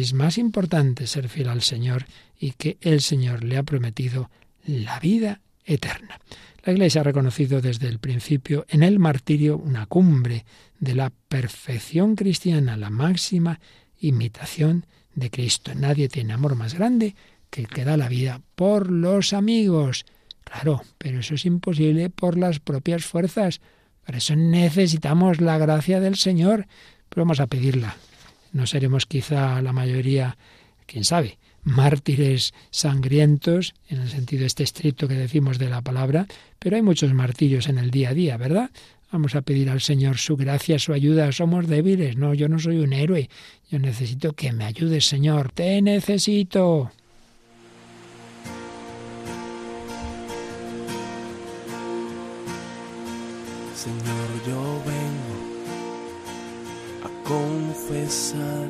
es 0.01 0.14
más 0.14 0.38
importante 0.38 1.07
ser 1.07 1.28
fiel 1.28 1.49
al 1.49 1.62
Señor 1.62 2.07
y 2.38 2.53
que 2.53 2.78
el 2.80 3.01
Señor 3.01 3.45
le 3.45 3.57
ha 3.57 3.62
prometido 3.62 4.30
la 4.64 4.99
vida 5.01 5.40
eterna. 5.64 6.20
La 6.64 6.72
Iglesia 6.72 7.01
ha 7.01 7.05
reconocido 7.05 7.61
desde 7.61 7.88
el 7.88 7.99
principio 7.99 8.64
en 8.68 8.82
el 8.82 8.99
martirio 8.99 9.57
una 9.59 9.86
cumbre 9.86 10.45
de 10.78 10.95
la 10.95 11.11
perfección 11.28 12.14
cristiana, 12.14 12.76
la 12.76 12.90
máxima 12.90 13.61
imitación 13.99 14.86
de 15.14 15.30
Cristo. 15.30 15.74
Nadie 15.74 16.09
tiene 16.09 16.32
amor 16.32 16.55
más 16.55 16.74
grande 16.74 17.14
que 17.51 17.61
el 17.61 17.68
que 17.68 17.84
da 17.84 17.97
la 17.97 18.09
vida 18.09 18.40
por 18.55 18.90
los 18.90 19.32
amigos. 19.32 20.07
Claro, 20.45 20.82
pero 20.99 21.20
eso 21.20 21.34
es 21.34 21.45
imposible 21.45 22.11
por 22.11 22.38
las 22.38 22.61
propias 22.61 23.05
fuerzas. 23.05 23.61
Por 24.07 24.16
eso 24.16 24.36
necesitamos 24.36 25.40
la 25.40 25.59
gracia 25.59 26.01
del 26.01 26.16
Señor. 26.16 26.66
Pero 27.09 27.24
vamos 27.24 27.40
a 27.40 27.47
pedirla 27.47 27.97
no 28.53 28.66
seremos 28.66 29.07
quizá 29.07 29.61
la 29.62 29.72
mayoría, 29.72 30.36
quién 30.86 31.05
sabe, 31.05 31.38
mártires 31.62 32.55
sangrientos, 32.70 33.74
en 33.88 34.00
el 34.00 34.09
sentido 34.09 34.46
este 34.46 34.62
estricto 34.62 35.09
que 35.09 35.14
decimos 35.14 35.59
de 35.59 35.68
la 35.68 35.82
palabra, 35.82 36.26
pero 36.59 36.76
hay 36.76 36.82
muchos 36.82 37.12
martirios 37.14 37.68
en 37.68 37.78
el 37.78 37.90
día 37.90 38.11
a 38.11 38.14
día, 38.14 38.36
¿verdad? 38.36 38.70
Vamos 39.12 39.34
a 39.34 39.42
pedir 39.42 39.68
al 39.68 39.82
Señor 39.82 40.16
su 40.16 40.38
gracia, 40.38 40.78
su 40.78 40.94
ayuda. 40.94 41.30
Somos 41.32 41.68
débiles, 41.68 42.16
no, 42.16 42.32
yo 42.32 42.48
no 42.48 42.59
soy 42.59 42.78
un 42.78 42.94
héroe. 42.94 43.28
Yo 43.70 43.78
necesito 43.78 44.32
que 44.32 44.53
me 44.53 44.64
ayudes, 44.64 45.05
Señor. 45.05 45.53
Te 45.53 45.82
necesito. 45.82 46.90
Señor, 53.74 54.28
yo 54.46 54.82
confesar, 57.24 58.68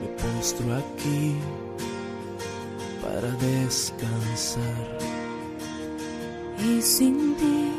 me 0.00 0.08
postro 0.22 0.74
aquí 0.74 1.36
para 3.02 3.30
descansar. 3.36 4.98
Y 6.58 6.82
sin 6.82 7.36
ti 7.36 7.70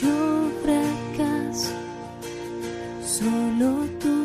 yo 0.00 0.48
fracaso, 0.62 1.72
solo 3.04 3.86
tú 4.00 4.16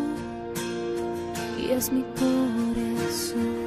y 1.60 1.72
es 1.72 1.92
mi 1.92 2.04
corazón. 2.20 3.64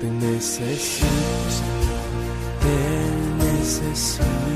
Te 0.00 0.10
necesito, 0.26 1.47
necesito. 3.98 4.47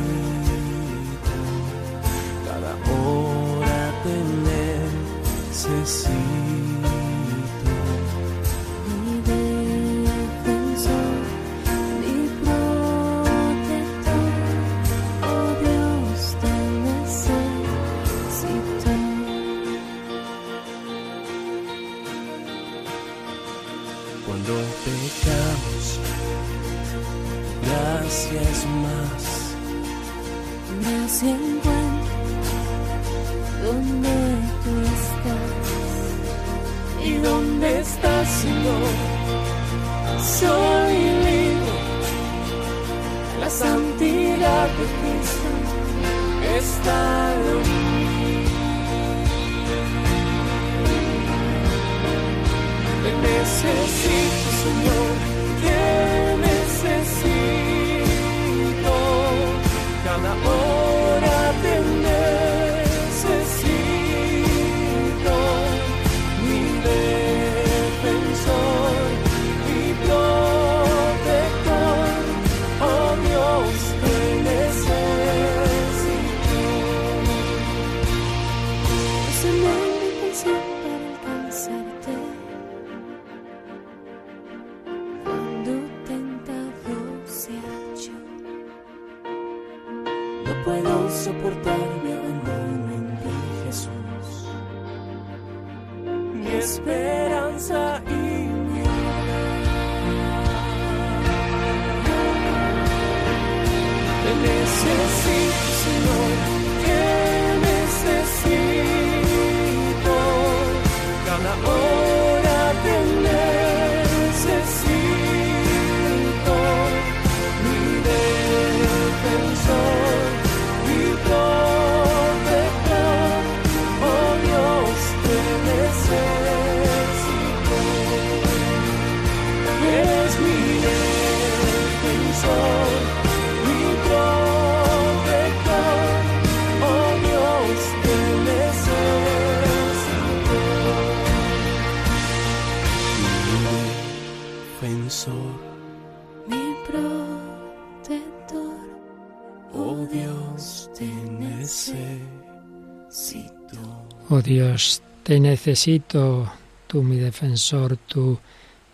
Dios, 154.43 155.03
te 155.22 155.38
necesito, 155.38 156.53
tú 156.86 157.03
mi 157.03 157.16
defensor, 157.16 157.97
tú 157.97 158.38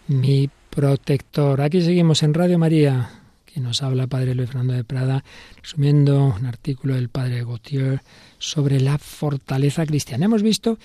mi 0.07 0.51
protector. 0.69 1.61
Aquí 1.61 1.81
seguimos 1.81 2.23
en 2.23 2.35
Radio 2.35 2.59
María, 2.59 3.11
que 3.47 3.61
nos 3.61 3.83
habla 3.83 4.07
Padre 4.07 4.35
Luis 4.35 4.49
Fernando 4.49 4.75
de 4.75 4.85
Prada, 4.85 5.25
resumiendo 5.61 6.35
un 6.39 6.45
artículo 6.45 6.95
del 6.95 7.09
Padre 7.09 7.45
Gautier 7.45 8.03
sobre 8.39 8.81
la 8.81 8.99
fortaleza 8.99 9.87
cristiana. 9.87 10.27
Hemos 10.27 10.43
visto 10.43 10.79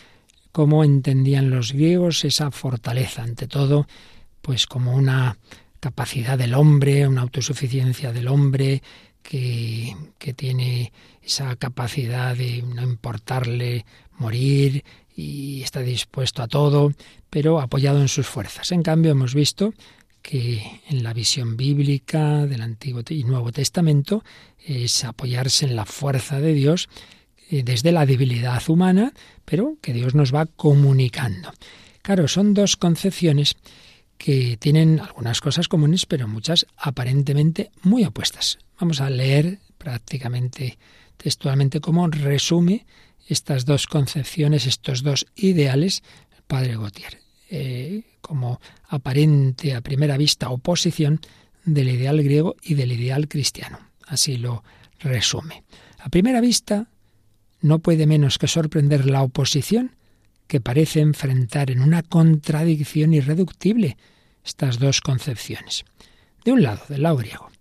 cómo 0.52 0.84
entendían 0.84 1.50
los 1.50 1.74
griegos 1.74 2.24
esa 2.24 2.50
fortaleza, 2.52 3.24
ante 3.24 3.48
todo, 3.48 3.88
pues 4.42 4.66
como 4.66 4.96
una 4.96 5.38
capacidad 5.82 6.38
del 6.38 6.54
hombre, 6.54 7.08
una 7.08 7.22
autosuficiencia 7.22 8.14
del 8.14 8.30
hombre, 8.30 8.82
que, 9.24 9.96
tiene 10.36 10.92
esa 11.24 11.56
capacidad 11.56 12.36
de 12.36 12.62
no 12.62 12.84
importarle 12.84 13.86
morir 14.18 14.84
y 15.16 15.62
está 15.62 15.82
dispuesto 15.82 16.44
a 16.44 16.48
todo, 16.48 16.94
pero 17.30 17.60
apoyado 17.60 18.02
en 18.02 18.08
sus 18.08 18.28
fuerzas. 18.28 18.72
En 18.72 18.84
cambio, 18.84 19.12
hemos 19.12 19.34
visto 19.34 19.74
que 20.22 20.82
en 20.90 21.04
la 21.04 21.14
visión 21.14 21.58
bíblica 21.58 22.46
del 22.46 22.62
Antiguo 22.62 23.02
y 23.10 23.24
Nuevo 23.24 23.52
Testamento 23.52 24.24
es 24.66 25.04
apoyarse 25.04 25.66
en 25.66 25.76
la 25.76 25.86
fuerza 25.86 26.40
de 26.40 26.54
Dios 26.54 26.88
eh, 27.50 27.64
desde 27.64 27.92
la 27.92 28.06
debilidad 28.06 28.62
humana, 28.70 29.14
pero 29.46 29.78
que 29.82 29.94
Dios 29.94 30.16
nos 30.16 30.34
va 30.34 30.46
comunicando. 30.46 31.52
Claro, 32.02 32.28
son 32.28 32.54
dos 32.54 32.78
concepciones 32.78 33.56
que 34.18 34.58
tienen 34.58 35.00
algunas 35.00 35.42
cosas 35.42 35.68
comunes, 35.68 36.06
pero 36.06 36.28
muchas 36.28 36.66
aparentemente 36.78 37.72
muy 37.82 38.06
opuestas. 38.06 38.58
Vamos 38.84 39.00
a 39.00 39.10
leer 39.10 39.60
prácticamente 39.78 40.78
textualmente 41.16 41.80
cómo 41.80 42.06
resume 42.10 42.86
estas 43.30 43.64
dos 43.64 43.88
concepciones, 43.88 44.66
estos 44.66 45.04
dos 45.04 45.26
ideales, 45.38 46.04
el 46.36 46.44
padre 46.44 46.76
Gautier, 46.76 47.22
eh, 47.50 48.04
como 48.20 48.60
aparente 48.90 49.74
a 49.74 49.80
primera 49.80 50.18
vista 50.18 50.50
oposición 50.50 51.22
del 51.64 51.88
ideal 51.88 52.22
griego 52.22 52.58
y 52.62 52.74
del 52.74 52.92
ideal 52.92 53.30
cristiano. 53.30 53.80
Así 54.06 54.36
lo 54.36 54.66
resume. 55.00 55.64
A 56.00 56.10
primera 56.10 56.42
vista, 56.42 56.90
no 57.62 57.80
puede 57.80 58.06
menos 58.06 58.38
que 58.38 58.50
sorprender 58.50 59.06
la 59.06 59.22
oposición 59.22 59.96
que 60.48 60.60
parece 60.60 61.00
enfrentar 61.00 61.72
en 61.72 61.80
una 61.80 62.04
contradicción 62.04 63.14
irreductible 63.14 63.96
estas 64.44 64.78
dos 64.78 65.00
concepciones. 65.00 65.86
De 66.44 66.52
un 66.52 66.64
lado, 66.64 66.84
del 66.90 67.04
lado 67.04 67.16
griego, 67.16 67.53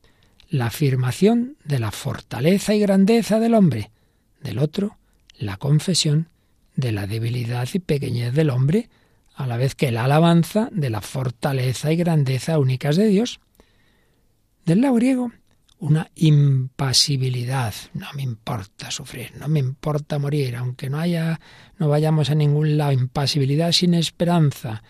la 0.53 0.67
afirmación 0.67 1.57
de 1.65 1.79
la 1.79 1.91
fortaleza 1.91 2.75
y 2.75 2.81
grandeza 2.81 3.41
del 3.41 3.55
hombre, 3.55 3.91
del 4.43 4.59
otro, 4.59 4.99
la 5.39 5.57
confesión 5.57 6.29
de 6.77 6.93
la 6.93 7.07
debilidad 7.07 7.67
y 7.73 7.79
pequeñez 7.79 8.35
del 8.35 8.51
hombre, 8.51 8.91
a 9.35 9.47
la 9.47 9.57
vez 9.57 9.75
que 9.75 9.91
la 9.91 10.05
alabanza 10.05 10.69
de 10.71 10.91
la 10.91 11.01
fortaleza 11.01 11.91
y 11.91 11.97
grandeza 11.97 12.59
únicas 12.59 12.97
de 12.97 13.07
Dios. 13.07 13.41
Del 14.67 14.83
lado 14.83 14.97
griego, 14.97 15.33
una 15.79 16.11
impasibilidad. 16.17 17.73
No 17.95 18.09
me 18.15 18.23
importa 18.23 18.91
sufrir, 18.91 19.33
no 19.41 19.49
me 19.49 19.59
importa 19.59 20.19
morir, 20.19 20.55
aunque 20.57 20.91
no 20.91 21.01
haya, 21.01 21.41
no 21.79 21.89
vayamos 21.89 22.29
a 22.29 22.35
ningún 22.35 22.77
lado. 22.77 22.93
Impasibilidad 22.93 23.73
sin 23.73 23.95
esperanza, 23.95 24.83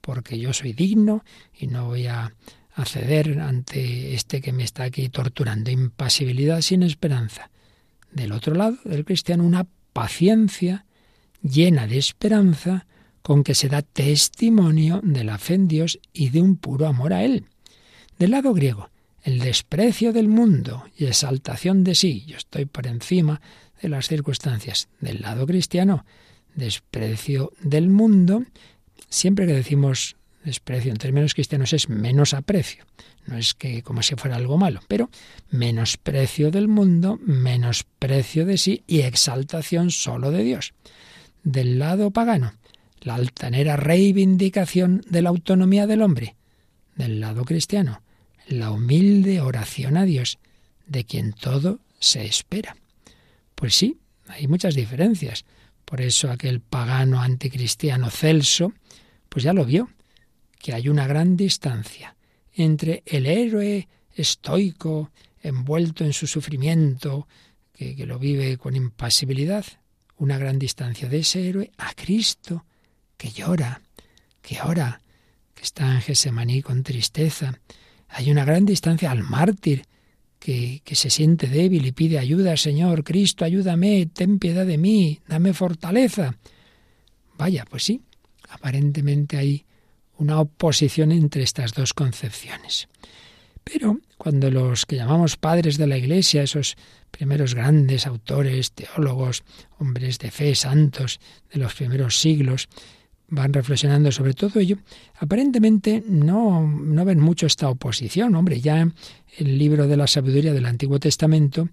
porque 0.00 0.38
yo 0.38 0.52
soy 0.52 0.74
digno 0.74 1.24
y 1.52 1.66
no 1.66 1.86
voy 1.86 2.06
a, 2.06 2.32
a 2.78 2.84
ceder 2.84 3.40
ante 3.40 4.14
este 4.14 4.40
que 4.40 4.52
me 4.52 4.62
está 4.62 4.84
aquí 4.84 5.08
torturando. 5.08 5.70
Impasibilidad 5.70 6.60
sin 6.60 6.84
esperanza. 6.84 7.50
Del 8.12 8.30
otro 8.30 8.54
lado, 8.54 8.78
del 8.84 9.04
cristiano, 9.04 9.44
una 9.44 9.66
paciencia 9.92 10.86
llena 11.42 11.88
de 11.88 11.98
esperanza 11.98 12.86
con 13.22 13.42
que 13.42 13.56
se 13.56 13.68
da 13.68 13.82
testimonio 13.82 15.00
de 15.02 15.24
la 15.24 15.38
fe 15.38 15.54
en 15.54 15.66
Dios 15.66 15.98
y 16.12 16.30
de 16.30 16.40
un 16.40 16.56
puro 16.56 16.86
amor 16.86 17.12
a 17.12 17.24
Él. 17.24 17.46
Del 18.16 18.30
lado 18.30 18.54
griego, 18.54 18.90
el 19.24 19.40
desprecio 19.40 20.12
del 20.12 20.28
mundo 20.28 20.84
y 20.96 21.06
exaltación 21.06 21.82
de 21.82 21.96
sí. 21.96 22.24
Yo 22.28 22.36
estoy 22.36 22.64
por 22.66 22.86
encima 22.86 23.40
de 23.82 23.88
las 23.88 24.06
circunstancias. 24.06 24.88
Del 25.00 25.20
lado 25.20 25.46
cristiano, 25.48 26.06
desprecio 26.54 27.52
del 27.60 27.88
mundo. 27.88 28.44
Siempre 29.08 29.46
que 29.46 29.52
decimos 29.52 30.16
desprecio 30.44 30.90
en 30.90 30.98
términos 30.98 31.34
cristianos 31.34 31.72
es 31.72 31.88
menos 31.88 32.34
aprecio. 32.34 32.84
No 33.26 33.36
es 33.36 33.54
que 33.54 33.82
como 33.82 34.02
si 34.02 34.14
fuera 34.14 34.36
algo 34.36 34.56
malo, 34.56 34.80
pero 34.88 35.10
menosprecio 35.50 36.50
del 36.50 36.68
mundo, 36.68 37.18
menosprecio 37.22 38.46
de 38.46 38.56
sí 38.56 38.82
y 38.86 39.00
exaltación 39.00 39.90
solo 39.90 40.30
de 40.30 40.44
Dios. 40.44 40.72
Del 41.42 41.78
lado 41.78 42.10
pagano, 42.10 42.54
la 43.00 43.14
altanera 43.14 43.76
reivindicación 43.76 45.02
de 45.08 45.22
la 45.22 45.28
autonomía 45.28 45.86
del 45.86 46.02
hombre. 46.02 46.36
Del 46.96 47.20
lado 47.20 47.44
cristiano, 47.44 48.02
la 48.48 48.70
humilde 48.70 49.40
oración 49.40 49.96
a 49.96 50.04
Dios, 50.04 50.38
de 50.86 51.04
quien 51.04 51.32
todo 51.32 51.80
se 52.00 52.24
espera. 52.24 52.76
Pues 53.54 53.74
sí, 53.74 53.98
hay 54.28 54.46
muchas 54.46 54.74
diferencias. 54.74 55.44
Por 55.84 56.00
eso 56.00 56.30
aquel 56.30 56.60
pagano 56.60 57.20
anticristiano 57.20 58.10
Celso, 58.10 58.72
pues 59.28 59.44
ya 59.44 59.52
lo 59.52 59.64
vio, 59.64 59.90
que 60.58 60.74
hay 60.74 60.88
una 60.88 61.06
gran 61.06 61.36
distancia 61.36 62.16
entre 62.52 63.02
el 63.06 63.26
héroe 63.26 63.88
estoico, 64.12 65.12
envuelto 65.40 66.04
en 66.04 66.12
su 66.12 66.26
sufrimiento, 66.26 67.28
que, 67.72 67.94
que 67.94 68.06
lo 68.06 68.18
vive 68.18 68.56
con 68.58 68.74
impasibilidad, 68.74 69.64
una 70.16 70.38
gran 70.38 70.58
distancia 70.58 71.08
de 71.08 71.20
ese 71.20 71.48
héroe 71.48 71.70
a 71.78 71.92
Cristo, 71.94 72.64
que 73.16 73.30
llora, 73.30 73.80
que 74.42 74.60
ora, 74.62 75.00
que 75.54 75.62
está 75.62 75.94
en 75.94 76.00
Gesemaní 76.00 76.62
con 76.62 76.82
tristeza. 76.82 77.60
Hay 78.08 78.30
una 78.30 78.44
gran 78.44 78.64
distancia 78.64 79.10
al 79.10 79.22
mártir, 79.22 79.84
que, 80.38 80.82
que, 80.84 80.94
se 80.94 81.10
siente 81.10 81.48
débil 81.48 81.84
y 81.84 81.92
pide 81.92 82.18
ayuda, 82.18 82.56
Señor, 82.56 83.02
Cristo, 83.02 83.44
ayúdame, 83.44 84.06
ten 84.06 84.38
piedad 84.38 84.64
de 84.64 84.78
mí, 84.78 85.20
dame 85.26 85.52
fortaleza. 85.52 86.36
Vaya, 87.36 87.64
pues 87.68 87.82
sí, 87.84 88.02
aparentemente 88.48 89.36
hay 89.36 89.64
una 90.18 90.40
oposición 90.40 91.12
entre 91.12 91.42
estas 91.42 91.72
dos 91.72 91.94
concepciones. 91.94 92.88
Pero 93.64 94.00
cuando 94.16 94.50
los 94.50 94.86
que 94.86 94.96
llamamos 94.96 95.36
padres 95.36 95.78
de 95.78 95.86
la 95.86 95.96
Iglesia, 95.96 96.42
esos 96.42 96.76
primeros 97.10 97.54
grandes 97.54 98.06
autores, 98.06 98.72
teólogos, 98.72 99.44
hombres 99.78 100.18
de 100.18 100.30
fe, 100.30 100.54
santos 100.54 101.20
de 101.52 101.60
los 101.60 101.74
primeros 101.74 102.18
siglos, 102.18 102.68
van 103.28 103.52
reflexionando 103.52 104.10
sobre 104.10 104.32
todo 104.32 104.58
ello, 104.58 104.78
aparentemente 105.18 106.02
no, 106.06 106.66
no 106.66 107.04
ven 107.04 107.20
mucho 107.20 107.46
esta 107.46 107.68
oposición. 107.68 108.34
Hombre, 108.34 108.60
ya 108.60 108.90
el 109.36 109.58
libro 109.58 109.86
de 109.86 109.96
la 109.96 110.06
sabiduría 110.06 110.54
del 110.54 110.66
Antiguo 110.66 110.98
Testamento 110.98 111.68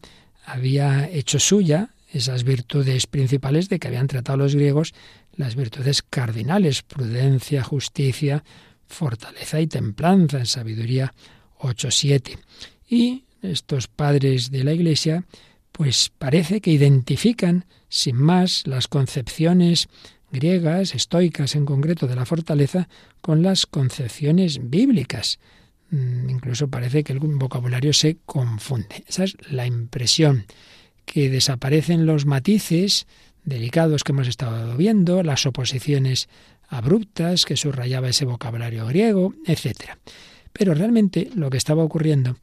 había 0.46 1.10
hecho 1.10 1.40
suya 1.40 1.90
esas 2.12 2.44
virtudes 2.44 3.08
principales 3.08 3.68
de 3.70 3.80
que 3.80 3.88
habían 3.88 4.08
tratado 4.08 4.38
los 4.38 4.56
griegos, 4.56 4.94
las 5.38 5.56
virtudes 5.56 6.02
cardinales, 6.02 6.84
prudencia, 6.84 7.64
justicia, 7.64 8.44
fortaleza 8.88 9.60
y 9.60 9.68
templanza, 9.68 10.40
en 10.40 10.46
sabiduría 10.46 11.14
8.7. 11.60 12.40
Y 12.90 13.26
estos 13.42 13.88
padres 13.88 14.52
de 14.52 14.64
la 14.64 14.74
Iglesia, 14.74 15.26
pues 15.72 16.12
parece 16.18 16.62
que 16.62 16.72
identifican 16.72 17.66
sin 17.90 18.16
más 18.16 18.66
las 18.66 18.88
concepciones 18.88 19.88
griegas, 20.32 20.96
estoicas 20.96 21.56
en 21.56 21.66
concreto, 21.66 22.08
de 22.08 22.16
la 22.16 22.26
fortaleza, 22.26 22.90
con 23.22 23.42
las 23.42 23.66
concepciones 23.66 24.70
bíblicas. 24.70 25.40
Mm, 25.92 26.30
incluso 26.30 26.68
parece 26.68 27.04
que 27.04 27.14
el 27.14 27.20
vocabulario 27.20 27.94
se 27.94 28.18
confunde. 28.26 29.04
Esa 29.08 29.24
es 29.26 29.38
la 29.50 29.66
impresión, 29.66 30.46
que 31.06 31.30
desaparecen 31.30 32.06
los 32.06 32.26
matices 32.26 33.08
delicados 33.46 34.04
que 34.04 34.12
hemos 34.12 34.28
estado 34.28 34.76
viendo, 34.76 35.24
las 35.24 35.46
oposiciones 35.46 36.28
abruptas 36.68 37.46
que 37.46 37.56
subrayaba 37.56 38.10
ese 38.10 38.26
vocabulario 38.26 38.86
griego, 38.88 39.34
etc. 39.46 39.98
Pero 40.52 40.74
realmente 40.74 41.30
lo 41.36 41.50
que 41.50 41.58
estaba 41.58 41.84
ocurriendo 41.84 42.38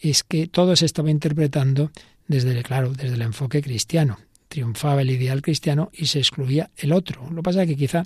es 0.00 0.24
que 0.24 0.46
todo 0.46 0.74
se 0.76 0.86
estaba 0.86 1.10
interpretando 1.10 1.90
desde, 2.26 2.62
claro, 2.62 2.92
desde 2.92 3.14
el 3.14 3.22
enfoque 3.22 3.62
cristiano 3.62 4.18
triunfaba 4.48 5.02
el 5.02 5.10
ideal 5.10 5.42
cristiano 5.42 5.90
y 5.92 6.06
se 6.06 6.18
excluía 6.18 6.70
el 6.76 6.92
otro. 6.92 7.28
Lo 7.30 7.36
que 7.36 7.42
pasa 7.42 7.62
es 7.62 7.68
que 7.68 7.76
quizá 7.76 8.04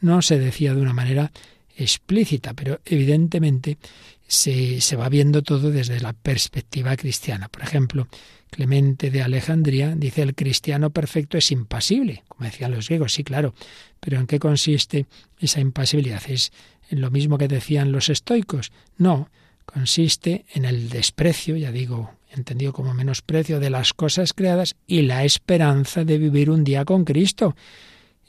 no 0.00 0.22
se 0.22 0.38
decía 0.38 0.74
de 0.74 0.80
una 0.80 0.92
manera 0.92 1.30
explícita, 1.76 2.54
pero 2.54 2.80
evidentemente 2.84 3.78
se, 4.26 4.80
se, 4.80 4.96
va 4.96 5.08
viendo 5.08 5.42
todo 5.42 5.70
desde 5.70 6.00
la 6.00 6.12
perspectiva 6.12 6.96
cristiana. 6.96 7.48
Por 7.48 7.62
ejemplo, 7.62 8.08
Clemente 8.52 9.10
de 9.10 9.22
Alejandría 9.22 9.94
dice 9.96 10.20
el 10.20 10.34
cristiano 10.34 10.90
perfecto 10.90 11.38
es 11.38 11.50
impasible, 11.50 12.22
como 12.28 12.44
decían 12.44 12.70
los 12.70 12.86
griegos, 12.86 13.14
sí, 13.14 13.24
claro, 13.24 13.54
pero 13.98 14.18
¿en 14.18 14.26
qué 14.26 14.38
consiste 14.38 15.06
esa 15.40 15.60
impasibilidad? 15.60 16.20
¿Es 16.28 16.52
lo 16.90 17.10
mismo 17.10 17.38
que 17.38 17.48
decían 17.48 17.92
los 17.92 18.10
estoicos? 18.10 18.70
No, 18.98 19.30
consiste 19.64 20.44
en 20.52 20.66
el 20.66 20.90
desprecio, 20.90 21.56
ya 21.56 21.72
digo, 21.72 22.10
entendido 22.30 22.74
como 22.74 22.92
menosprecio 22.92 23.58
de 23.58 23.70
las 23.70 23.94
cosas 23.94 24.34
creadas 24.34 24.76
y 24.86 25.00
la 25.00 25.24
esperanza 25.24 26.04
de 26.04 26.18
vivir 26.18 26.50
un 26.50 26.62
día 26.62 26.84
con 26.84 27.06
Cristo. 27.06 27.56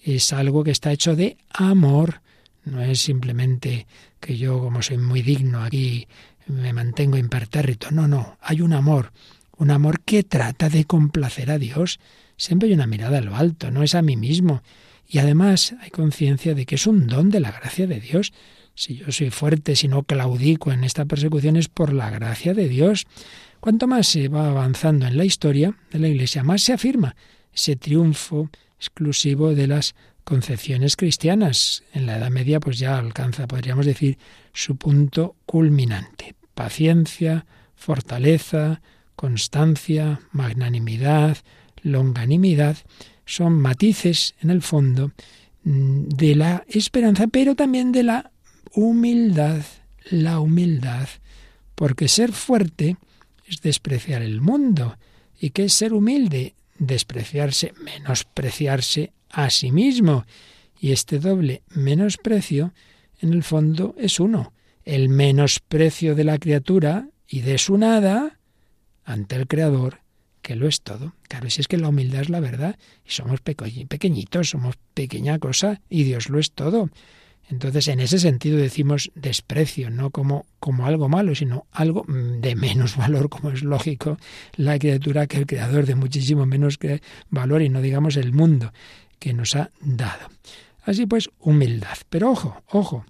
Es 0.02 0.32
algo 0.32 0.64
que 0.64 0.72
está 0.72 0.94
hecho 0.94 1.18
de 1.18 1.36
amor, 1.50 2.22
no 2.64 2.82
es 2.82 3.02
simplemente 3.02 3.88
que 4.22 4.38
yo, 4.38 4.58
como 4.62 4.82
soy 4.82 5.00
muy 5.00 5.22
digno 5.22 5.62
aquí, 5.62 6.08
me 6.48 6.72
mantengo 6.72 7.18
impertérrito. 7.18 7.92
No, 7.92 8.08
no, 8.08 8.38
hay 8.40 8.62
un 8.62 8.72
amor, 8.72 9.12
un 9.64 9.72
amor 9.72 10.02
que 10.02 10.24
trata 10.24 10.70
de 10.70 10.84
complacer 10.84 11.50
a 11.50 11.58
Dios. 11.58 12.00
Siempre 12.36 12.68
hay 12.68 12.74
una 12.74 12.86
mirada 12.86 13.20
a 13.20 13.22
lo 13.22 13.36
alto, 13.36 13.72
no 13.72 13.82
es 13.82 13.96
a 13.96 14.02
mí 14.02 14.18
mismo. 14.18 14.62
Y 15.08 15.20
además 15.20 15.76
hay 15.80 15.90
conciencia 15.90 16.54
de 16.54 16.66
que 16.66 16.76
es 16.76 16.86
un 16.86 17.08
don 17.08 17.30
de 17.30 17.40
la 17.40 17.52
gracia 17.52 17.88
de 17.88 18.02
Dios. 18.02 18.34
Si 18.76 18.98
yo 18.98 19.12
soy 19.12 19.30
fuerte, 19.30 19.78
si 19.78 19.88
no 19.88 20.04
claudico 20.04 20.74
en 20.74 20.84
esta 20.84 21.06
persecución, 21.06 21.56
es 21.56 21.70
por 21.70 21.94
la 21.94 22.10
gracia 22.10 22.54
de 22.54 22.68
Dios. 22.68 23.08
Cuanto 23.62 23.88
más 23.88 24.08
se 24.08 24.28
va 24.28 24.50
avanzando 24.50 25.08
en 25.08 25.18
la 25.18 25.24
historia 25.24 25.78
de 25.92 26.00
la 26.00 26.10
Iglesia, 26.10 26.44
más 26.44 26.62
se 26.62 26.74
afirma 26.74 27.16
ese 27.54 27.78
triunfo 27.78 28.50
exclusivo 28.78 29.56
de 29.56 29.68
las 29.68 29.96
concepciones 30.26 30.98
cristianas. 30.98 31.84
En 31.94 32.06
la 32.06 32.18
Edad 32.18 32.32
Media, 32.32 32.60
pues 32.60 32.80
ya 32.80 32.98
alcanza, 32.98 33.48
podríamos 33.48 33.86
decir, 33.86 34.18
su 34.52 34.76
punto 34.76 35.38
culminante. 35.46 36.36
Paciencia, 36.54 37.46
fortaleza, 37.76 38.82
constancia, 39.16 40.22
magnanimidad, 40.32 41.38
longanimidad, 41.82 42.78
son 43.26 43.54
matices, 43.54 44.36
en 44.42 44.50
el 44.50 44.62
fondo, 44.62 45.12
mm, 45.64 46.10
de 46.10 46.36
la 46.36 46.64
esperanza, 46.68 47.28
pero 47.28 47.56
también 47.56 47.92
de 47.92 48.04
la 48.04 48.32
humildad, 48.74 49.64
la 50.10 50.40
humildad, 50.40 51.08
porque 51.76 52.08
ser 52.08 52.32
fuerte 52.32 52.98
es 53.48 53.62
despreciar 53.62 54.22
el 54.22 54.42
mundo. 54.42 54.98
¿Y 55.40 55.52
qué 55.52 55.66
es 55.66 55.74
ser 55.74 55.94
humilde? 55.94 56.56
Despreciarse, 56.80 57.74
menospreciarse 57.84 59.12
a 59.30 59.50
sí 59.50 59.72
mismo. 59.72 60.26
Y 60.80 60.92
este 60.92 61.20
doble 61.20 61.62
menosprecio, 61.70 62.74
en 63.22 63.34
el 63.34 63.44
fondo, 63.44 63.96
es 63.98 64.20
uno. 64.20 64.54
El 64.84 65.10
menosprecio 65.10 66.16
de 66.16 66.24
la 66.24 66.38
criatura 66.38 67.08
y 67.28 67.42
de 67.42 67.58
su 67.58 67.78
nada 67.78 68.38
ante 69.06 69.36
el 69.36 69.48
Creador, 69.48 70.00
que 70.42 70.56
lo 70.56 70.68
es 70.68 70.82
todo. 70.82 71.14
Claro, 71.28 71.50
si 71.50 71.62
es 71.62 71.68
que 71.68 71.78
la 71.78 71.90
humildad 71.90 72.22
es 72.22 72.30
la 72.30 72.40
verdad, 72.40 72.78
y 73.06 73.12
somos 73.12 73.42
pequeñitos, 73.42 74.50
somos 74.50 74.76
pequeña 74.94 75.40
cosa, 75.40 75.82
y 75.90 76.04
Dios 76.04 76.30
lo 76.30 76.40
es 76.40 76.52
todo. 76.52 76.90
Entonces, 77.50 77.88
en 77.90 78.00
ese 78.00 78.20
sentido 78.20 78.58
decimos 78.58 79.12
desprecio, 79.16 79.90
no 79.90 80.12
como, 80.12 80.46
como 80.60 80.86
algo 80.86 81.10
malo, 81.10 81.36
sino 81.36 81.66
algo 81.72 82.06
de 82.08 82.56
menos 82.56 82.96
valor, 82.98 83.30
como 83.30 83.52
es 83.52 83.64
lógico, 83.64 84.18
la 84.56 84.80
criatura 84.80 85.28
que 85.28 85.38
el 85.38 85.46
creador 85.46 85.86
de 85.86 85.96
muchísimo 85.96 86.46
menos 86.46 86.78
valor 87.30 87.62
y 87.62 87.70
no 87.70 87.82
digamos 87.82 88.16
el 88.18 88.34
mundo 88.34 88.72
que 89.20 89.34
nos 89.34 89.56
ha 89.56 89.72
dado. 89.82 90.30
Así 90.84 91.06
pues, 91.06 91.30
humildad. 91.40 91.98
Pero 92.10 92.32
ojo, 92.32 92.62
ojo, 92.68 93.06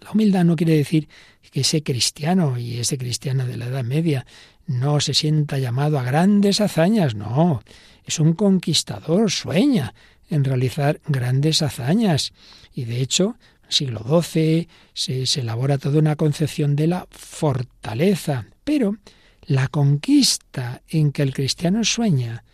la 0.00 0.10
humildad 0.12 0.44
no 0.44 0.56
quiere 0.56 0.76
decir 0.76 1.08
que 1.50 1.60
ese 1.60 1.82
cristiano 1.82 2.58
y 2.58 2.78
ese 2.78 2.98
cristiano 2.98 3.46
de 3.46 3.56
la 3.56 3.66
Edad 3.66 3.84
Media 3.84 4.26
no 4.66 5.00
se 5.00 5.14
sienta 5.14 5.58
llamado 5.58 5.98
a 5.98 6.04
grandes 6.04 6.60
hazañas, 6.60 7.14
no, 7.14 7.62
es 8.04 8.18
un 8.18 8.34
conquistador, 8.34 9.30
sueña 9.30 9.94
en 10.30 10.44
realizar 10.44 11.00
grandes 11.06 11.62
hazañas 11.62 12.32
y 12.74 12.84
de 12.84 13.00
hecho, 13.00 13.36
siglo 13.68 14.00
XII 14.22 14.68
se, 14.92 15.26
se 15.26 15.40
elabora 15.40 15.78
toda 15.78 15.98
una 15.98 16.16
concepción 16.16 16.76
de 16.76 16.86
la 16.86 17.06
fortaleza. 17.10 18.46
Pero 18.64 18.96
la 19.46 19.68
conquista 19.68 20.82
en 20.88 21.12
que 21.12 21.22
el 21.22 21.34
cristiano 21.34 21.84
sueña 21.84 22.44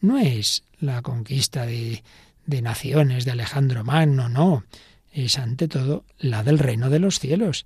no 0.00 0.18
es 0.18 0.64
la 0.78 1.02
conquista 1.02 1.66
de, 1.66 2.02
de 2.46 2.62
naciones, 2.62 3.24
de 3.24 3.32
Alejandro 3.32 3.84
Magno, 3.84 4.28
no. 4.28 4.64
Es 5.12 5.38
ante 5.38 5.68
todo 5.68 6.04
la 6.18 6.42
del 6.42 6.58
reino 6.58 6.90
de 6.90 6.98
los 6.98 7.18
cielos. 7.18 7.64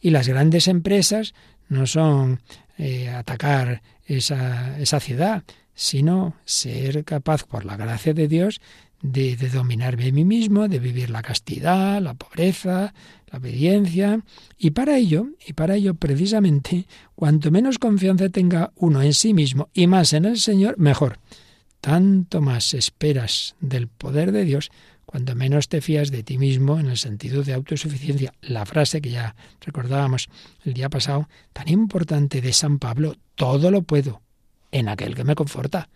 Y 0.00 0.10
las 0.10 0.28
grandes 0.28 0.66
empresas 0.68 1.34
no 1.68 1.86
son 1.86 2.40
eh, 2.78 3.08
atacar 3.08 3.82
esa, 4.06 4.78
esa 4.78 5.00
ciudad, 5.00 5.42
sino 5.74 6.34
ser 6.44 7.04
capaz, 7.04 7.44
por 7.44 7.64
la 7.64 7.76
gracia 7.76 8.14
de 8.14 8.28
Dios, 8.28 8.60
de, 9.02 9.36
dominarme 9.52 10.08
a 10.08 10.12
mí 10.12 10.24
mismo, 10.24 10.68
de 10.68 10.78
vivir 10.78 11.10
la 11.10 11.22
castidad, 11.22 12.00
la 12.00 12.14
pobreza, 12.14 12.94
la 13.30 13.38
obediencia, 13.38 14.20
y 14.58 14.70
para 14.70 14.96
ello, 14.96 15.28
y 15.46 15.52
para 15.52 15.76
ello 15.76 15.94
precisamente, 15.94 16.86
cuanto 17.14 17.50
menos 17.50 17.78
confianza 17.78 18.28
tenga 18.28 18.72
uno 18.76 19.02
en 19.02 19.14
sí 19.14 19.34
mismo 19.34 19.68
y 19.72 19.86
más 19.86 20.12
en 20.12 20.24
el 20.24 20.38
Señor, 20.38 20.78
mejor. 20.78 21.18
Tanto 21.80 22.40
más 22.40 22.74
esperas 22.74 23.54
del 23.60 23.86
poder 23.86 24.32
de 24.32 24.44
Dios, 24.44 24.70
cuanto 25.06 25.34
menos 25.34 25.68
te 25.68 25.80
fías 25.80 26.10
de 26.10 26.22
ti 26.22 26.36
mismo 26.36 26.78
en 26.78 26.86
el 26.88 26.98
sentido 26.98 27.42
de 27.42 27.54
autosuficiencia. 27.54 28.34
La 28.42 28.66
frase 28.66 29.00
que 29.00 29.10
ya 29.10 29.34
recordábamos 29.60 30.28
el 30.64 30.74
día 30.74 30.90
pasado, 30.90 31.28
tan 31.52 31.68
importante 31.68 32.40
de 32.40 32.52
San 32.52 32.78
Pablo, 32.78 33.16
todo 33.36 33.70
lo 33.70 33.82
puedo 33.82 34.20
en 34.72 34.88
aquel 34.88 35.14
que 35.14 35.24
me 35.24 35.34
conforta. 35.34 35.88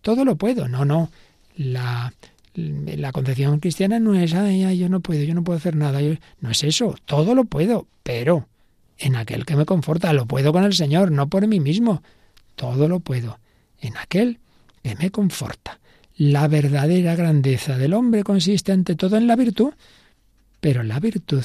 Todo 0.00 0.24
lo 0.24 0.36
puedo, 0.36 0.68
no, 0.68 0.84
no. 0.84 1.10
La, 1.56 2.14
la 2.54 3.12
concepción 3.12 3.58
cristiana 3.58 3.98
no 3.98 4.14
es, 4.14 4.32
ay, 4.34 4.64
ay, 4.64 4.78
yo 4.78 4.88
no 4.88 5.00
puedo, 5.00 5.22
yo 5.24 5.34
no 5.34 5.42
puedo 5.42 5.58
hacer 5.58 5.74
nada. 5.74 6.00
no 6.40 6.50
es 6.50 6.62
eso, 6.62 6.94
todo 7.04 7.34
lo 7.34 7.44
puedo, 7.44 7.88
pero 8.02 8.48
en 8.98 9.16
aquel 9.16 9.44
que 9.44 9.56
me 9.56 9.66
conforta, 9.66 10.12
lo 10.12 10.26
puedo 10.26 10.52
con 10.52 10.64
el 10.64 10.72
Señor, 10.72 11.10
no 11.10 11.28
por 11.28 11.46
mí 11.46 11.60
mismo. 11.60 12.02
Todo 12.54 12.88
lo 12.88 13.00
puedo 13.00 13.38
en 13.80 13.96
aquel 13.96 14.38
que 14.82 14.94
me 14.94 15.10
conforta. 15.10 15.80
La 16.16 16.48
verdadera 16.48 17.14
grandeza 17.14 17.76
del 17.76 17.92
hombre 17.92 18.24
consiste 18.24 18.72
ante 18.72 18.96
todo 18.96 19.16
en 19.18 19.26
la 19.26 19.36
virtud, 19.36 19.74
pero 20.60 20.82
la 20.82 20.98
virtud 20.98 21.44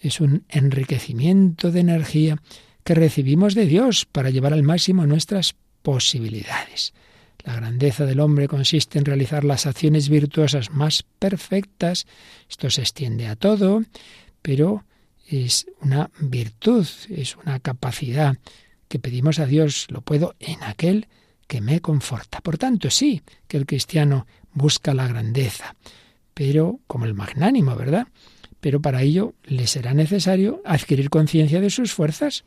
es 0.00 0.20
un 0.20 0.44
enriquecimiento 0.48 1.70
de 1.70 1.80
energía 1.80 2.42
que 2.82 2.94
recibimos 2.94 3.54
de 3.54 3.66
Dios 3.66 4.06
para 4.06 4.30
llevar 4.30 4.52
al 4.52 4.64
máximo 4.64 5.06
nuestras 5.06 5.54
posibilidades. 5.82 6.92
La 7.44 7.54
grandeza 7.54 8.04
del 8.04 8.20
hombre 8.20 8.48
consiste 8.48 8.98
en 8.98 9.04
realizar 9.04 9.44
las 9.44 9.66
acciones 9.66 10.08
virtuosas 10.08 10.70
más 10.70 11.04
perfectas. 11.18 12.06
Esto 12.48 12.68
se 12.68 12.82
extiende 12.82 13.28
a 13.28 13.36
todo, 13.36 13.84
pero 14.42 14.84
es 15.28 15.66
una 15.80 16.10
virtud, 16.18 16.86
es 17.08 17.36
una 17.36 17.60
capacidad 17.60 18.36
que 18.88 18.98
pedimos 18.98 19.38
a 19.38 19.46
Dios. 19.46 19.86
Lo 19.88 20.00
puedo 20.00 20.34
en 20.40 20.62
aquel 20.64 21.06
que 21.50 21.60
me 21.60 21.80
conforta. 21.80 22.40
Por 22.40 22.58
tanto, 22.58 22.90
sí 22.90 23.22
que 23.48 23.56
el 23.56 23.66
cristiano 23.66 24.28
busca 24.52 24.94
la 24.94 25.08
grandeza, 25.08 25.74
pero 26.32 26.78
como 26.86 27.06
el 27.06 27.14
magnánimo, 27.14 27.74
¿verdad? 27.74 28.06
Pero 28.60 28.80
para 28.80 29.02
ello 29.02 29.34
le 29.42 29.66
será 29.66 29.92
necesario 29.92 30.62
adquirir 30.64 31.10
conciencia 31.10 31.60
de 31.60 31.70
sus 31.70 31.92
fuerzas. 31.92 32.44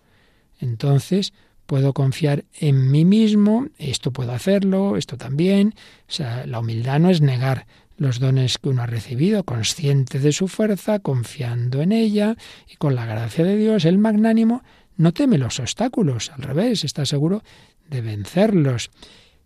Entonces, 0.58 1.34
puedo 1.66 1.92
confiar 1.92 2.46
en 2.54 2.92
mí 2.92 3.04
mismo, 3.04 3.68
esto 3.78 4.12
puedo 4.12 4.32
hacerlo, 4.32 4.96
esto 4.96 5.18
también. 5.18 5.76
O 6.08 6.12
sea, 6.14 6.46
la 6.46 6.60
humildad 6.60 7.02
no 7.02 7.10
es 7.10 7.20
negar 7.20 7.68
los 7.98 8.20
dones 8.22 8.58
que 8.58 8.70
uno 8.70 8.84
ha 8.84 8.88
recibido, 8.88 9.44
consciente 9.44 10.20
de 10.20 10.32
su 10.32 10.48
fuerza, 10.48 11.00
confiando 11.00 11.82
en 11.82 11.92
ella 11.92 12.38
y 12.72 12.78
con 12.78 12.96
la 12.96 13.06
gracia 13.06 13.44
de 13.44 13.58
Dios, 13.58 13.84
el 13.84 13.98
magnánimo 13.98 14.64
no 14.96 15.12
teme 15.12 15.38
los 15.38 15.60
obstáculos, 15.60 16.32
al 16.32 16.44
revés, 16.44 16.84
está 16.84 17.06
seguro 17.06 17.44
de 17.90 18.02
vencerlos. 18.02 18.92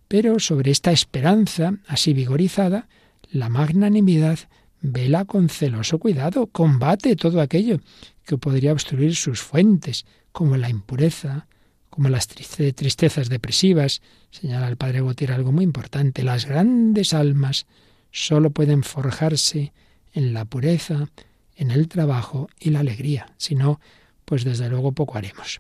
Pero 0.08 0.40
sobre 0.40 0.72
esta 0.72 0.92
esperanza, 0.92 1.74
así 1.88 2.14
vigorizada, 2.14 2.88
la 3.32 3.50
magnanimidad 3.50 4.40
vela 4.82 5.26
con 5.26 5.50
celoso 5.50 6.00
cuidado, 6.00 6.48
combate 6.48 7.16
todo 7.16 7.42
aquello 7.42 7.80
que 8.26 8.38
podría 8.38 8.72
obstruir 8.72 9.16
sus 9.16 9.42
fuentes, 9.42 10.06
como 10.32 10.58
la 10.58 10.70
impureza, 10.70 11.48
como 11.90 12.10
las 12.10 12.28
tristezas 12.28 13.30
depresivas, 13.30 14.02
señala 14.30 14.68
el 14.68 14.78
padre 14.78 15.02
Gautier 15.02 15.32
algo 15.32 15.52
muy 15.52 15.64
importante, 15.64 16.24
las 16.24 16.46
grandes 16.46 17.14
almas 17.14 17.66
sólo 18.12 18.52
pueden 18.52 18.84
forjarse 18.84 19.74
en 20.14 20.34
la 20.34 20.46
pureza, 20.46 21.10
en 21.56 21.72
el 21.72 21.88
trabajo 21.88 22.50
y 22.60 22.70
la 22.70 22.82
alegría, 22.82 23.34
si 23.38 23.56
no, 23.56 23.80
pues 24.26 24.44
desde 24.44 24.70
luego 24.70 24.92
poco 24.92 25.18
haremos. 25.18 25.60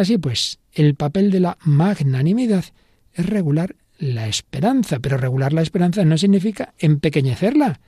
Así 0.00 0.16
pues, 0.16 0.58
el 0.72 0.94
papel 0.94 1.30
de 1.30 1.40
la 1.40 1.58
magnanimidad 1.60 2.64
es 3.12 3.26
regular 3.26 3.76
la 3.98 4.28
esperanza, 4.28 4.98
pero 4.98 5.18
regular 5.18 5.52
la 5.52 5.60
esperanza 5.60 6.06
no 6.06 6.16
significa 6.16 6.72
empequeñecerla, 6.78 7.80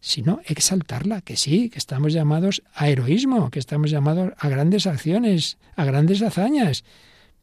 sino 0.00 0.40
exaltarla, 0.46 1.20
que 1.20 1.36
sí, 1.36 1.70
que 1.70 1.78
estamos 1.78 2.12
llamados 2.12 2.64
a 2.74 2.88
heroísmo, 2.88 3.52
que 3.52 3.60
estamos 3.60 3.92
llamados 3.92 4.32
a 4.36 4.48
grandes 4.48 4.88
acciones, 4.88 5.58
a 5.76 5.84
grandes 5.84 6.22
hazañas, 6.22 6.82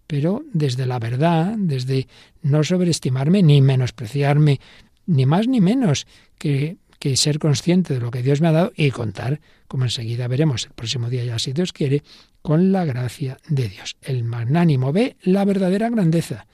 pero 0.08 0.44
desde 0.52 0.86
la 0.88 1.00
verdad, 1.00 1.56
desde 1.58 2.10
no 2.42 2.66
sobreestimarme 2.66 3.42
ni 3.44 3.62
menospreciarme, 3.62 4.60
ni 5.06 5.26
más 5.26 5.48
ni 5.48 5.62
menos 5.62 6.06
que, 6.38 6.76
que 7.00 7.18
ser 7.18 7.40
consciente 7.40 7.94
de 7.94 8.00
lo 8.00 8.12
que 8.12 8.24
Dios 8.24 8.42
me 8.42 8.48
ha 8.48 8.52
dado 8.52 8.72
y 8.76 8.92
contar, 8.92 9.40
como 9.68 9.84
enseguida 9.84 10.28
veremos 10.28 10.66
el 10.66 10.72
próximo 10.72 11.10
día 11.10 11.24
ya 11.24 11.40
si 11.40 11.54
Dios 11.54 11.74
quiere, 11.74 12.04
con 12.42 12.72
la 12.72 12.86
gracia 12.86 13.38
de 13.48 13.70
Dios. 13.70 13.98
El 14.02 14.24
magnánimo 14.24 14.92
ve 14.92 15.18
la 15.22 15.46
verdadera 15.46 15.90
grandeza 15.90 16.48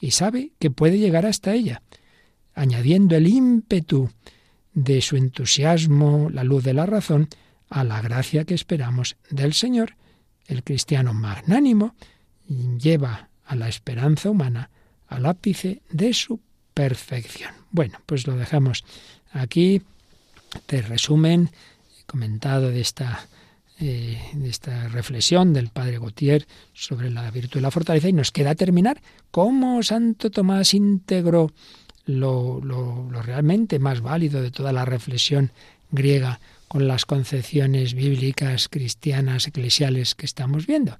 y 0.00 0.12
sabe 0.12 0.52
que 0.58 0.70
puede 0.70 0.98
llegar 0.98 1.26
hasta 1.26 1.54
ella, 1.54 1.82
añadiendo 2.54 3.16
el 3.16 3.26
ímpetu 3.26 4.10
de 4.72 5.00
su 5.00 5.16
entusiasmo, 5.16 6.30
la 6.30 6.44
luz 6.44 6.64
de 6.64 6.74
la 6.74 6.86
razón, 6.86 7.28
a 7.68 7.84
la 7.84 8.00
gracia 8.00 8.44
que 8.44 8.54
esperamos 8.54 9.16
del 9.30 9.54
Señor. 9.54 9.96
El 10.46 10.64
cristiano 10.64 11.14
magnánimo 11.14 11.94
lleva 12.78 13.30
a 13.44 13.54
la 13.56 13.68
esperanza 13.68 14.30
humana 14.30 14.70
al 15.06 15.26
ápice 15.26 15.82
de 15.90 16.12
su 16.12 16.40
perfección. 16.74 17.52
Bueno, 17.70 18.00
pues 18.06 18.26
lo 18.26 18.36
dejamos 18.36 18.84
aquí. 19.32 19.82
Te 20.66 20.82
resumen 20.82 21.50
comentado 22.06 22.70
de 22.70 22.80
esta 22.80 23.28
eh, 23.78 24.20
de 24.34 24.50
esta 24.50 24.88
reflexión 24.88 25.54
del 25.54 25.70
padre 25.70 25.98
Gautier 25.98 26.46
sobre 26.74 27.08
la 27.08 27.30
virtud 27.30 27.60
y 27.60 27.62
la 27.62 27.70
fortaleza 27.70 28.08
y 28.08 28.12
nos 28.12 28.30
queda 28.30 28.54
terminar 28.54 29.00
cómo 29.30 29.82
Santo 29.82 30.30
Tomás 30.30 30.74
integró 30.74 31.50
lo, 32.04 32.60
lo, 32.62 33.08
lo 33.10 33.22
realmente 33.22 33.78
más 33.78 34.02
válido 34.02 34.42
de 34.42 34.50
toda 34.50 34.72
la 34.72 34.84
reflexión 34.84 35.52
griega 35.90 36.40
con 36.68 36.88
las 36.88 37.06
concepciones 37.06 37.94
bíblicas, 37.94 38.68
cristianas, 38.68 39.46
eclesiales 39.46 40.14
que 40.14 40.26
estamos 40.26 40.66
viendo. 40.66 40.98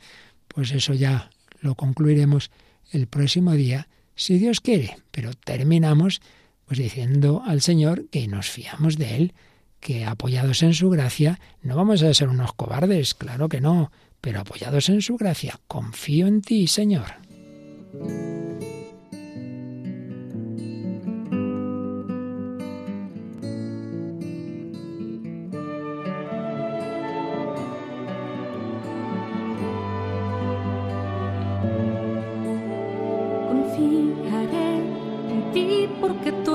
Pues 0.49 0.72
eso 0.72 0.95
ya 0.95 1.31
lo 1.61 1.74
concluiremos 1.74 2.51
el 2.93 3.09
próximo 3.09 3.53
día, 3.53 3.89
si 4.14 4.39
Dios 4.39 4.61
quiere. 4.62 4.97
Pero 5.11 5.35
terminamos 5.35 6.22
pues 6.70 6.78
diciendo 6.78 7.42
al 7.44 7.62
Señor 7.62 8.06
que 8.12 8.28
nos 8.28 8.48
fiamos 8.48 8.96
de 8.96 9.16
Él, 9.16 9.32
que 9.80 10.04
apoyados 10.04 10.62
en 10.62 10.72
su 10.72 10.88
gracia 10.88 11.40
no 11.62 11.74
vamos 11.74 12.00
a 12.04 12.14
ser 12.14 12.28
unos 12.28 12.52
cobardes, 12.52 13.14
claro 13.14 13.48
que 13.48 13.60
no, 13.60 13.90
pero 14.20 14.38
apoyados 14.38 14.88
en 14.88 15.02
su 15.02 15.16
gracia, 15.16 15.58
confío 15.66 16.28
en 16.28 16.42
ti, 16.42 16.68
Señor. 16.68 17.06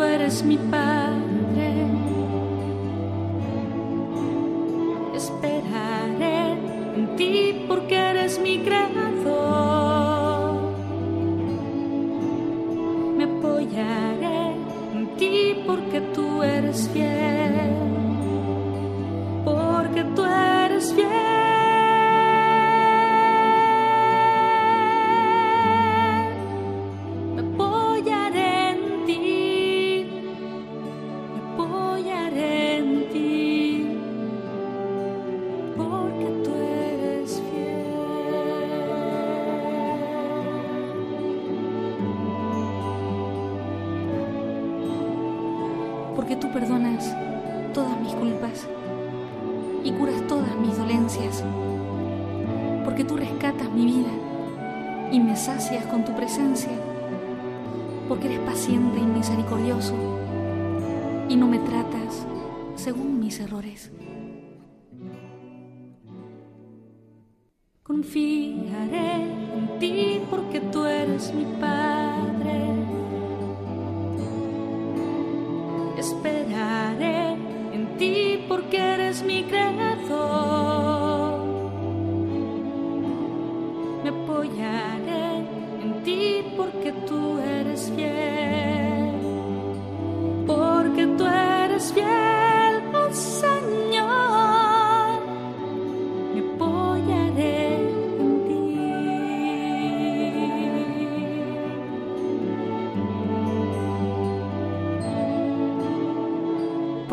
Eres 0.03 0.43
mi 0.43 0.57
Padre. 0.57 1.34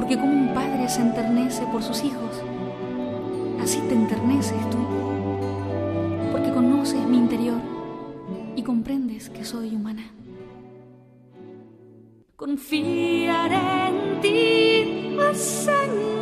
Porque 0.02 0.18
como 0.18 0.32
un 0.32 0.52
padre 0.52 0.88
se 0.88 1.00
enternece 1.00 1.64
por 1.66 1.80
sus 1.80 2.02
hijos, 2.02 2.42
así 3.62 3.78
te 3.88 3.94
enterneces 3.94 4.58
tú. 4.68 4.78
Porque 6.32 6.50
conoces 6.50 7.06
mi 7.06 7.18
interior 7.18 7.60
y 8.56 8.64
comprendes 8.64 9.30
que 9.30 9.44
soy 9.44 9.76
humana. 9.76 10.02
Confiaré 12.34 13.90
en 13.90 14.20
ti, 14.20 15.16
oh 15.20 15.32
Señor, 15.34 16.21